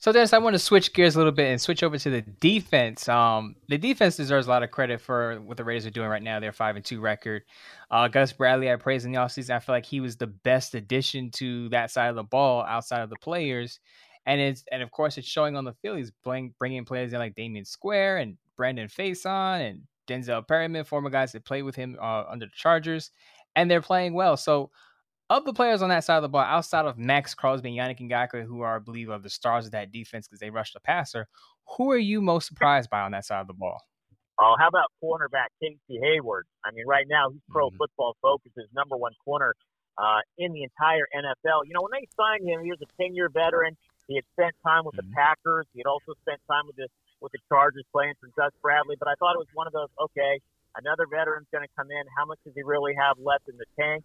So 0.00 0.12
Dennis, 0.12 0.32
I 0.32 0.38
want 0.38 0.54
to 0.54 0.58
switch 0.58 0.94
gears 0.94 1.14
a 1.14 1.18
little 1.18 1.30
bit 1.30 1.50
and 1.50 1.60
switch 1.60 1.82
over 1.82 1.98
to 1.98 2.08
the 2.08 2.22
defense. 2.22 3.06
Um, 3.06 3.54
the 3.68 3.76
defense 3.76 4.16
deserves 4.16 4.46
a 4.46 4.50
lot 4.50 4.62
of 4.62 4.70
credit 4.70 4.98
for 4.98 5.38
what 5.42 5.58
the 5.58 5.64
Raiders 5.64 5.84
are 5.84 5.90
doing 5.90 6.08
right 6.08 6.22
now. 6.22 6.40
They're 6.40 6.52
five 6.52 6.74
and 6.76 6.82
two 6.82 7.00
record. 7.00 7.42
Uh, 7.90 8.08
Gus 8.08 8.32
Bradley, 8.32 8.72
I 8.72 8.76
praised 8.76 9.04
in 9.04 9.12
the 9.12 9.18
offseason. 9.18 9.50
I 9.50 9.58
feel 9.58 9.74
like 9.74 9.84
he 9.84 10.00
was 10.00 10.16
the 10.16 10.26
best 10.26 10.74
addition 10.74 11.30
to 11.32 11.68
that 11.68 11.90
side 11.90 12.08
of 12.08 12.16
the 12.16 12.22
ball 12.22 12.62
outside 12.62 13.02
of 13.02 13.10
the 13.10 13.16
players. 13.16 13.78
And 14.24 14.40
it's 14.40 14.64
and 14.72 14.82
of 14.82 14.90
course 14.90 15.18
it's 15.18 15.28
showing 15.28 15.54
on 15.54 15.66
the 15.66 15.74
field. 15.74 15.98
He's 15.98 16.12
bring, 16.24 16.54
bringing 16.58 16.86
players 16.86 17.12
in 17.12 17.18
like 17.18 17.34
Damion 17.34 17.66
Square 17.66 18.18
and 18.18 18.38
Brandon 18.56 18.88
Facyson 18.88 19.68
and 19.68 19.82
Denzel 20.08 20.48
Perryman, 20.48 20.84
former 20.84 21.10
guys 21.10 21.32
that 21.32 21.44
played 21.44 21.62
with 21.62 21.76
him 21.76 21.98
uh, 22.00 22.24
under 22.26 22.46
the 22.46 22.52
Chargers, 22.54 23.10
and 23.54 23.70
they're 23.70 23.82
playing 23.82 24.14
well. 24.14 24.38
So 24.38 24.70
of 25.30 25.44
the 25.44 25.52
players 25.52 25.80
on 25.80 25.88
that 25.88 26.04
side 26.04 26.16
of 26.16 26.22
the 26.22 26.28
ball, 26.28 26.42
outside 26.42 26.84
of 26.84 26.98
Maxx 26.98 27.34
Crosby 27.34 27.78
and 27.78 27.78
Yannick 27.78 28.00
Ngakoue, 28.00 28.44
who 28.44 28.62
are, 28.62 28.76
I 28.76 28.78
believe, 28.80 29.10
are 29.10 29.18
the 29.18 29.30
stars 29.30 29.64
of 29.64 29.72
that 29.72 29.92
defense 29.92 30.26
because 30.26 30.40
they 30.40 30.50
rushed 30.50 30.74
the 30.74 30.80
passer, 30.80 31.28
who 31.76 31.90
are 31.92 31.98
you 31.98 32.20
most 32.20 32.48
surprised 32.48 32.90
by 32.90 33.00
on 33.00 33.12
that 33.12 33.24
side 33.24 33.40
of 33.40 33.46
the 33.46 33.54
ball? 33.54 33.80
Oh, 34.40 34.56
how 34.58 34.66
about 34.66 34.90
cornerback 35.02 35.54
Casey 35.62 36.00
Hayward? 36.02 36.46
I 36.64 36.72
mean, 36.72 36.84
right 36.86 37.06
now 37.08 37.30
he's 37.30 37.40
Pro 37.48 37.68
mm-hmm. 37.68 37.76
Football 37.76 38.16
Focus, 38.20 38.50
his 38.56 38.66
number 38.74 38.96
one 38.96 39.12
corner 39.24 39.54
uh, 39.98 40.18
in 40.36 40.52
the 40.52 40.64
entire 40.64 41.06
NFL. 41.14 41.62
You 41.68 41.74
know, 41.74 41.82
when 41.82 41.94
they 41.94 42.08
signed 42.18 42.48
him, 42.48 42.64
he 42.64 42.70
was 42.70 42.80
a 42.82 42.90
10-year 43.00 43.28
veteran. 43.28 43.76
He 44.08 44.16
had 44.16 44.24
spent 44.34 44.54
time 44.66 44.84
with 44.84 44.96
mm-hmm. 44.96 45.10
the 45.10 45.14
Packers. 45.14 45.66
He 45.72 45.80
had 45.80 45.86
also 45.86 46.18
spent 46.26 46.40
time 46.50 46.66
with 46.66 46.76
the 46.76 46.88
with 47.20 47.30
the 47.32 47.38
Chargers 47.52 47.84
playing 47.92 48.14
for 48.18 48.32
Gus 48.34 48.50
Bradley. 48.62 48.96
But 48.98 49.06
I 49.06 49.14
thought 49.20 49.36
it 49.36 49.44
was 49.44 49.52
one 49.54 49.68
of 49.68 49.74
those. 49.74 49.92
Okay, 50.10 50.40
another 50.74 51.06
veteran's 51.06 51.46
going 51.52 51.62
to 51.62 51.72
come 51.76 51.92
in. 51.92 52.02
How 52.16 52.24
much 52.24 52.40
does 52.42 52.54
he 52.56 52.64
really 52.64 52.96
have 52.98 53.20
left 53.20 53.46
in 53.46 53.60
the 53.60 53.68
tank? 53.78 54.02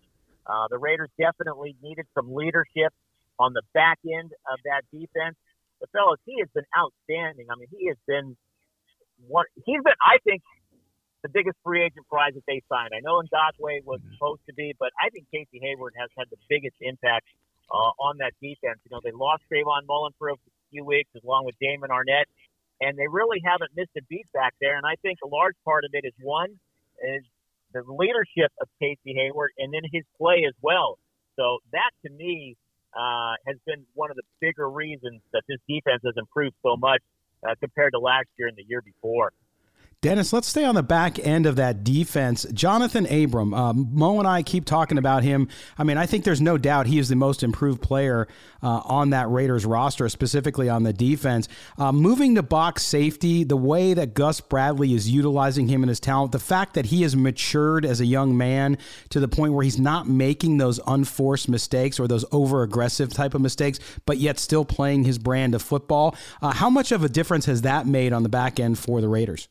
Uh, 0.48 0.68
the 0.70 0.78
Raiders 0.78 1.10
definitely 1.20 1.76
needed 1.82 2.06
some 2.14 2.34
leadership 2.34 2.94
on 3.40 3.54
the 3.54 3.62
back 3.74 4.00
end 4.06 4.32
of 4.52 4.60
that 4.66 4.84
defense. 4.92 5.36
But 5.80 5.90
fellas, 5.92 6.20
he 6.26 6.40
has 6.40 6.50
been 6.54 6.66
outstanding. 6.78 7.48
I 7.52 7.56
mean, 7.56 7.68
he 7.72 7.88
has 7.88 7.98
been 8.08 8.38
one. 9.28 9.46
He's 9.66 9.82
been, 9.84 10.00
I 10.02 10.18
think, 10.24 10.42
the 11.24 11.30
biggest 11.30 11.58
free 11.64 11.84
agent 11.84 12.08
prize 12.08 12.34
that 12.36 12.46
they 12.48 12.62
signed. 12.70 12.94
I 12.96 13.02
know 13.02 13.18
Ngakoue 13.18 13.84
was 13.84 14.00
mm-hmm. 14.00 14.14
supposed 14.14 14.42
to 14.48 14.54
be, 14.54 14.76
but 14.80 14.92
I 15.02 15.10
think 15.10 15.26
Casey 15.34 15.60
Hayward 15.62 15.94
has 15.98 16.10
had 16.18 16.28
the 16.30 16.38
biggest 16.48 16.76
impact 16.82 17.26
uh, 17.72 17.92
on 17.98 18.18
that 18.20 18.34
defense. 18.42 18.78
You 18.86 18.92
know, 18.92 19.02
they 19.04 19.12
lost 19.12 19.42
Trayvon 19.52 19.88
Mullen 19.88 20.14
for 20.20 20.30
a 20.30 20.36
few 20.70 20.86
weeks, 20.86 21.10
along 21.24 21.46
with 21.46 21.56
Damon 21.60 21.90
Arnette, 21.90 22.30
and 22.80 22.98
they 22.98 23.08
really 23.08 23.42
haven't 23.44 23.72
missed 23.76 23.92
a 23.98 24.04
beat 24.08 24.28
back 24.34 24.54
there. 24.62 24.78
And 24.78 24.86
I 24.86 24.96
think 25.02 25.20
a 25.24 25.28
large 25.28 25.56
part 25.66 25.84
of 25.84 25.92
it 25.94 26.06
is 26.06 26.14
one 26.22 26.60
is 27.02 27.24
the 27.84 27.94
leadership 27.94 28.52
of 28.62 28.68
Casey 28.80 29.14
Hayward 29.16 29.52
and 29.58 29.74
then 29.74 29.82
his 29.92 30.04
play 30.18 30.46
as 30.48 30.54
well. 30.62 30.98
So 31.36 31.60
that 31.74 31.92
to 32.06 32.12
me 32.12 32.56
uh, 32.96 33.36
has 33.48 33.58
been 33.66 33.84
one 33.94 34.10
of 34.10 34.16
the 34.16 34.24
bigger 34.40 34.70
reasons 34.70 35.22
that 35.34 35.44
this 35.48 35.60
defense 35.68 36.02
has 36.06 36.14
improved 36.18 36.56
so 36.64 36.78
much 36.78 37.02
uh, 37.44 37.56
compared 37.60 37.92
to 37.94 38.00
last 38.00 38.28
year 38.38 38.48
and 38.48 38.58
the 38.58 38.64
year 38.68 38.82
before. 38.82 39.32
Dennis, 40.06 40.32
let's 40.32 40.48
stay 40.48 40.64
on 40.64 40.76
the 40.76 40.84
back 40.84 41.18
end 41.18 41.48
of 41.48 41.56
that 41.56 41.84
defense. 41.84 42.46
Johnathan 42.46 43.24
Abram, 43.24 43.56
um, 43.56 43.90
Mo 43.92 44.20
and 44.20 44.28
I 44.28 44.44
keep 44.44 44.64
talking 44.64 45.00
about 45.00 45.24
him. 45.24 45.48
I 45.80 45.84
mean, 45.84 45.98
I 45.98 46.06
think 46.06 46.26
there's 46.26 46.40
no 46.40 46.60
doubt 46.60 46.86
he 46.86 47.00
is 47.00 47.10
the 47.10 47.16
most 47.16 47.42
improved 47.42 47.82
player 47.82 48.28
uh, 48.62 48.82
on 48.86 49.10
that 49.10 49.28
Raiders 49.32 49.66
roster, 49.66 50.08
specifically 50.08 50.70
on 50.70 50.84
the 50.84 50.94
defense. 50.94 51.48
Uh, 51.80 51.92
moving 51.92 52.36
to 52.36 52.44
box 52.44 52.84
safety, 52.84 53.44
the 53.44 53.58
way 53.58 53.96
that 53.96 54.14
Gus 54.14 54.42
Bradley 54.42 54.94
is 54.94 55.10
utilizing 55.10 55.68
him 55.70 55.82
and 55.82 55.90
his 55.90 56.00
talent, 56.00 56.34
the 56.34 56.38
fact 56.38 56.76
that 56.76 56.86
he 56.86 57.02
has 57.02 57.16
matured 57.16 57.84
as 57.84 58.00
a 58.00 58.06
young 58.06 58.38
man 58.38 58.78
to 59.10 59.20
the 59.20 59.28
point 59.28 59.54
where 59.54 59.64
he's 59.64 59.80
not 59.80 60.08
making 60.08 60.60
those 60.60 60.80
unforced 60.86 61.50
mistakes 61.50 62.00
or 62.00 62.08
those 62.08 62.26
over 62.32 62.62
aggressive 62.62 63.12
type 63.12 63.34
of 63.34 63.42
mistakes, 63.42 63.80
but 64.06 64.20
yet 64.20 64.38
still 64.38 64.66
playing 64.66 65.04
his 65.04 65.18
brand 65.18 65.56
of 65.56 65.64
football. 65.64 66.16
Uh, 66.44 66.52
how 66.52 66.70
much 66.70 66.92
of 66.92 67.04
a 67.04 67.10
difference 67.10 67.48
has 67.48 67.64
that 67.64 67.88
made 67.88 68.14
on 68.14 68.22
the 68.22 68.30
back 68.30 68.60
end 68.60 68.78
for 68.78 69.02
the 69.02 69.10
Raiders? 69.10 69.48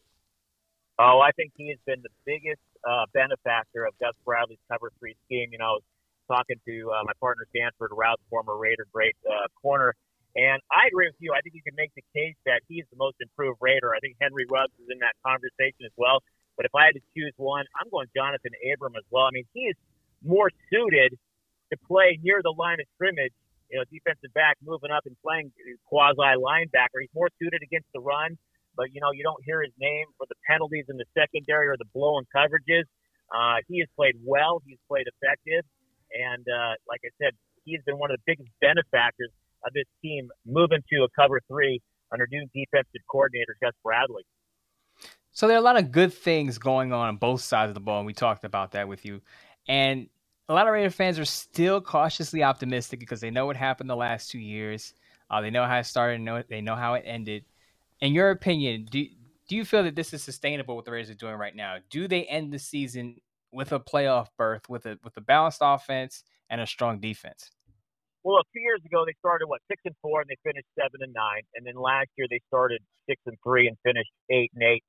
Oh, 0.98 1.18
I 1.18 1.32
think 1.34 1.50
he 1.56 1.70
has 1.70 1.78
been 1.86 2.02
the 2.06 2.14
biggest 2.22 2.62
uh, 2.86 3.06
benefactor 3.12 3.84
of 3.84 3.98
Gus 3.98 4.14
Bradley's 4.24 4.62
cover 4.70 4.92
three 4.98 5.16
scheme. 5.26 5.50
You 5.50 5.58
know, 5.58 5.74
I 5.74 5.76
was 5.82 5.86
talking 6.30 6.56
to 6.66 6.74
uh, 6.94 7.02
my 7.02 7.12
partner 7.18 7.46
Stanford 7.50 7.90
Routt, 7.90 8.22
former 8.30 8.56
Raider, 8.56 8.86
great 8.94 9.16
uh, 9.26 9.50
corner, 9.58 9.94
and 10.36 10.62
I 10.70 10.86
agree 10.86 11.10
with 11.10 11.18
you. 11.18 11.34
I 11.34 11.42
think 11.42 11.58
you 11.58 11.66
can 11.66 11.74
make 11.74 11.90
the 11.98 12.06
case 12.14 12.38
that 12.46 12.62
he's 12.70 12.86
the 12.94 12.98
most 12.98 13.18
improved 13.18 13.58
Raider. 13.58 13.90
I 13.90 13.98
think 13.98 14.14
Henry 14.22 14.46
Ruggs 14.46 14.74
is 14.78 14.86
in 14.86 15.02
that 15.02 15.18
conversation 15.26 15.82
as 15.82 15.94
well. 15.98 16.22
But 16.56 16.66
if 16.66 16.74
I 16.74 16.86
had 16.86 16.94
to 16.94 17.04
choose 17.10 17.34
one, 17.42 17.66
I'm 17.74 17.90
going 17.90 18.06
Johnathan 18.14 18.54
Abram 18.70 18.94
as 18.94 19.02
well. 19.10 19.26
I 19.26 19.34
mean, 19.34 19.46
he 19.50 19.66
is 19.66 19.76
more 20.22 20.50
suited 20.70 21.18
to 21.72 21.76
play 21.90 22.22
near 22.22 22.38
the 22.38 22.54
line 22.54 22.78
of 22.78 22.86
scrimmage, 22.94 23.34
you 23.66 23.82
know, 23.82 23.84
defensive 23.90 24.30
back 24.34 24.62
moving 24.62 24.94
up 24.94 25.02
and 25.06 25.18
playing 25.26 25.50
quasi 25.90 26.38
linebacker. 26.38 27.02
He's 27.02 27.14
more 27.14 27.30
suited 27.42 27.62
against 27.66 27.90
the 27.90 27.98
run 27.98 28.38
but 28.76 28.92
you 28.92 29.00
know 29.00 29.10
you 29.12 29.22
don't 29.22 29.42
hear 29.44 29.62
his 29.62 29.72
name 29.78 30.06
for 30.18 30.26
the 30.28 30.34
penalties 30.48 30.86
in 30.88 30.96
the 30.96 31.06
secondary 31.16 31.68
or 31.68 31.76
the 31.78 31.88
blown 31.94 32.24
coverages. 32.34 32.84
Uh, 33.34 33.58
he 33.68 33.80
has 33.80 33.88
played 33.96 34.14
well. 34.24 34.62
He's 34.66 34.78
played 34.88 35.06
effective, 35.08 35.64
and 36.12 36.44
uh, 36.48 36.74
like 36.88 37.00
I 37.04 37.10
said, 37.22 37.32
he's 37.64 37.80
been 37.86 37.98
one 37.98 38.10
of 38.10 38.18
the 38.18 38.24
biggest 38.26 38.50
benefactors 38.60 39.30
of 39.64 39.72
this 39.72 39.88
team 40.02 40.28
moving 40.46 40.80
to 40.92 41.04
a 41.04 41.08
cover 41.16 41.40
three 41.48 41.80
under 42.12 42.28
new 42.30 42.46
defensive 42.54 43.00
coordinator 43.10 43.56
Gus 43.62 43.72
Bradley. 43.82 44.22
So 45.32 45.48
there 45.48 45.56
are 45.56 45.60
a 45.60 45.64
lot 45.64 45.76
of 45.76 45.90
good 45.90 46.12
things 46.12 46.58
going 46.58 46.92
on 46.92 47.08
on 47.08 47.16
both 47.16 47.40
sides 47.40 47.70
of 47.70 47.74
the 47.74 47.80
ball, 47.80 47.98
and 47.98 48.06
we 48.06 48.12
talked 48.12 48.44
about 48.44 48.72
that 48.72 48.86
with 48.86 49.04
you. 49.04 49.20
And 49.66 50.08
a 50.48 50.54
lot 50.54 50.66
of 50.66 50.72
Raider 50.72 50.90
fans 50.90 51.18
are 51.18 51.24
still 51.24 51.80
cautiously 51.80 52.44
optimistic 52.44 53.00
because 53.00 53.20
they 53.20 53.30
know 53.30 53.46
what 53.46 53.56
happened 53.56 53.90
the 53.90 53.96
last 53.96 54.30
two 54.30 54.38
years. 54.38 54.94
Uh, 55.30 55.40
they 55.40 55.50
know 55.50 55.64
how 55.64 55.78
it 55.78 55.84
started, 55.84 56.20
know 56.20 56.42
they 56.48 56.60
know 56.60 56.76
how 56.76 56.94
it 56.94 57.02
ended 57.06 57.44
in 58.04 58.12
your 58.12 58.30
opinion, 58.30 58.86
do 58.90 59.06
do 59.48 59.56
you 59.56 59.64
feel 59.64 59.82
that 59.82 59.96
this 59.96 60.12
is 60.12 60.22
sustainable 60.22 60.76
what 60.76 60.84
the 60.84 60.90
Raiders 60.90 61.10
are 61.10 61.14
doing 61.14 61.36
right 61.36 61.56
now? 61.56 61.76
Do 61.90 62.06
they 62.06 62.24
end 62.24 62.52
the 62.52 62.58
season 62.58 63.16
with 63.52 63.72
a 63.72 63.80
playoff 63.80 64.28
berth 64.36 64.68
with 64.68 64.84
a 64.84 64.98
with 65.02 65.16
a 65.16 65.22
balanced 65.22 65.60
offense 65.62 66.22
and 66.50 66.60
a 66.60 66.66
strong 66.66 67.00
defense? 67.00 67.50
Well, 68.22 68.36
a 68.36 68.48
few 68.52 68.60
years 68.60 68.80
ago 68.84 69.04
they 69.06 69.14
started 69.18 69.46
what 69.46 69.60
six 69.68 69.80
and 69.86 69.94
four 70.02 70.20
and 70.20 70.28
they 70.28 70.36
finished 70.44 70.68
seven 70.78 71.00
and 71.00 71.14
nine, 71.14 71.42
and 71.54 71.66
then 71.66 71.76
last 71.76 72.08
year 72.16 72.26
they 72.28 72.40
started 72.48 72.80
six 73.08 73.20
and 73.26 73.36
three 73.42 73.68
and 73.68 73.76
finished 73.82 74.12
eight 74.30 74.50
and 74.54 74.62
eight. 74.62 74.84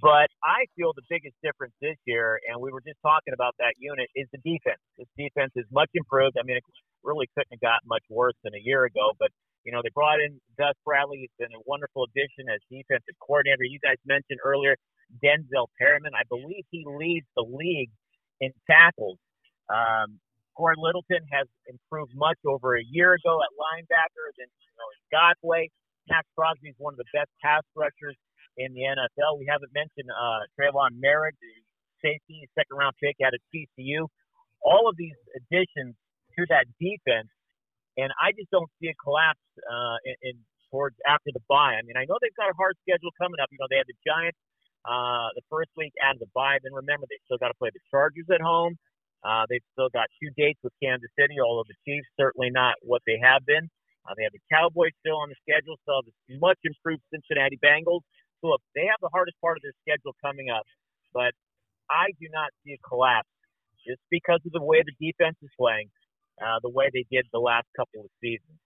But 0.00 0.30
I 0.46 0.70
feel 0.78 0.92
the 0.94 1.02
biggest 1.10 1.34
difference 1.42 1.74
this 1.82 1.98
year, 2.06 2.38
and 2.46 2.62
we 2.62 2.70
were 2.70 2.82
just 2.86 3.02
talking 3.02 3.34
about 3.34 3.58
that 3.58 3.74
unit, 3.78 4.06
is 4.14 4.28
the 4.30 4.38
defense. 4.46 4.78
This 4.96 5.10
defense 5.18 5.50
is 5.56 5.66
much 5.72 5.90
improved. 5.94 6.38
I 6.38 6.46
mean, 6.46 6.58
it 6.58 6.62
really 7.02 7.26
couldn't 7.34 7.50
have 7.50 7.60
gotten 7.60 7.90
much 7.90 8.06
worse 8.08 8.38
than 8.44 8.54
a 8.54 8.62
year 8.62 8.84
ago, 8.84 9.10
but 9.18 9.34
you 9.64 9.72
know, 9.72 9.80
they 9.82 9.92
brought 9.92 10.20
in 10.20 10.40
Gus 10.56 10.74
Bradley. 10.84 11.26
He's 11.26 11.36
been 11.38 11.52
a 11.52 11.62
wonderful 11.66 12.08
addition 12.08 12.48
as 12.48 12.60
defensive 12.72 13.16
coordinator. 13.20 13.64
You 13.64 13.78
guys 13.80 14.00
mentioned 14.06 14.40
earlier 14.44 14.76
Denzel 15.20 15.68
Perryman. 15.76 16.12
I 16.16 16.24
believe 16.28 16.64
he 16.70 16.84
leads 16.86 17.26
the 17.36 17.44
league 17.44 17.90
in 18.40 18.52
tackles. 18.64 19.18
Um, 19.68 20.18
Cory 20.56 20.76
Littleton 20.76 21.24
has 21.32 21.46
improved 21.68 22.12
much 22.16 22.38
over 22.44 22.76
a 22.76 22.84
year 22.84 23.14
ago 23.14 23.40
at 23.40 23.50
linebacker 23.56 24.26
than 24.36 24.48
you 24.48 24.72
know 24.76 24.88
Ngakoue. 25.12 25.68
Maxx 26.08 26.26
Crosby 26.36 26.72
is 26.72 26.78
one 26.78 26.94
of 26.94 26.98
the 26.98 27.10
best 27.12 27.30
pass 27.40 27.62
rushers 27.76 28.16
in 28.56 28.72
the 28.74 28.82
NFL. 28.82 29.38
We 29.38 29.46
haven't 29.46 29.70
mentioned 29.72 30.10
uh, 30.10 30.42
Tre'von 30.58 30.98
Moehrig, 30.98 31.36
the 31.38 31.54
safety, 32.02 32.48
second 32.56 32.76
round 32.76 32.96
pick 32.98 33.16
out 33.24 33.32
of 33.32 33.40
TCU. 33.54 34.08
All 34.64 34.88
of 34.88 34.96
these 34.96 35.16
additions 35.36 35.94
to 36.36 36.40
that 36.48 36.66
defense 36.80 37.30
and 38.00 38.10
I 38.20 38.32
just 38.32 38.50
don't 38.50 38.70
see 38.80 38.88
a 38.88 38.96
collapse 38.96 39.44
uh, 39.64 39.98
in, 40.04 40.16
in 40.32 40.34
towards 40.70 40.96
after 41.06 41.30
the 41.34 41.42
bye. 41.50 41.76
I 41.76 41.82
mean, 41.82 41.98
I 41.98 42.06
know 42.06 42.16
they've 42.22 42.34
got 42.38 42.48
a 42.48 42.56
hard 42.56 42.78
schedule 42.86 43.10
coming 43.18 43.38
up. 43.42 43.50
You 43.50 43.58
know, 43.60 43.68
they 43.68 43.78
have 43.82 43.90
the 43.90 43.98
Giants 44.06 44.38
uh, 44.86 45.28
the 45.36 45.44
first 45.50 45.70
week 45.76 45.92
out 46.00 46.16
of 46.16 46.22
the 46.22 46.30
bye. 46.34 46.58
Then 46.62 46.72
remember, 46.72 47.06
they 47.10 47.18
still 47.26 47.38
got 47.38 47.52
to 47.52 47.58
play 47.58 47.70
the 47.74 47.82
Chargers 47.90 48.28
at 48.32 48.40
home. 48.40 48.78
Uh, 49.20 49.44
they've 49.52 49.64
still 49.76 49.92
got 49.92 50.08
two 50.16 50.32
dates 50.38 50.58
with 50.64 50.72
Kansas 50.80 51.10
City, 51.18 51.36
although 51.44 51.68
the 51.68 51.76
Chiefs 51.84 52.08
certainly 52.16 52.48
not 52.48 52.80
what 52.80 53.02
they 53.04 53.20
have 53.20 53.44
been. 53.44 53.68
Uh, 54.08 54.16
they 54.16 54.24
have 54.24 54.32
the 54.32 54.40
Cowboys 54.48 54.96
still 55.04 55.20
on 55.20 55.28
the 55.28 55.36
schedule, 55.44 55.76
have 55.84 56.08
the 56.08 56.40
much 56.40 56.56
improved 56.64 57.04
Cincinnati 57.12 57.60
Bengals. 57.60 58.00
So 58.40 58.48
look, 58.48 58.62
they 58.72 58.88
have 58.88 58.96
the 59.04 59.12
hardest 59.12 59.36
part 59.44 59.60
of 59.60 59.62
their 59.62 59.76
schedule 59.84 60.16
coming 60.24 60.48
up, 60.48 60.64
but 61.12 61.36
I 61.92 62.16
do 62.16 62.32
not 62.32 62.48
see 62.64 62.72
a 62.72 62.80
collapse 62.80 63.28
just 63.84 64.00
because 64.08 64.40
of 64.48 64.52
the 64.56 64.64
way 64.64 64.80
the 64.80 64.96
defense 64.96 65.36
is 65.44 65.52
playing 65.60 65.92
uh, 66.40 66.60
the 66.62 66.70
way 66.70 66.90
they 66.92 67.06
did 67.10 67.26
the 67.32 67.40
last 67.40 67.66
couple 67.76 68.02
of 68.02 68.10
seasons. 68.22 68.58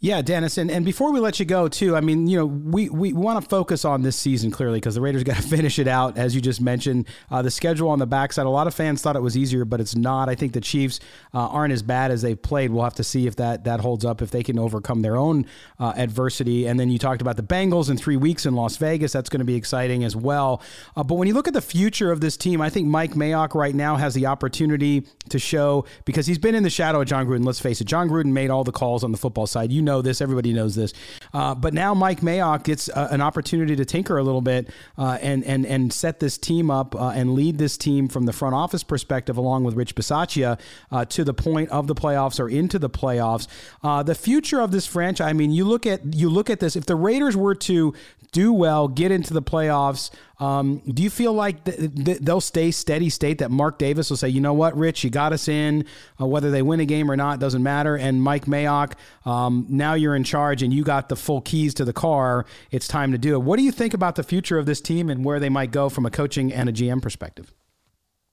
Yeah, 0.00 0.22
Dennis, 0.22 0.58
and, 0.58 0.70
and 0.70 0.84
before 0.84 1.10
we 1.10 1.18
let 1.18 1.40
you 1.40 1.44
go, 1.44 1.66
too, 1.66 1.96
I 1.96 2.00
mean, 2.00 2.28
you 2.28 2.38
know, 2.38 2.46
we, 2.46 2.88
we 2.88 3.12
want 3.12 3.42
to 3.42 3.48
focus 3.48 3.84
on 3.84 4.02
this 4.02 4.14
season 4.14 4.52
clearly 4.52 4.78
because 4.78 4.94
the 4.94 5.00
Raiders 5.00 5.24
got 5.24 5.36
to 5.36 5.42
finish 5.48 5.80
it 5.80 5.88
out, 5.88 6.16
as 6.16 6.36
you 6.36 6.40
just 6.40 6.60
mentioned. 6.60 7.08
Uh, 7.32 7.42
the 7.42 7.50
schedule 7.50 7.88
on 7.88 7.98
the 7.98 8.06
backside, 8.06 8.46
a 8.46 8.50
lot 8.50 8.68
of 8.68 8.74
fans 8.74 9.02
thought 9.02 9.16
it 9.16 9.22
was 9.22 9.36
easier, 9.36 9.64
but 9.64 9.80
it's 9.80 9.96
not. 9.96 10.28
I 10.28 10.36
think 10.36 10.52
the 10.52 10.60
Chiefs 10.60 11.00
uh, 11.34 11.48
aren't 11.48 11.72
as 11.72 11.82
bad 11.82 12.12
as 12.12 12.22
they've 12.22 12.40
played. 12.40 12.70
We'll 12.70 12.84
have 12.84 12.94
to 12.94 13.02
see 13.02 13.26
if 13.26 13.34
that, 13.36 13.64
that 13.64 13.80
holds 13.80 14.04
up, 14.04 14.22
if 14.22 14.30
they 14.30 14.44
can 14.44 14.56
overcome 14.56 15.02
their 15.02 15.16
own 15.16 15.46
uh, 15.80 15.94
adversity. 15.96 16.66
And 16.66 16.78
then 16.78 16.90
you 16.90 16.98
talked 16.98 17.20
about 17.20 17.36
the 17.36 17.42
Bengals 17.42 17.90
in 17.90 17.96
three 17.96 18.16
weeks 18.16 18.46
in 18.46 18.54
Las 18.54 18.76
Vegas. 18.76 19.10
That's 19.12 19.28
going 19.28 19.40
to 19.40 19.44
be 19.44 19.56
exciting 19.56 20.04
as 20.04 20.14
well. 20.14 20.62
Uh, 20.94 21.02
but 21.02 21.16
when 21.16 21.26
you 21.26 21.34
look 21.34 21.48
at 21.48 21.54
the 21.54 21.60
future 21.60 22.12
of 22.12 22.20
this 22.20 22.36
team, 22.36 22.60
I 22.60 22.70
think 22.70 22.86
Mike 22.86 23.14
Mayock 23.14 23.52
right 23.52 23.74
now 23.74 23.96
has 23.96 24.14
the 24.14 24.26
opportunity 24.26 25.08
to 25.28 25.40
show 25.40 25.86
because 26.04 26.28
he's 26.28 26.38
been 26.38 26.54
in 26.54 26.62
the 26.62 26.70
shadow 26.70 27.00
of 27.00 27.08
Jon 27.08 27.26
Gruden. 27.26 27.44
Let's 27.44 27.58
face 27.58 27.80
it, 27.80 27.86
Jon 27.86 28.08
Gruden 28.08 28.30
made 28.30 28.50
all 28.50 28.62
the 28.62 28.70
calls 28.70 29.02
on 29.02 29.10
the 29.10 29.18
football 29.18 29.48
side. 29.48 29.72
You 29.72 29.87
know 29.88 30.02
this. 30.02 30.20
Everybody 30.20 30.52
knows 30.52 30.74
this. 30.74 30.92
Uh, 31.32 31.54
but 31.54 31.74
now 31.74 31.94
Mike 31.94 32.20
Mayock 32.20 32.62
gets 32.62 32.88
uh, 32.88 33.08
an 33.10 33.20
opportunity 33.20 33.74
to 33.76 33.84
tinker 33.84 34.18
a 34.18 34.22
little 34.22 34.40
bit 34.40 34.68
uh, 34.96 35.18
and 35.20 35.44
and 35.44 35.66
and 35.66 35.92
set 35.92 36.20
this 36.20 36.38
team 36.38 36.70
up 36.70 36.94
uh, 36.94 37.08
and 37.08 37.34
lead 37.34 37.58
this 37.58 37.76
team 37.76 38.08
from 38.08 38.26
the 38.26 38.32
front 38.32 38.54
office 38.54 38.84
perspective, 38.84 39.36
along 39.36 39.64
with 39.64 39.74
Rich 39.74 39.94
Bisaccia, 39.94 40.60
uh, 40.90 41.04
to 41.06 41.24
the 41.24 41.34
point 41.34 41.70
of 41.70 41.86
the 41.86 41.94
playoffs 41.94 42.38
or 42.38 42.48
into 42.48 42.78
the 42.78 42.90
playoffs. 42.90 43.46
Uh, 43.82 44.02
the 44.02 44.14
future 44.14 44.60
of 44.60 44.70
this 44.70 44.86
franchise. 44.86 45.28
I 45.28 45.32
mean, 45.32 45.50
you 45.50 45.64
look 45.64 45.86
at 45.86 46.14
you 46.14 46.28
look 46.28 46.50
at 46.50 46.60
this. 46.60 46.76
If 46.76 46.86
the 46.86 46.96
Raiders 46.96 47.36
were 47.36 47.54
to 47.54 47.94
do 48.32 48.52
well, 48.52 48.88
get 48.88 49.10
into 49.10 49.32
the 49.32 49.42
playoffs. 49.42 50.10
Um, 50.40 50.82
do 50.86 51.02
you 51.02 51.10
feel 51.10 51.32
like 51.32 51.64
th- 51.64 51.94
th- 51.94 52.18
they'll 52.18 52.40
stay 52.40 52.70
steady 52.70 53.10
state 53.10 53.38
that 53.38 53.50
Mark 53.50 53.78
Davis 53.78 54.08
will 54.08 54.16
say, 54.16 54.28
you 54.28 54.40
know 54.40 54.54
what, 54.54 54.76
Rich, 54.76 55.02
you 55.02 55.10
got 55.10 55.32
us 55.32 55.48
in, 55.48 55.84
uh, 56.20 56.26
whether 56.26 56.50
they 56.50 56.62
win 56.62 56.78
a 56.78 56.84
game 56.84 57.10
or 57.10 57.16
not 57.16 57.40
doesn't 57.40 57.62
matter. 57.62 57.96
And 57.96 58.22
Mike 58.22 58.44
Mayock, 58.44 58.92
um, 59.24 59.66
now 59.68 59.94
you're 59.94 60.14
in 60.14 60.22
charge 60.22 60.62
and 60.62 60.72
you 60.72 60.84
got 60.84 61.08
the 61.08 61.16
full 61.16 61.40
keys 61.40 61.74
to 61.74 61.84
the 61.84 61.92
car. 61.92 62.46
It's 62.70 62.86
time 62.86 63.10
to 63.12 63.18
do 63.18 63.34
it. 63.34 63.42
What 63.42 63.56
do 63.56 63.64
you 63.64 63.72
think 63.72 63.94
about 63.94 64.14
the 64.14 64.22
future 64.22 64.58
of 64.58 64.66
this 64.66 64.80
team 64.80 65.10
and 65.10 65.24
where 65.24 65.40
they 65.40 65.48
might 65.48 65.72
go 65.72 65.88
from 65.88 66.06
a 66.06 66.10
coaching 66.10 66.52
and 66.52 66.68
a 66.68 66.72
GM 66.72 67.02
perspective? 67.02 67.52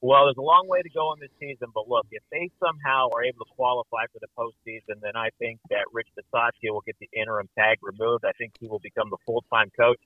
Well, 0.02 0.26
there's 0.26 0.38
a 0.38 0.46
long 0.46 0.68
way 0.68 0.84
to 0.84 0.90
go 0.90 1.14
in 1.14 1.20
this 1.20 1.34
season, 1.40 1.70
but 1.74 1.90
look, 1.90 2.06
if 2.12 2.22
they 2.32 2.52
somehow 2.64 3.10
are 3.16 3.24
able 3.24 3.44
to 3.44 3.52
qualify 3.56 4.06
for 4.14 4.20
the 4.22 4.30
postseason, 4.38 5.02
then 5.02 5.16
I 5.16 5.30
think 5.40 5.60
that 5.72 5.86
Rich 5.92 6.10
Bisaccia 6.14 6.70
will 6.70 6.84
get 6.86 6.96
the 7.00 7.10
interim 7.12 7.50
tag 7.58 7.80
removed. 7.82 8.24
I 8.24 8.34
think 8.38 8.54
he 8.60 8.68
will 8.68 8.78
become 8.84 9.10
the 9.10 9.18
full-time 9.26 9.72
coach. 9.76 9.98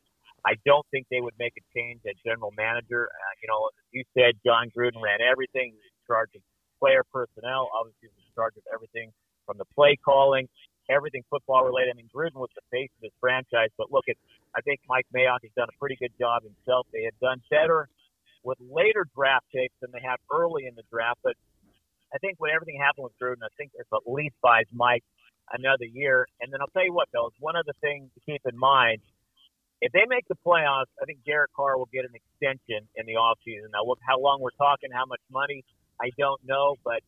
I 0.45 0.55
don't 0.65 0.85
think 0.91 1.07
they 1.09 1.21
would 1.21 1.35
make 1.39 1.53
a 1.57 1.65
change 1.75 2.01
at 2.07 2.15
general 2.25 2.53
manager. 2.55 3.09
Uh, 3.09 3.33
you 3.41 3.47
know, 3.47 3.69
as 3.69 3.87
you 3.91 4.03
said, 4.15 4.35
Jon 4.45 4.71
Gruden 4.75 5.01
ran 5.01 5.19
everything. 5.21 5.73
He 5.73 5.79
was 5.79 5.91
in 5.91 6.05
charge 6.07 6.31
of 6.35 6.41
player 6.79 7.03
personnel. 7.11 7.69
Obviously, 7.75 8.07
he 8.07 8.15
was 8.15 8.23
in 8.23 8.33
charge 8.35 8.55
of 8.55 8.63
everything 8.73 9.11
from 9.45 9.57
the 9.57 9.67
play 9.75 9.97
calling, 9.99 10.47
everything 10.89 11.23
football 11.29 11.65
related. 11.65 11.91
I 11.91 11.97
mean, 11.97 12.09
Gruden 12.13 12.39
was 12.39 12.49
the 12.55 12.65
face 12.71 12.89
of 12.97 13.01
this 13.01 13.15
franchise. 13.19 13.69
But 13.77 13.91
look, 13.91 14.05
at 14.07 14.15
I 14.55 14.61
think 14.61 14.79
Mike 14.87 15.05
Mayock 15.15 15.43
has 15.43 15.53
done 15.55 15.67
a 15.69 15.77
pretty 15.77 15.97
good 15.99 16.13
job 16.19 16.43
himself. 16.43 16.87
They 16.93 17.03
have 17.03 17.17
done 17.19 17.41
better 17.49 17.87
with 18.43 18.57
later 18.61 19.05
draft 19.15 19.45
picks 19.53 19.75
than 19.81 19.91
they 19.91 20.01
have 20.01 20.19
early 20.31 20.65
in 20.65 20.75
the 20.75 20.87
draft. 20.89 21.19
But 21.23 21.35
I 22.13 22.17
think 22.17 22.39
when 22.39 22.51
everything 22.51 22.79
happened 22.79 23.05
with 23.05 23.17
Gruden, 23.21 23.43
I 23.43 23.51
think 23.57 23.71
it 23.75 23.85
at 23.85 24.05
least 24.07 24.35
buys 24.41 24.65
Mike 24.73 25.03
another 25.53 25.85
year. 25.85 26.27
And 26.41 26.51
then 26.51 26.61
I'll 26.61 26.71
tell 26.73 26.85
you 26.85 26.93
what, 26.93 27.09
fellas, 27.11 27.33
one 27.39 27.55
other 27.55 27.73
thing 27.81 28.09
to 28.13 28.19
keep 28.25 28.41
in 28.45 28.57
mind 28.57 29.01
if 29.82 29.91
they 29.91 30.03
make 30.07 30.27
the 30.27 30.36
playoffs, 30.45 30.91
I 31.01 31.05
think 31.05 31.19
Derek 31.25 31.51
Carr 31.53 31.77
will 31.77 31.89
get 31.91 32.03
an 32.05 32.11
extension 32.13 32.88
in 32.95 33.05
the 33.05 33.15
offseason. 33.15 33.71
Now, 33.71 33.88
how 34.07 34.19
long 34.19 34.41
we're 34.41 34.55
talking, 34.57 34.89
how 34.91 35.05
much 35.05 35.21
money, 35.32 35.63
I 36.01 36.11
don't 36.17 36.41
know, 36.45 36.75
but 36.84 36.99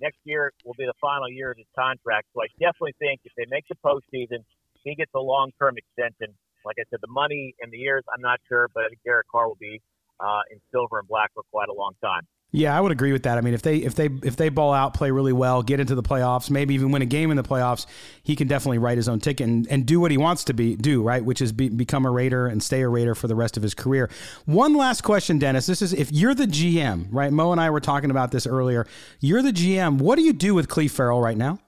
next 0.00 0.18
year 0.24 0.52
will 0.64 0.74
be 0.78 0.86
the 0.86 0.96
final 1.00 1.28
year 1.28 1.50
of 1.50 1.58
his 1.58 1.66
contract. 1.74 2.28
So 2.34 2.42
I 2.42 2.46
definitely 2.58 2.94
think 2.98 3.20
if 3.24 3.32
they 3.36 3.46
make 3.50 3.64
the 3.68 3.76
postseason, 3.82 4.44
he 4.84 4.94
gets 4.94 5.10
a 5.14 5.20
long 5.20 5.50
term 5.58 5.74
extension. 5.76 6.34
Like 6.64 6.76
I 6.78 6.84
said, 6.90 7.00
the 7.00 7.12
money 7.12 7.54
and 7.60 7.72
the 7.72 7.78
years, 7.78 8.04
I'm 8.12 8.20
not 8.20 8.38
sure, 8.48 8.68
but 8.74 8.84
I 8.84 8.88
think 8.88 9.00
Derek 9.04 9.26
Carr 9.28 9.48
will 9.48 9.60
be 9.60 9.80
uh, 10.20 10.42
in 10.50 10.60
silver 10.70 10.98
and 10.98 11.08
black 11.08 11.30
for 11.34 11.42
quite 11.50 11.68
a 11.68 11.74
long 11.74 11.92
time. 12.02 12.22
Yeah, 12.52 12.76
I 12.76 12.80
would 12.80 12.90
agree 12.90 13.12
with 13.12 13.22
that. 13.22 13.38
I 13.38 13.42
mean, 13.42 13.54
if 13.54 13.62
they 13.62 13.76
if 13.76 13.94
they 13.94 14.06
if 14.24 14.34
they 14.34 14.48
ball 14.48 14.72
out, 14.72 14.92
play 14.92 15.12
really 15.12 15.32
well, 15.32 15.62
get 15.62 15.78
into 15.78 15.94
the 15.94 16.02
playoffs, 16.02 16.50
maybe 16.50 16.74
even 16.74 16.90
win 16.90 17.00
a 17.00 17.06
game 17.06 17.30
in 17.30 17.36
the 17.36 17.44
playoffs, 17.44 17.86
he 18.24 18.34
can 18.34 18.48
definitely 18.48 18.78
write 18.78 18.96
his 18.96 19.08
own 19.08 19.20
ticket 19.20 19.46
and, 19.46 19.68
and 19.68 19.86
do 19.86 20.00
what 20.00 20.10
he 20.10 20.18
wants 20.18 20.42
to 20.44 20.52
be 20.52 20.74
do, 20.74 21.00
right? 21.02 21.24
Which 21.24 21.40
is 21.40 21.52
be, 21.52 21.68
become 21.68 22.04
a 22.04 22.10
Raider 22.10 22.48
and 22.48 22.60
stay 22.60 22.80
a 22.82 22.88
Raider 22.88 23.14
for 23.14 23.28
the 23.28 23.36
rest 23.36 23.56
of 23.56 23.62
his 23.62 23.72
career. 23.72 24.10
One 24.46 24.74
last 24.74 25.02
question, 25.02 25.38
Dennis. 25.38 25.66
This 25.66 25.80
is 25.80 25.92
if 25.92 26.10
you're 26.10 26.34
the 26.34 26.46
GM, 26.46 27.06
right? 27.12 27.32
Mo 27.32 27.52
and 27.52 27.60
I 27.60 27.70
were 27.70 27.80
talking 27.80 28.10
about 28.10 28.32
this 28.32 28.48
earlier. 28.48 28.84
You're 29.20 29.42
the 29.42 29.52
GM. 29.52 29.98
What 29.98 30.16
do 30.16 30.22
you 30.22 30.32
do 30.32 30.52
with 30.52 30.68
Clelin 30.68 30.90
Ferrell 30.90 31.20
right 31.20 31.36
now? 31.36 31.60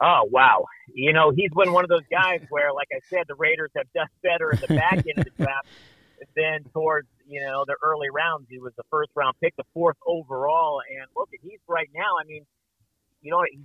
Oh 0.00 0.28
wow! 0.30 0.64
You 0.94 1.12
know 1.12 1.32
he's 1.32 1.50
been 1.50 1.72
one 1.72 1.82
of 1.82 1.90
those 1.90 2.06
guys 2.08 2.42
where, 2.50 2.72
like 2.72 2.88
I 2.92 3.00
said, 3.10 3.24
the 3.26 3.34
Raiders 3.34 3.72
have 3.76 3.92
done 3.92 4.06
better 4.22 4.52
in 4.52 4.60
the 4.60 4.68
back 4.68 4.98
end 4.98 5.18
of 5.18 5.24
the 5.24 5.42
draft 5.42 5.66
than 6.36 6.62
towards 6.72 7.08
you 7.28 7.40
know 7.44 7.64
the 7.66 7.76
early 7.82 8.08
rounds. 8.10 8.46
He 8.48 8.58
was 8.58 8.72
the 8.76 8.88
first 8.90 9.10
round 9.14 9.36
pick, 9.40 9.54
the 9.56 9.68
fourth 9.74 9.96
overall, 10.06 10.80
and 10.88 11.06
look, 11.14 11.28
he's 11.42 11.60
right 11.68 11.88
now. 11.94 12.16
I 12.20 12.24
mean, 12.24 12.44
you 13.20 13.30
know, 13.30 13.44
he's 13.50 13.60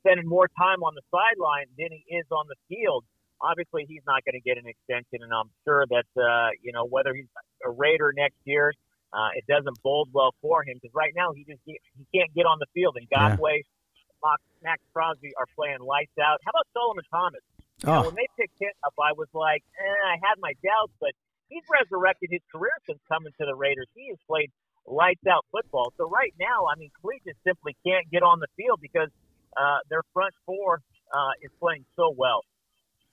spending 0.00 0.26
more 0.26 0.48
time 0.58 0.82
on 0.82 0.94
the 0.94 1.02
sideline 1.12 1.66
than 1.78 1.88
he 1.92 2.04
is 2.16 2.26
on 2.30 2.46
the 2.48 2.56
field. 2.68 3.04
Obviously, 3.40 3.84
he's 3.86 4.02
not 4.06 4.24
going 4.24 4.40
to 4.40 4.40
get 4.40 4.56
an 4.56 4.64
extension, 4.66 5.20
and 5.22 5.32
I'm 5.32 5.50
sure 5.64 5.84
that 5.90 6.08
uh, 6.16 6.50
you 6.62 6.72
know 6.72 6.86
whether 6.86 7.14
he's 7.14 7.28
a 7.64 7.70
Raider 7.70 8.12
next 8.16 8.40
year, 8.44 8.72
uh, 9.12 9.28
it 9.36 9.44
doesn't 9.46 9.76
bode 9.82 10.08
well 10.12 10.34
for 10.40 10.64
him 10.64 10.80
because 10.80 10.94
right 10.94 11.12
now 11.14 11.32
he 11.32 11.44
just 11.44 11.60
he 11.66 11.78
can't 12.14 12.32
get 12.34 12.46
on 12.46 12.58
the 12.58 12.66
field. 12.72 12.96
And 12.96 13.08
Ngakoue, 13.10 13.60
yeah. 13.60 14.36
Maxx 14.62 14.80
Crosby 14.94 15.32
are 15.36 15.46
playing 15.54 15.84
lights 15.84 16.16
out. 16.16 16.40
How 16.44 16.50
about 16.56 16.66
Solomon 16.72 17.04
Thomas? 17.12 17.44
Oh. 17.84 17.92
know, 17.92 18.02
when 18.08 18.16
they 18.16 18.28
picked 18.38 18.56
him 18.56 18.72
up, 18.86 18.94
I 18.96 19.12
was 19.12 19.28
like, 19.34 19.62
eh, 19.76 20.02
I 20.08 20.16
had 20.24 20.40
my 20.40 20.56
doubts, 20.64 20.94
but 21.00 21.12
he's 21.48 21.64
resurrected 21.70 22.30
his 22.32 22.42
career 22.50 22.72
since 22.86 22.98
coming 23.08 23.32
to 23.40 23.46
the 23.46 23.54
Raiders. 23.54 23.86
He 23.94 24.08
has 24.10 24.18
played 24.26 24.50
lights 24.86 25.26
out 25.26 25.44
football. 25.50 25.92
So 25.96 26.08
right 26.08 26.34
now, 26.38 26.66
I 26.70 26.78
mean, 26.78 26.90
Clelin 27.02 27.34
simply 27.46 27.76
can't 27.86 28.10
get 28.10 28.22
on 28.22 28.40
the 28.40 28.48
field 28.56 28.80
because 28.80 29.08
uh, 29.56 29.78
their 29.88 30.02
front 30.12 30.34
four 30.46 30.80
uh, 31.12 31.32
is 31.42 31.50
playing 31.60 31.84
so 31.96 32.14
well. 32.16 32.42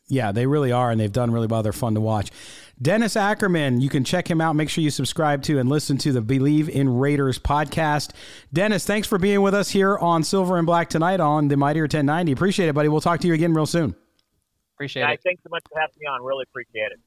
Yeah, 0.07 0.31
they 0.33 0.45
really 0.45 0.71
are, 0.71 0.91
and 0.91 0.99
they've 0.99 1.11
done 1.11 1.31
really 1.31 1.47
well. 1.47 1.63
They're 1.63 1.71
fun 1.71 1.93
to 1.93 2.01
watch. 2.01 2.31
Dennis 2.81 3.15
Ackerman, 3.15 3.79
you 3.79 3.87
can 3.87 4.03
check 4.03 4.29
him 4.29 4.41
out. 4.41 4.55
Make 4.55 4.69
sure 4.69 4.83
you 4.83 4.89
subscribe 4.89 5.41
to 5.43 5.57
and 5.57 5.69
listen 5.69 5.97
to 5.99 6.11
the 6.11 6.21
Believe 6.21 6.67
in 6.67 6.97
Raiders 6.97 7.39
podcast. 7.39 8.11
Dennis, 8.51 8.85
thanks 8.85 9.07
for 9.07 9.17
being 9.17 9.41
with 9.41 9.53
us 9.53 9.69
here 9.69 9.97
on 9.99 10.23
Silver 10.23 10.57
and 10.57 10.65
Black 10.65 10.89
tonight 10.89 11.21
on 11.21 11.47
the 11.47 11.55
Mightier 11.55 11.83
1090. 11.83 12.31
Appreciate 12.31 12.67
it, 12.67 12.73
buddy. 12.73 12.89
We'll 12.89 12.99
talk 12.99 13.21
to 13.21 13.27
you 13.27 13.33
again 13.33 13.53
real 13.53 13.65
soon. 13.65 13.95
Appreciate 14.75 15.03
Guys, 15.03 15.13
it. 15.13 15.21
Thanks 15.23 15.43
so 15.43 15.49
much 15.49 15.63
for 15.71 15.79
having 15.79 15.95
me 15.99 16.07
on. 16.07 16.23
Really 16.23 16.45
appreciate 16.49 16.91
it. 16.91 16.99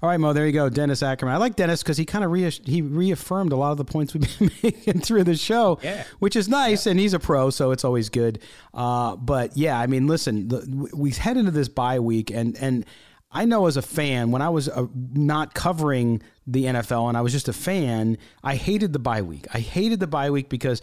All 0.00 0.08
right, 0.08 0.18
Mo. 0.18 0.32
There 0.32 0.46
you 0.46 0.52
go, 0.52 0.68
Dennis 0.68 1.02
Ackerman. 1.02 1.34
I 1.34 1.38
like 1.38 1.56
Dennis 1.56 1.82
because 1.82 1.96
he 1.96 2.04
kind 2.04 2.24
of 2.24 2.32
he 2.64 2.82
reaffirmed 2.82 3.50
a 3.50 3.56
lot 3.56 3.72
of 3.72 3.78
the 3.78 3.84
points 3.84 4.14
we've 4.14 4.38
been 4.38 4.50
making 4.62 5.00
through 5.00 5.24
the 5.24 5.34
show, 5.34 5.80
yeah. 5.82 6.04
which 6.20 6.36
is 6.36 6.48
nice. 6.48 6.86
Yeah. 6.86 6.92
And 6.92 7.00
he's 7.00 7.14
a 7.14 7.18
pro, 7.18 7.50
so 7.50 7.72
it's 7.72 7.84
always 7.84 8.08
good. 8.08 8.40
Uh, 8.72 9.16
but 9.16 9.56
yeah, 9.56 9.78
I 9.78 9.88
mean, 9.88 10.06
listen, 10.06 10.48
the, 10.48 10.88
we 10.94 11.10
head 11.10 11.36
into 11.36 11.50
this 11.50 11.68
bye 11.68 11.98
week, 11.98 12.30
and 12.30 12.56
and 12.58 12.86
I 13.32 13.44
know 13.44 13.66
as 13.66 13.76
a 13.76 13.82
fan, 13.82 14.30
when 14.30 14.40
I 14.40 14.48
was 14.50 14.68
uh, 14.68 14.86
not 14.94 15.54
covering 15.54 16.22
the 16.46 16.64
NFL 16.64 17.08
and 17.08 17.16
I 17.16 17.20
was 17.20 17.32
just 17.32 17.48
a 17.48 17.52
fan, 17.52 18.18
I 18.42 18.54
hated 18.54 18.92
the 18.92 18.98
bye 18.98 19.22
week. 19.22 19.46
I 19.52 19.58
hated 19.58 19.98
the 19.98 20.06
bye 20.06 20.30
week 20.30 20.48
because 20.48 20.80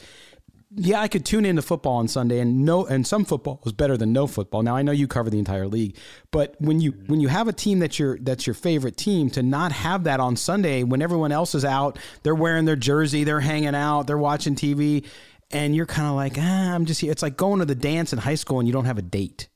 yeah, 0.73 0.99
I 0.99 1.07
could 1.07 1.25
tune 1.25 1.45
into 1.45 1.61
football 1.61 1.97
on 1.97 2.07
Sunday, 2.07 2.39
and 2.39 2.65
no, 2.65 2.85
and 2.85 3.05
some 3.05 3.25
football 3.25 3.61
was 3.63 3.73
better 3.73 3.97
than 3.97 4.13
no 4.13 4.27
football. 4.27 4.63
Now 4.63 4.75
I 4.75 4.81
know 4.81 4.91
you 4.91 5.07
cover 5.07 5.29
the 5.29 5.39
entire 5.39 5.67
league, 5.67 5.97
but 6.31 6.55
when 6.59 6.81
you 6.81 6.91
when 7.07 7.21
you 7.21 7.27
have 7.27 7.47
a 7.47 7.53
team 7.53 7.79
that's 7.79 7.99
your 7.99 8.17
that's 8.19 8.47
your 8.47 8.53
favorite 8.53 8.97
team, 8.97 9.29
to 9.31 9.43
not 9.43 9.71
have 9.71 10.05
that 10.05 10.19
on 10.19 10.35
Sunday 10.35 10.83
when 10.83 11.01
everyone 11.01 11.31
else 11.31 11.55
is 11.55 11.65
out, 11.65 11.99
they're 12.23 12.35
wearing 12.35 12.65
their 12.65 12.75
jersey, 12.75 13.23
they're 13.23 13.39
hanging 13.39 13.75
out, 13.75 14.07
they're 14.07 14.17
watching 14.17 14.55
TV, 14.55 15.05
and 15.51 15.75
you're 15.75 15.85
kind 15.85 16.07
of 16.07 16.15
like, 16.15 16.33
ah, 16.37 16.73
I'm 16.73 16.85
just 16.85 17.01
here. 17.01 17.11
It's 17.11 17.21
like 17.21 17.37
going 17.37 17.59
to 17.59 17.65
the 17.65 17.75
dance 17.75 18.11
in 18.11 18.19
high 18.19 18.35
school 18.35 18.59
and 18.59 18.67
you 18.67 18.73
don't 18.73 18.85
have 18.85 18.97
a 18.97 19.03
date. 19.03 19.47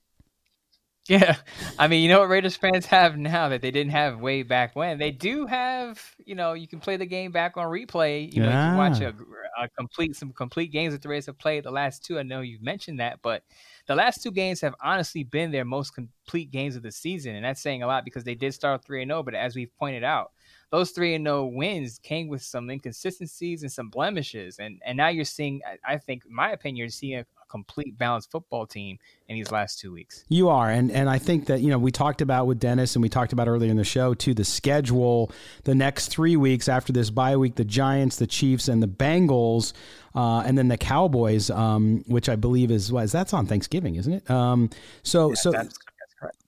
Yeah, 1.09 1.37
I 1.79 1.87
mean, 1.87 2.03
you 2.03 2.09
know 2.09 2.19
what 2.19 2.29
Raiders 2.29 2.55
fans 2.55 2.85
have 2.85 3.17
now 3.17 3.49
that 3.49 3.63
they 3.63 3.71
didn't 3.71 3.93
have 3.93 4.19
way 4.19 4.43
back 4.43 4.75
when. 4.75 4.99
They 4.99 5.09
do 5.09 5.47
have, 5.47 5.99
you 6.23 6.35
know, 6.35 6.53
you 6.53 6.67
can 6.67 6.79
play 6.79 6.97
the 6.97 7.05
game 7.07 7.31
back 7.31 7.57
on 7.57 7.65
replay. 7.65 8.31
You 8.31 8.43
know, 8.43 8.49
yeah. 8.49 8.65
you 8.65 8.69
can 8.69 8.77
watch 8.77 9.01
a, 9.01 9.63
a, 9.63 9.67
complete 9.69 10.15
some 10.15 10.31
complete 10.31 10.71
games 10.71 10.93
that 10.93 11.01
the 11.01 11.09
Raiders 11.09 11.25
have 11.25 11.39
played. 11.39 11.63
The 11.63 11.71
last 11.71 12.05
two, 12.05 12.19
I 12.19 12.23
know 12.23 12.41
you've 12.41 12.61
mentioned 12.61 12.99
that, 12.99 13.23
but 13.23 13.41
the 13.87 13.95
last 13.95 14.21
two 14.21 14.29
games 14.29 14.61
have 14.61 14.75
honestly 14.83 15.23
been 15.23 15.49
their 15.49 15.65
most 15.65 15.95
complete 15.95 16.51
games 16.51 16.75
of 16.75 16.83
the 16.83 16.91
season, 16.91 17.35
and 17.35 17.43
that's 17.43 17.59
saying 17.61 17.81
a 17.81 17.87
lot 17.87 18.05
because 18.05 18.23
they 18.23 18.35
did 18.35 18.53
start 18.53 18.85
three 18.85 19.01
and 19.01 19.09
zero. 19.09 19.21
Oh, 19.21 19.23
but 19.23 19.33
as 19.33 19.55
we've 19.55 19.75
pointed 19.77 20.03
out, 20.03 20.31
those 20.69 20.91
three 20.91 21.15
and 21.15 21.23
no 21.23 21.45
wins 21.45 21.97
came 21.97 22.27
with 22.27 22.43
some 22.43 22.69
inconsistencies 22.69 23.63
and 23.63 23.71
some 23.71 23.89
blemishes, 23.89 24.59
and 24.59 24.79
and 24.85 24.95
now 24.95 25.07
you're 25.07 25.25
seeing, 25.25 25.61
I 25.83 25.97
think, 25.97 26.25
in 26.27 26.35
my 26.35 26.51
opinion, 26.51 26.77
you're 26.77 26.89
seeing 26.89 27.21
a, 27.21 27.25
complete 27.49 27.97
balanced 27.97 28.31
football 28.31 28.65
team 28.65 28.97
in 29.27 29.35
these 29.35 29.51
last 29.51 29.79
two 29.79 29.91
weeks. 29.91 30.23
You 30.29 30.49
are, 30.49 30.69
and 30.69 30.91
and 30.91 31.09
I 31.09 31.17
think 31.17 31.47
that 31.47 31.61
you 31.61 31.69
know 31.69 31.77
we 31.77 31.91
talked 31.91 32.21
about 32.21 32.47
with 32.47 32.59
Dennis, 32.59 32.95
and 32.95 33.03
we 33.03 33.09
talked 33.09 33.33
about 33.33 33.47
earlier 33.47 33.71
in 33.71 33.77
the 33.77 33.83
show 33.83 34.13
too. 34.13 34.33
The 34.33 34.45
schedule, 34.45 35.31
the 35.63 35.75
next 35.75 36.07
three 36.07 36.37
weeks 36.37 36.69
after 36.69 36.93
this 36.93 37.09
bye 37.09 37.37
week, 37.37 37.55
the 37.55 37.65
Giants, 37.65 38.17
the 38.17 38.27
Chiefs, 38.27 38.67
and 38.67 38.81
the 38.81 38.87
Bengals. 38.87 39.73
Uh, 40.15 40.39
and 40.39 40.57
then 40.57 40.69
the 40.69 40.77
Cowboys, 40.77 41.51
um, 41.51 42.03
which 42.07 42.29
I 42.29 42.35
believe 42.35 42.71
is 42.71 42.91
was 42.91 43.11
that's 43.11 43.31
on 43.31 43.45
Thanksgiving, 43.45 43.95
isn't 43.95 44.11
it? 44.11 44.29
Um, 44.29 44.71
so 45.03 45.29
yeah, 45.29 45.35
so 45.35 45.51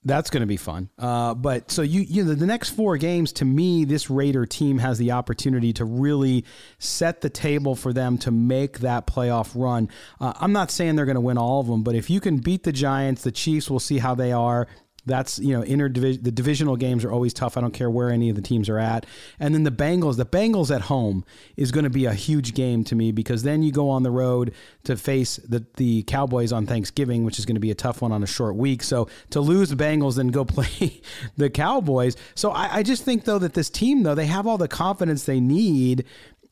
that's 0.04 0.30
going 0.30 0.42
to 0.42 0.46
be 0.46 0.56
fun. 0.56 0.90
Uh, 0.98 1.34
but 1.34 1.70
so 1.70 1.82
you, 1.82 2.00
you 2.02 2.24
know, 2.24 2.34
the 2.34 2.46
next 2.46 2.70
four 2.70 2.96
games 2.96 3.32
to 3.34 3.44
me, 3.44 3.84
this 3.84 4.10
Raider 4.10 4.44
team 4.44 4.78
has 4.78 4.98
the 4.98 5.12
opportunity 5.12 5.72
to 5.74 5.84
really 5.84 6.44
set 6.78 7.20
the 7.20 7.30
table 7.30 7.74
for 7.74 7.92
them 7.92 8.18
to 8.18 8.30
make 8.30 8.80
that 8.80 9.06
playoff 9.06 9.52
run. 9.54 9.88
Uh, 10.20 10.32
I'm 10.40 10.52
not 10.52 10.70
saying 10.70 10.96
they're 10.96 11.06
going 11.06 11.14
to 11.14 11.20
win 11.20 11.38
all 11.38 11.60
of 11.60 11.68
them, 11.68 11.82
but 11.82 11.94
if 11.94 12.10
you 12.10 12.20
can 12.20 12.38
beat 12.38 12.64
the 12.64 12.72
Giants, 12.72 13.22
the 13.22 13.32
Chiefs, 13.32 13.70
we'll 13.70 13.80
see 13.80 13.98
how 13.98 14.14
they 14.14 14.32
are. 14.32 14.68
That's 15.04 15.38
you 15.38 15.52
know 15.52 15.62
inter 15.62 15.88
the 15.88 16.30
divisional 16.30 16.76
games 16.76 17.04
are 17.04 17.12
always 17.12 17.32
tough. 17.34 17.56
I 17.56 17.60
don't 17.60 17.74
care 17.74 17.90
where 17.90 18.10
any 18.10 18.28
of 18.28 18.36
the 18.36 18.42
teams 18.42 18.68
are 18.68 18.78
at. 18.78 19.04
And 19.40 19.54
then 19.54 19.64
the 19.64 19.70
Bengals, 19.70 20.16
the 20.16 20.26
Bengals 20.26 20.74
at 20.74 20.82
home 20.82 21.24
is 21.56 21.72
going 21.72 21.84
to 21.84 21.90
be 21.90 22.06
a 22.06 22.14
huge 22.14 22.54
game 22.54 22.84
to 22.84 22.94
me 22.94 23.10
because 23.10 23.42
then 23.42 23.62
you 23.62 23.72
go 23.72 23.90
on 23.90 24.04
the 24.04 24.10
road 24.10 24.54
to 24.84 24.96
face 24.96 25.36
the 25.36 25.64
the 25.76 26.04
Cowboys 26.04 26.52
on 26.52 26.66
Thanksgiving, 26.66 27.24
which 27.24 27.38
is 27.38 27.46
going 27.46 27.56
to 27.56 27.60
be 27.60 27.70
a 27.70 27.74
tough 27.74 28.00
one 28.00 28.12
on 28.12 28.22
a 28.22 28.26
short 28.26 28.54
week. 28.54 28.82
So 28.82 29.08
to 29.30 29.40
lose 29.40 29.70
the 29.70 29.76
Bengals 29.76 30.18
and 30.18 30.32
go 30.32 30.44
play 30.52 31.00
the 31.36 31.50
Cowboys. 31.50 32.16
So 32.34 32.50
I, 32.50 32.76
I 32.76 32.82
just 32.82 33.04
think 33.04 33.24
though 33.24 33.40
that 33.40 33.54
this 33.54 33.70
team 33.70 34.04
though 34.04 34.14
they 34.14 34.26
have 34.26 34.46
all 34.46 34.58
the 34.58 34.68
confidence 34.68 35.24
they 35.24 35.40
need 35.40 36.04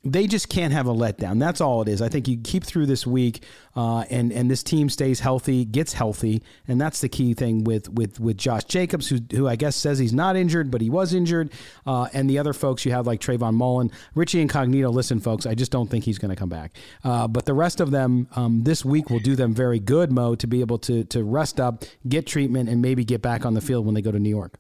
they 0.03 0.27
just 0.27 0.49
can't 0.49 0.73
have 0.73 0.87
a 0.87 0.95
letdown. 0.95 1.39
That's 1.39 1.61
all 1.61 1.83
it 1.83 1.89
is. 1.89 2.01
I 2.01 2.09
think 2.09 2.27
you 2.27 2.39
keep 2.43 2.65
through 2.65 2.87
this 2.87 3.07
week, 3.07 3.43
uh, 3.77 4.01
and 4.09 4.33
and 4.33 4.51
this 4.51 4.63
team 4.63 4.89
stays 4.89 5.21
healthy, 5.21 5.67
gets 5.67 5.93
healthy, 5.93 6.43
and 6.67 6.81
that's 6.81 7.03
the 7.03 7.09
key 7.09 7.35
thing 7.35 7.65
with 7.65 7.89
with 7.91 8.19
with 8.19 8.39
Josh 8.39 8.65
Jacobs, 8.65 9.09
who 9.09 9.19
who 9.31 9.47
I 9.47 9.57
guess 9.57 9.77
says 9.77 9.99
he's 9.99 10.15
not 10.15 10.37
injured, 10.37 10.71
but 10.71 10.81
he 10.81 10.89
was 10.89 11.13
injured, 11.13 11.53
uh, 11.87 12.09
and 12.15 12.31
the 12.31 12.39
other 12.39 12.55
folks 12.55 12.87
you 12.87 12.93
have 12.93 13.07
like 13.07 13.21
Trayvon 13.21 13.55
Mullen, 13.55 13.91
Richie 14.15 14.41
Incognito. 14.41 14.89
Listen, 14.91 15.21
folks, 15.21 15.45
I 15.45 15.55
just 15.55 15.71
don't 15.71 15.91
think 15.91 16.05
he's 16.05 16.19
going 16.19 16.31
to 16.31 16.37
come 16.37 16.49
back. 16.49 16.73
Uh, 17.05 17.29
but 17.29 17.45
the 17.45 17.55
rest 17.55 17.81
of 17.81 17.91
them 17.91 18.27
um, 18.37 18.65
this 18.65 18.85
week 18.85 19.11
will 19.11 19.21
do 19.21 19.37
them 19.37 19.53
very 19.53 19.81
good, 19.81 20.11
Mo, 20.11 20.35
to 20.37 20.47
be 20.47 20.61
able 20.61 20.79
to 20.79 21.05
to 21.05 21.23
rest 21.23 21.61
up, 21.61 21.85
get 22.09 22.27
treatment, 22.27 22.71
and 22.71 22.81
maybe 22.81 23.05
get 23.05 23.21
back 23.21 23.45
on 23.45 23.53
the 23.53 23.61
field 23.61 23.85
when 23.85 23.95
they 23.95 24.03
go 24.03 24.13
to 24.13 24.19
New 24.19 24.31
York. 24.31 24.59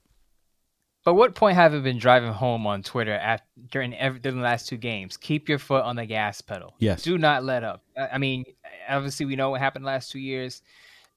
But 1.05 1.15
what 1.15 1.35
point 1.35 1.57
have 1.57 1.73
you 1.73 1.81
been 1.81 1.99
driving 1.99 2.33
home 2.33 2.67
on 2.67 2.83
Twitter 2.83 3.13
at, 3.13 3.43
during, 3.71 3.95
every, 3.95 4.21
during 4.21 4.39
the 4.39 4.45
last 4.45 4.69
two 4.69 4.77
games? 4.77 5.17
Keep 5.17 5.49
your 5.49 5.59
foot 5.59 5.83
on 5.85 5.97
the 5.97 6.05
gas 6.05 6.41
pedal. 6.41 6.75
Yes. 6.79 7.03
Do 7.03 7.17
not 7.17 7.43
let 7.43 7.65
up. 7.65 7.83
I 7.97 8.19
mean, 8.19 8.45
obviously 8.89 9.25
we 9.27 9.37
know 9.37 9.51
what 9.51 9.61
happened 9.61 9.85
last 9.85 10.11
two 10.11 10.19
years. 10.19 10.63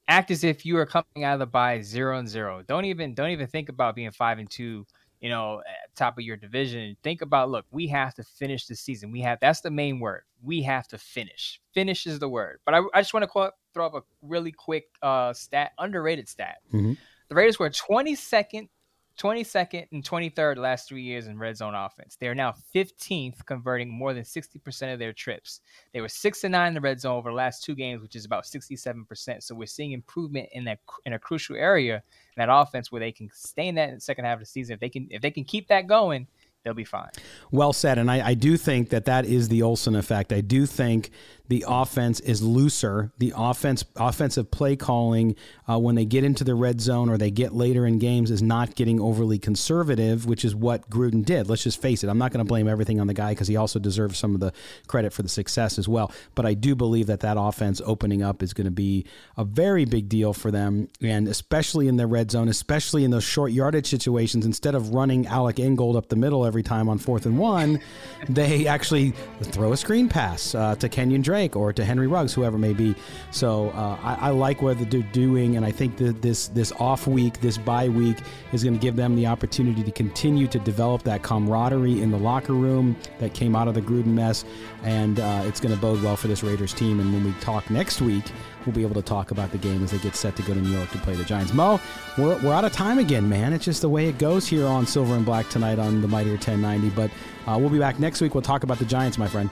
Act 0.07 0.31
as 0.31 0.43
if 0.43 0.65
you 0.65 0.77
are 0.77 0.86
coming 0.86 1.23
out 1.23 1.34
of 1.34 1.39
the 1.39 1.45
bye 1.45 1.81
zero 1.81 2.17
and 2.17 2.27
zero. 2.27 2.63
Don't 2.67 2.86
even 2.86 3.13
don't 3.13 3.29
even 3.29 3.47
think 3.47 3.69
about 3.69 3.95
being 3.95 4.11
five 4.11 4.38
and 4.38 4.49
two. 4.49 4.86
You 5.21 5.29
know, 5.29 5.61
top 5.95 6.17
of 6.17 6.25
your 6.25 6.36
division. 6.36 6.97
Think 7.03 7.21
about 7.21 7.49
look, 7.49 7.65
we 7.71 7.88
have 7.88 8.13
to 8.15 8.23
finish 8.23 8.67
the 8.67 8.75
season. 8.75 9.11
We 9.11 9.21
have 9.21 9.39
that's 9.39 9.61
the 9.61 9.71
main 9.71 10.01
word. 10.01 10.23
We 10.41 10.61
have 10.63 10.89
to 10.89 10.97
finish. 10.97 11.61
Finish 11.73 12.05
is 12.05 12.19
the 12.19 12.27
word. 12.27 12.59
But 12.65 12.75
I, 12.75 12.81
I 12.93 12.99
just 12.99 13.13
want 13.13 13.31
to 13.31 13.51
throw 13.73 13.86
up 13.86 13.93
a 13.93 14.01
really 14.21 14.51
quick 14.51 14.88
uh, 15.01 15.31
stat, 15.31 15.71
underrated 15.77 16.27
stat. 16.27 16.57
Mm-hmm. 16.73 16.93
The 17.29 17.36
Raiders 17.36 17.57
were 17.57 17.69
22nd 17.69 18.67
22nd 19.20 19.88
and 19.91 20.03
23rd 20.03 20.57
last 20.57 20.88
three 20.88 21.03
years 21.03 21.28
in 21.28 21.38
red 21.38 21.55
zone 21.55 21.76
offense. 21.76 22.16
They 22.20 22.28
are 22.28 22.36
now 22.36 22.55
15th, 22.74 23.45
converting 23.45 23.89
more 23.89 24.14
than 24.14 24.24
60% 24.24 24.93
of 24.93 24.99
their 24.99 25.14
trips. 25.14 25.61
They 25.93 26.01
were 26.01 26.09
six 26.09 26.43
and 26.43 26.51
nine 26.51 26.70
in 26.70 26.74
the 26.74 26.82
red 26.82 26.99
zone 26.99 27.18
over 27.18 27.30
the 27.30 27.36
last 27.36 27.64
two 27.64 27.76
games, 27.76 28.01
which 28.01 28.16
is 28.16 28.26
about 28.26 28.45
67%. 28.45 29.43
So 29.43 29.55
we're 29.55 29.66
seeing 29.66 29.91
improvement 29.91 30.49
in 30.53 30.64
that 30.66 30.80
in 31.05 31.14
a 31.14 31.20
crucial 31.20 31.55
area 31.55 31.95
in 31.95 32.47
that 32.47 32.49
offense 32.51 32.91
where 32.91 32.99
they 32.99 33.11
can 33.11 33.30
stay 33.34 33.68
in 33.68 33.76
that 33.76 33.89
in 33.89 33.95
the 33.95 34.01
second 34.01 34.26
half 34.26 34.36
of 34.36 34.39
the 34.39 34.45
season. 34.45 34.74
If 34.74 34.80
they 34.80 34.89
can 34.89 35.07
if 35.11 35.22
they 35.22 35.32
can 35.32 35.43
keep 35.43 35.68
that 35.68 35.88
going, 35.88 36.28
they'll 36.64 36.74
be 36.74 36.84
fine. 36.84 37.09
Well 37.51 37.74
said, 37.74 37.97
and 37.97 38.09
I, 38.09 38.30
I 38.30 38.34
do 38.34 38.57
think 38.57 38.89
that 38.89 39.05
that 39.05 39.26
is 39.26 39.49
the 39.49 39.61
Olson 39.61 39.95
effect. 39.95 40.34
I 40.34 40.41
do 40.41 40.66
think 40.66 41.11
the 41.49 41.65
offense 41.67 42.21
is 42.21 42.41
looser. 42.41 43.11
The 43.17 43.33
offense 43.35 43.83
offensive 43.97 44.49
play 44.49 44.77
calling 44.77 45.35
uh, 45.69 45.77
when 45.77 45.95
they 45.95 46.05
get 46.05 46.23
into 46.23 46.45
the 46.45 46.55
red 46.55 46.79
zone 46.79 47.09
or 47.09 47.17
they 47.17 47.31
get 47.31 47.53
later 47.53 47.85
in 47.85 47.99
games 47.99 48.31
is 48.31 48.41
not 48.41 48.75
getting 48.75 49.01
overly 49.01 49.39
conservative, 49.39 50.25
which 50.25 50.45
is 50.45 50.55
what 50.55 50.89
Gruden 50.89 51.25
did. 51.25 51.49
Let's 51.49 51.63
just 51.63 51.81
face 51.81 52.01
it. 52.01 52.07
I'm 52.09 52.17
not 52.17 52.31
going 52.31 52.43
to 52.43 52.47
blame 52.47 52.67
everything 52.69 53.01
on 53.01 53.07
the 53.07 53.13
guy 53.13 53.31
because 53.31 53.49
he 53.49 53.57
also 53.57 53.77
deserves 53.77 54.17
some 54.17 54.33
of 54.33 54.39
the 54.39 54.53
credit 54.87 55.11
for 55.11 55.21
the 55.21 55.29
success 55.29 55.77
as 55.77 55.87
well. 55.87 56.13
But 56.33 56.45
I 56.45 56.53
do 56.53 56.75
believe 56.75 57.07
that 57.07 57.19
that 57.19 57.35
offense 57.37 57.81
opening 57.85 58.23
up 58.23 58.41
is 58.41 58.53
going 58.53 58.65
to 58.65 58.71
be 58.71 59.05
a 59.35 59.43
very 59.43 59.83
big 59.83 60.07
deal 60.07 60.31
for 60.31 60.49
them, 60.49 60.87
and 61.01 61.27
especially 61.27 61.89
in 61.89 61.97
the 61.97 62.07
red 62.07 62.31
zone, 62.31 62.47
especially 62.47 63.03
in 63.03 63.11
those 63.11 63.25
short 63.25 63.51
yardage 63.51 63.87
situations. 63.87 64.45
Instead 64.45 64.75
of 64.75 64.95
running 64.95 65.27
Alec 65.27 65.59
Ingold 65.59 65.97
up 65.97 66.07
the 66.07 66.15
middle 66.15 66.45
every 66.45 66.63
time 66.63 66.87
on 66.87 66.99
fourth 66.99 67.25
and 67.25 67.37
one, 67.37 67.81
they 68.29 68.65
actually 68.65 69.11
throw 69.41 69.73
a 69.73 69.77
screen 69.77 70.07
pass 70.07 70.55
uh, 70.55 70.75
to 70.75 70.87
Kenyan 70.87 71.21
Drake 71.21 71.42
Or 71.55 71.73
to 71.73 71.83
Henry 71.83 72.07
Ruggs, 72.07 72.33
whoever 72.33 72.57
may 72.57 72.73
be. 72.73 72.95
So 73.31 73.69
uh, 73.71 73.97
I, 74.01 74.27
I, 74.27 74.29
like 74.29 74.61
what 74.61 74.77
they're 74.89 75.01
doing, 75.01 75.57
and 75.57 75.65
I 75.65 75.71
think 75.71 75.97
that 75.97 76.21
this 76.21 76.47
this 76.47 76.71
off 76.73 77.07
week, 77.07 77.41
this 77.41 77.57
bye 77.57 77.89
week, 77.89 78.17
is 78.51 78.63
going 78.63 78.73
to 78.73 78.79
give 78.79 78.95
them 78.95 79.15
the 79.15 79.27
opportunity 79.27 79.83
to 79.83 79.91
continue 79.91 80.47
to 80.47 80.59
develop 80.59 81.03
that 81.03 81.23
camaraderie 81.23 82.01
in 82.01 82.11
the 82.11 82.17
locker 82.17 82.53
room 82.53 82.95
that 83.19 83.33
came 83.33 83.55
out 83.55 83.67
of 83.67 83.73
the 83.73 83.81
Gruden 83.81 84.07
mess, 84.07 84.45
and 84.83 85.19
uh, 85.19 85.43
it's 85.45 85.59
going 85.59 85.73
to 85.75 85.79
bode 85.81 86.01
well 86.01 86.15
for 86.15 86.27
this 86.27 86.43
Raiders 86.43 86.73
team. 86.73 86.99
And 86.99 87.13
when 87.13 87.23
we 87.23 87.33
talk 87.39 87.69
next 87.69 88.01
week, 88.01 88.25
we'll 88.65 88.75
be 88.75 88.83
able 88.83 88.95
to 88.95 89.01
talk 89.01 89.31
about 89.31 89.51
the 89.51 89.57
game 89.57 89.83
as 89.83 89.91
they 89.91 89.97
get 89.99 90.15
set 90.15 90.35
to 90.35 90.41
go 90.43 90.53
to 90.53 90.59
New 90.59 90.71
York 90.71 90.89
to 90.91 90.97
play 90.99 91.15
the 91.15 91.23
Giants. 91.23 91.53
Mo, 91.53 91.79
we're, 92.17 92.37
we're 92.43 92.53
out 92.53 92.65
of 92.65 92.71
time 92.71 92.99
again, 92.99 93.27
man. 93.27 93.53
It's 93.53 93.65
just 93.65 93.81
the 93.81 93.89
way 93.89 94.07
it 94.07 94.17
goes 94.17 94.47
here 94.47 94.65
on 94.65 94.85
Silver 94.85 95.15
and 95.15 95.25
Black 95.25 95.49
tonight 95.49 95.79
on 95.79 96.01
the 96.01 96.07
Mightier 96.07 96.33
1090. 96.33 96.89
But 96.91 97.11
uh, 97.47 97.57
we'll 97.59 97.69
be 97.69 97.79
back 97.79 97.99
next 97.99 98.21
week. 98.21 98.33
We'll 98.33 98.41
talk 98.41 98.63
about 98.63 98.79
the 98.79 98.85
Giants, 98.85 99.17
my 99.17 99.27
friend. 99.27 99.49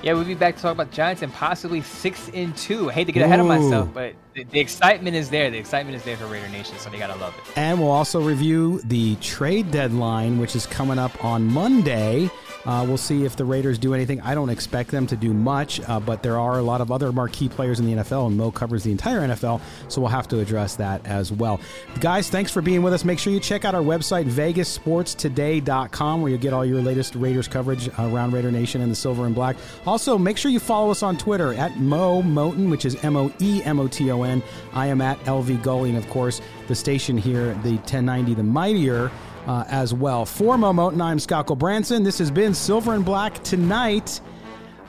Yeah, 0.00 0.12
we'll 0.12 0.24
be 0.24 0.34
back 0.34 0.54
to 0.54 0.62
talk 0.62 0.72
about 0.72 0.92
Giants 0.92 1.22
and 1.22 1.32
possibly 1.32 1.82
six 1.82 2.28
in 2.28 2.52
two. 2.52 2.88
I 2.88 2.92
hate 2.92 3.06
to 3.06 3.12
get 3.12 3.24
ahead 3.24 3.40
Ooh. 3.40 3.42
of 3.42 3.48
myself, 3.48 3.92
but 3.92 4.14
the, 4.34 4.44
the, 4.44 4.60
excitement 4.60 5.16
is 5.16 5.28
there. 5.28 5.50
The 5.50 5.58
excitement 5.58 5.96
is 5.96 6.04
there 6.04 6.16
for 6.16 6.26
Raider 6.26 6.48
Nation, 6.48 6.78
so 6.78 6.88
they 6.88 6.98
gotta 6.98 7.18
love 7.18 7.34
it. 7.36 7.58
And 7.58 7.80
we'll 7.80 7.90
also 7.90 8.20
review 8.20 8.80
the 8.84 9.16
trade 9.16 9.72
deadline, 9.72 10.38
which 10.38 10.54
is 10.54 10.66
coming 10.66 11.00
up 11.00 11.24
on 11.24 11.46
Monday. 11.46 12.30
Uh, 12.64 12.84
we'll 12.86 12.96
see 12.96 13.24
if 13.24 13.36
the 13.36 13.44
Raiders 13.44 13.78
do 13.78 13.94
anything. 13.94 14.20
I 14.20 14.34
don't 14.34 14.50
expect 14.50 14.90
them 14.90 15.06
to 15.06 15.16
do 15.16 15.32
much, 15.32 15.80
uh, 15.88 16.00
but 16.00 16.22
there 16.22 16.38
are 16.38 16.58
a 16.58 16.62
lot 16.62 16.80
of 16.80 16.90
other 16.92 17.12
marquee 17.12 17.48
players 17.48 17.80
in 17.80 17.86
the 17.86 17.92
NFL, 18.02 18.26
and 18.26 18.36
Mo 18.36 18.50
covers 18.50 18.82
the 18.84 18.90
entire 18.90 19.20
NFL, 19.20 19.60
so 19.88 20.00
we'll 20.00 20.10
have 20.10 20.28
to 20.28 20.40
address 20.40 20.76
that 20.76 21.04
as 21.06 21.32
well. 21.32 21.60
Guys, 22.00 22.28
thanks 22.28 22.50
for 22.50 22.60
being 22.60 22.82
with 22.82 22.92
us. 22.92 23.04
Make 23.04 23.18
sure 23.18 23.32
you 23.32 23.40
check 23.40 23.64
out 23.64 23.74
our 23.74 23.82
website, 23.82 24.26
vegassportstoday.com, 24.26 26.22
where 26.22 26.30
you'll 26.30 26.40
get 26.40 26.52
all 26.52 26.64
your 26.64 26.82
latest 26.82 27.14
Raiders 27.14 27.48
coverage 27.48 27.88
around 27.98 28.32
Raider 28.32 28.50
Nation 28.50 28.80
and 28.80 28.90
the 28.90 28.96
silver 28.96 29.26
and 29.26 29.34
black. 29.34 29.56
Also, 29.86 30.18
make 30.18 30.36
sure 30.36 30.50
you 30.50 30.60
follow 30.60 30.90
us 30.90 31.02
on 31.02 31.16
Twitter 31.16 31.54
at 31.54 31.78
Mo 31.78 32.22
Moton, 32.22 32.70
which 32.70 32.84
is 32.84 33.02
M 33.04 33.16
O 33.16 33.32
E 33.40 33.62
M 33.64 33.80
O 33.80 33.88
T 33.88 34.10
O 34.10 34.22
N. 34.22 34.42
I 34.72 34.86
am 34.86 35.00
at 35.00 35.18
LV 35.24 35.62
Gully, 35.62 35.90
and 35.90 35.98
of 35.98 36.08
course, 36.10 36.40
the 36.66 36.74
station 36.74 37.16
here, 37.16 37.54
the 37.62 37.76
1090 37.76 38.34
The 38.34 38.42
Mightier 38.42 39.10
uh, 39.48 39.64
as 39.68 39.92
well. 39.94 40.24
For 40.24 40.56
Momo, 40.56 40.92
and 40.92 41.02
I'm 41.02 41.18
Scott 41.18 41.46
Branson. 41.58 42.04
This 42.04 42.18
has 42.18 42.30
been 42.30 42.54
Silver 42.54 42.92
and 42.92 43.04
Black 43.04 43.42
tonight. 43.42 44.20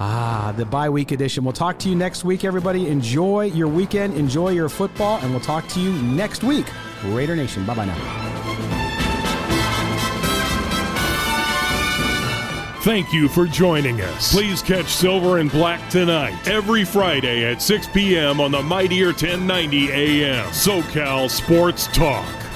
Ah, 0.02 0.54
the 0.56 0.66
bye 0.66 0.90
week 0.90 1.12
edition. 1.12 1.44
We'll 1.44 1.54
talk 1.54 1.80
to 1.80 1.90
you 1.90 1.96
next 1.96 2.24
week, 2.24 2.44
everybody. 2.44 2.88
Enjoy 2.88 3.46
your 3.46 3.68
weekend, 3.68 4.14
enjoy 4.14 4.50
your 4.50 4.70
football, 4.70 5.20
and 5.20 5.32
we'll 5.32 5.40
talk 5.40 5.68
to 5.70 5.80
you 5.80 5.92
next 5.94 6.44
week. 6.44 6.66
Raider 7.06 7.36
Nation. 7.36 7.66
Bye 7.66 7.76
bye 7.76 7.86
now. 7.86 8.26
Thank 12.82 13.12
you 13.12 13.28
for 13.28 13.46
joining 13.46 14.00
us. 14.02 14.32
Please 14.32 14.62
catch 14.62 14.88
Silver 14.88 15.40
and 15.40 15.52
Black 15.52 15.90
tonight, 15.90 16.48
every 16.48 16.86
Friday 16.86 17.44
at 17.44 17.62
6 17.62 17.88
p.m. 17.90 18.40
on 18.40 18.52
the 18.52 18.62
Mightier 18.64 19.08
1090 19.08 19.92
AM. 19.92 20.46
SoCal 20.52 21.30
Sports 21.30 21.88
Talk. 21.88 22.49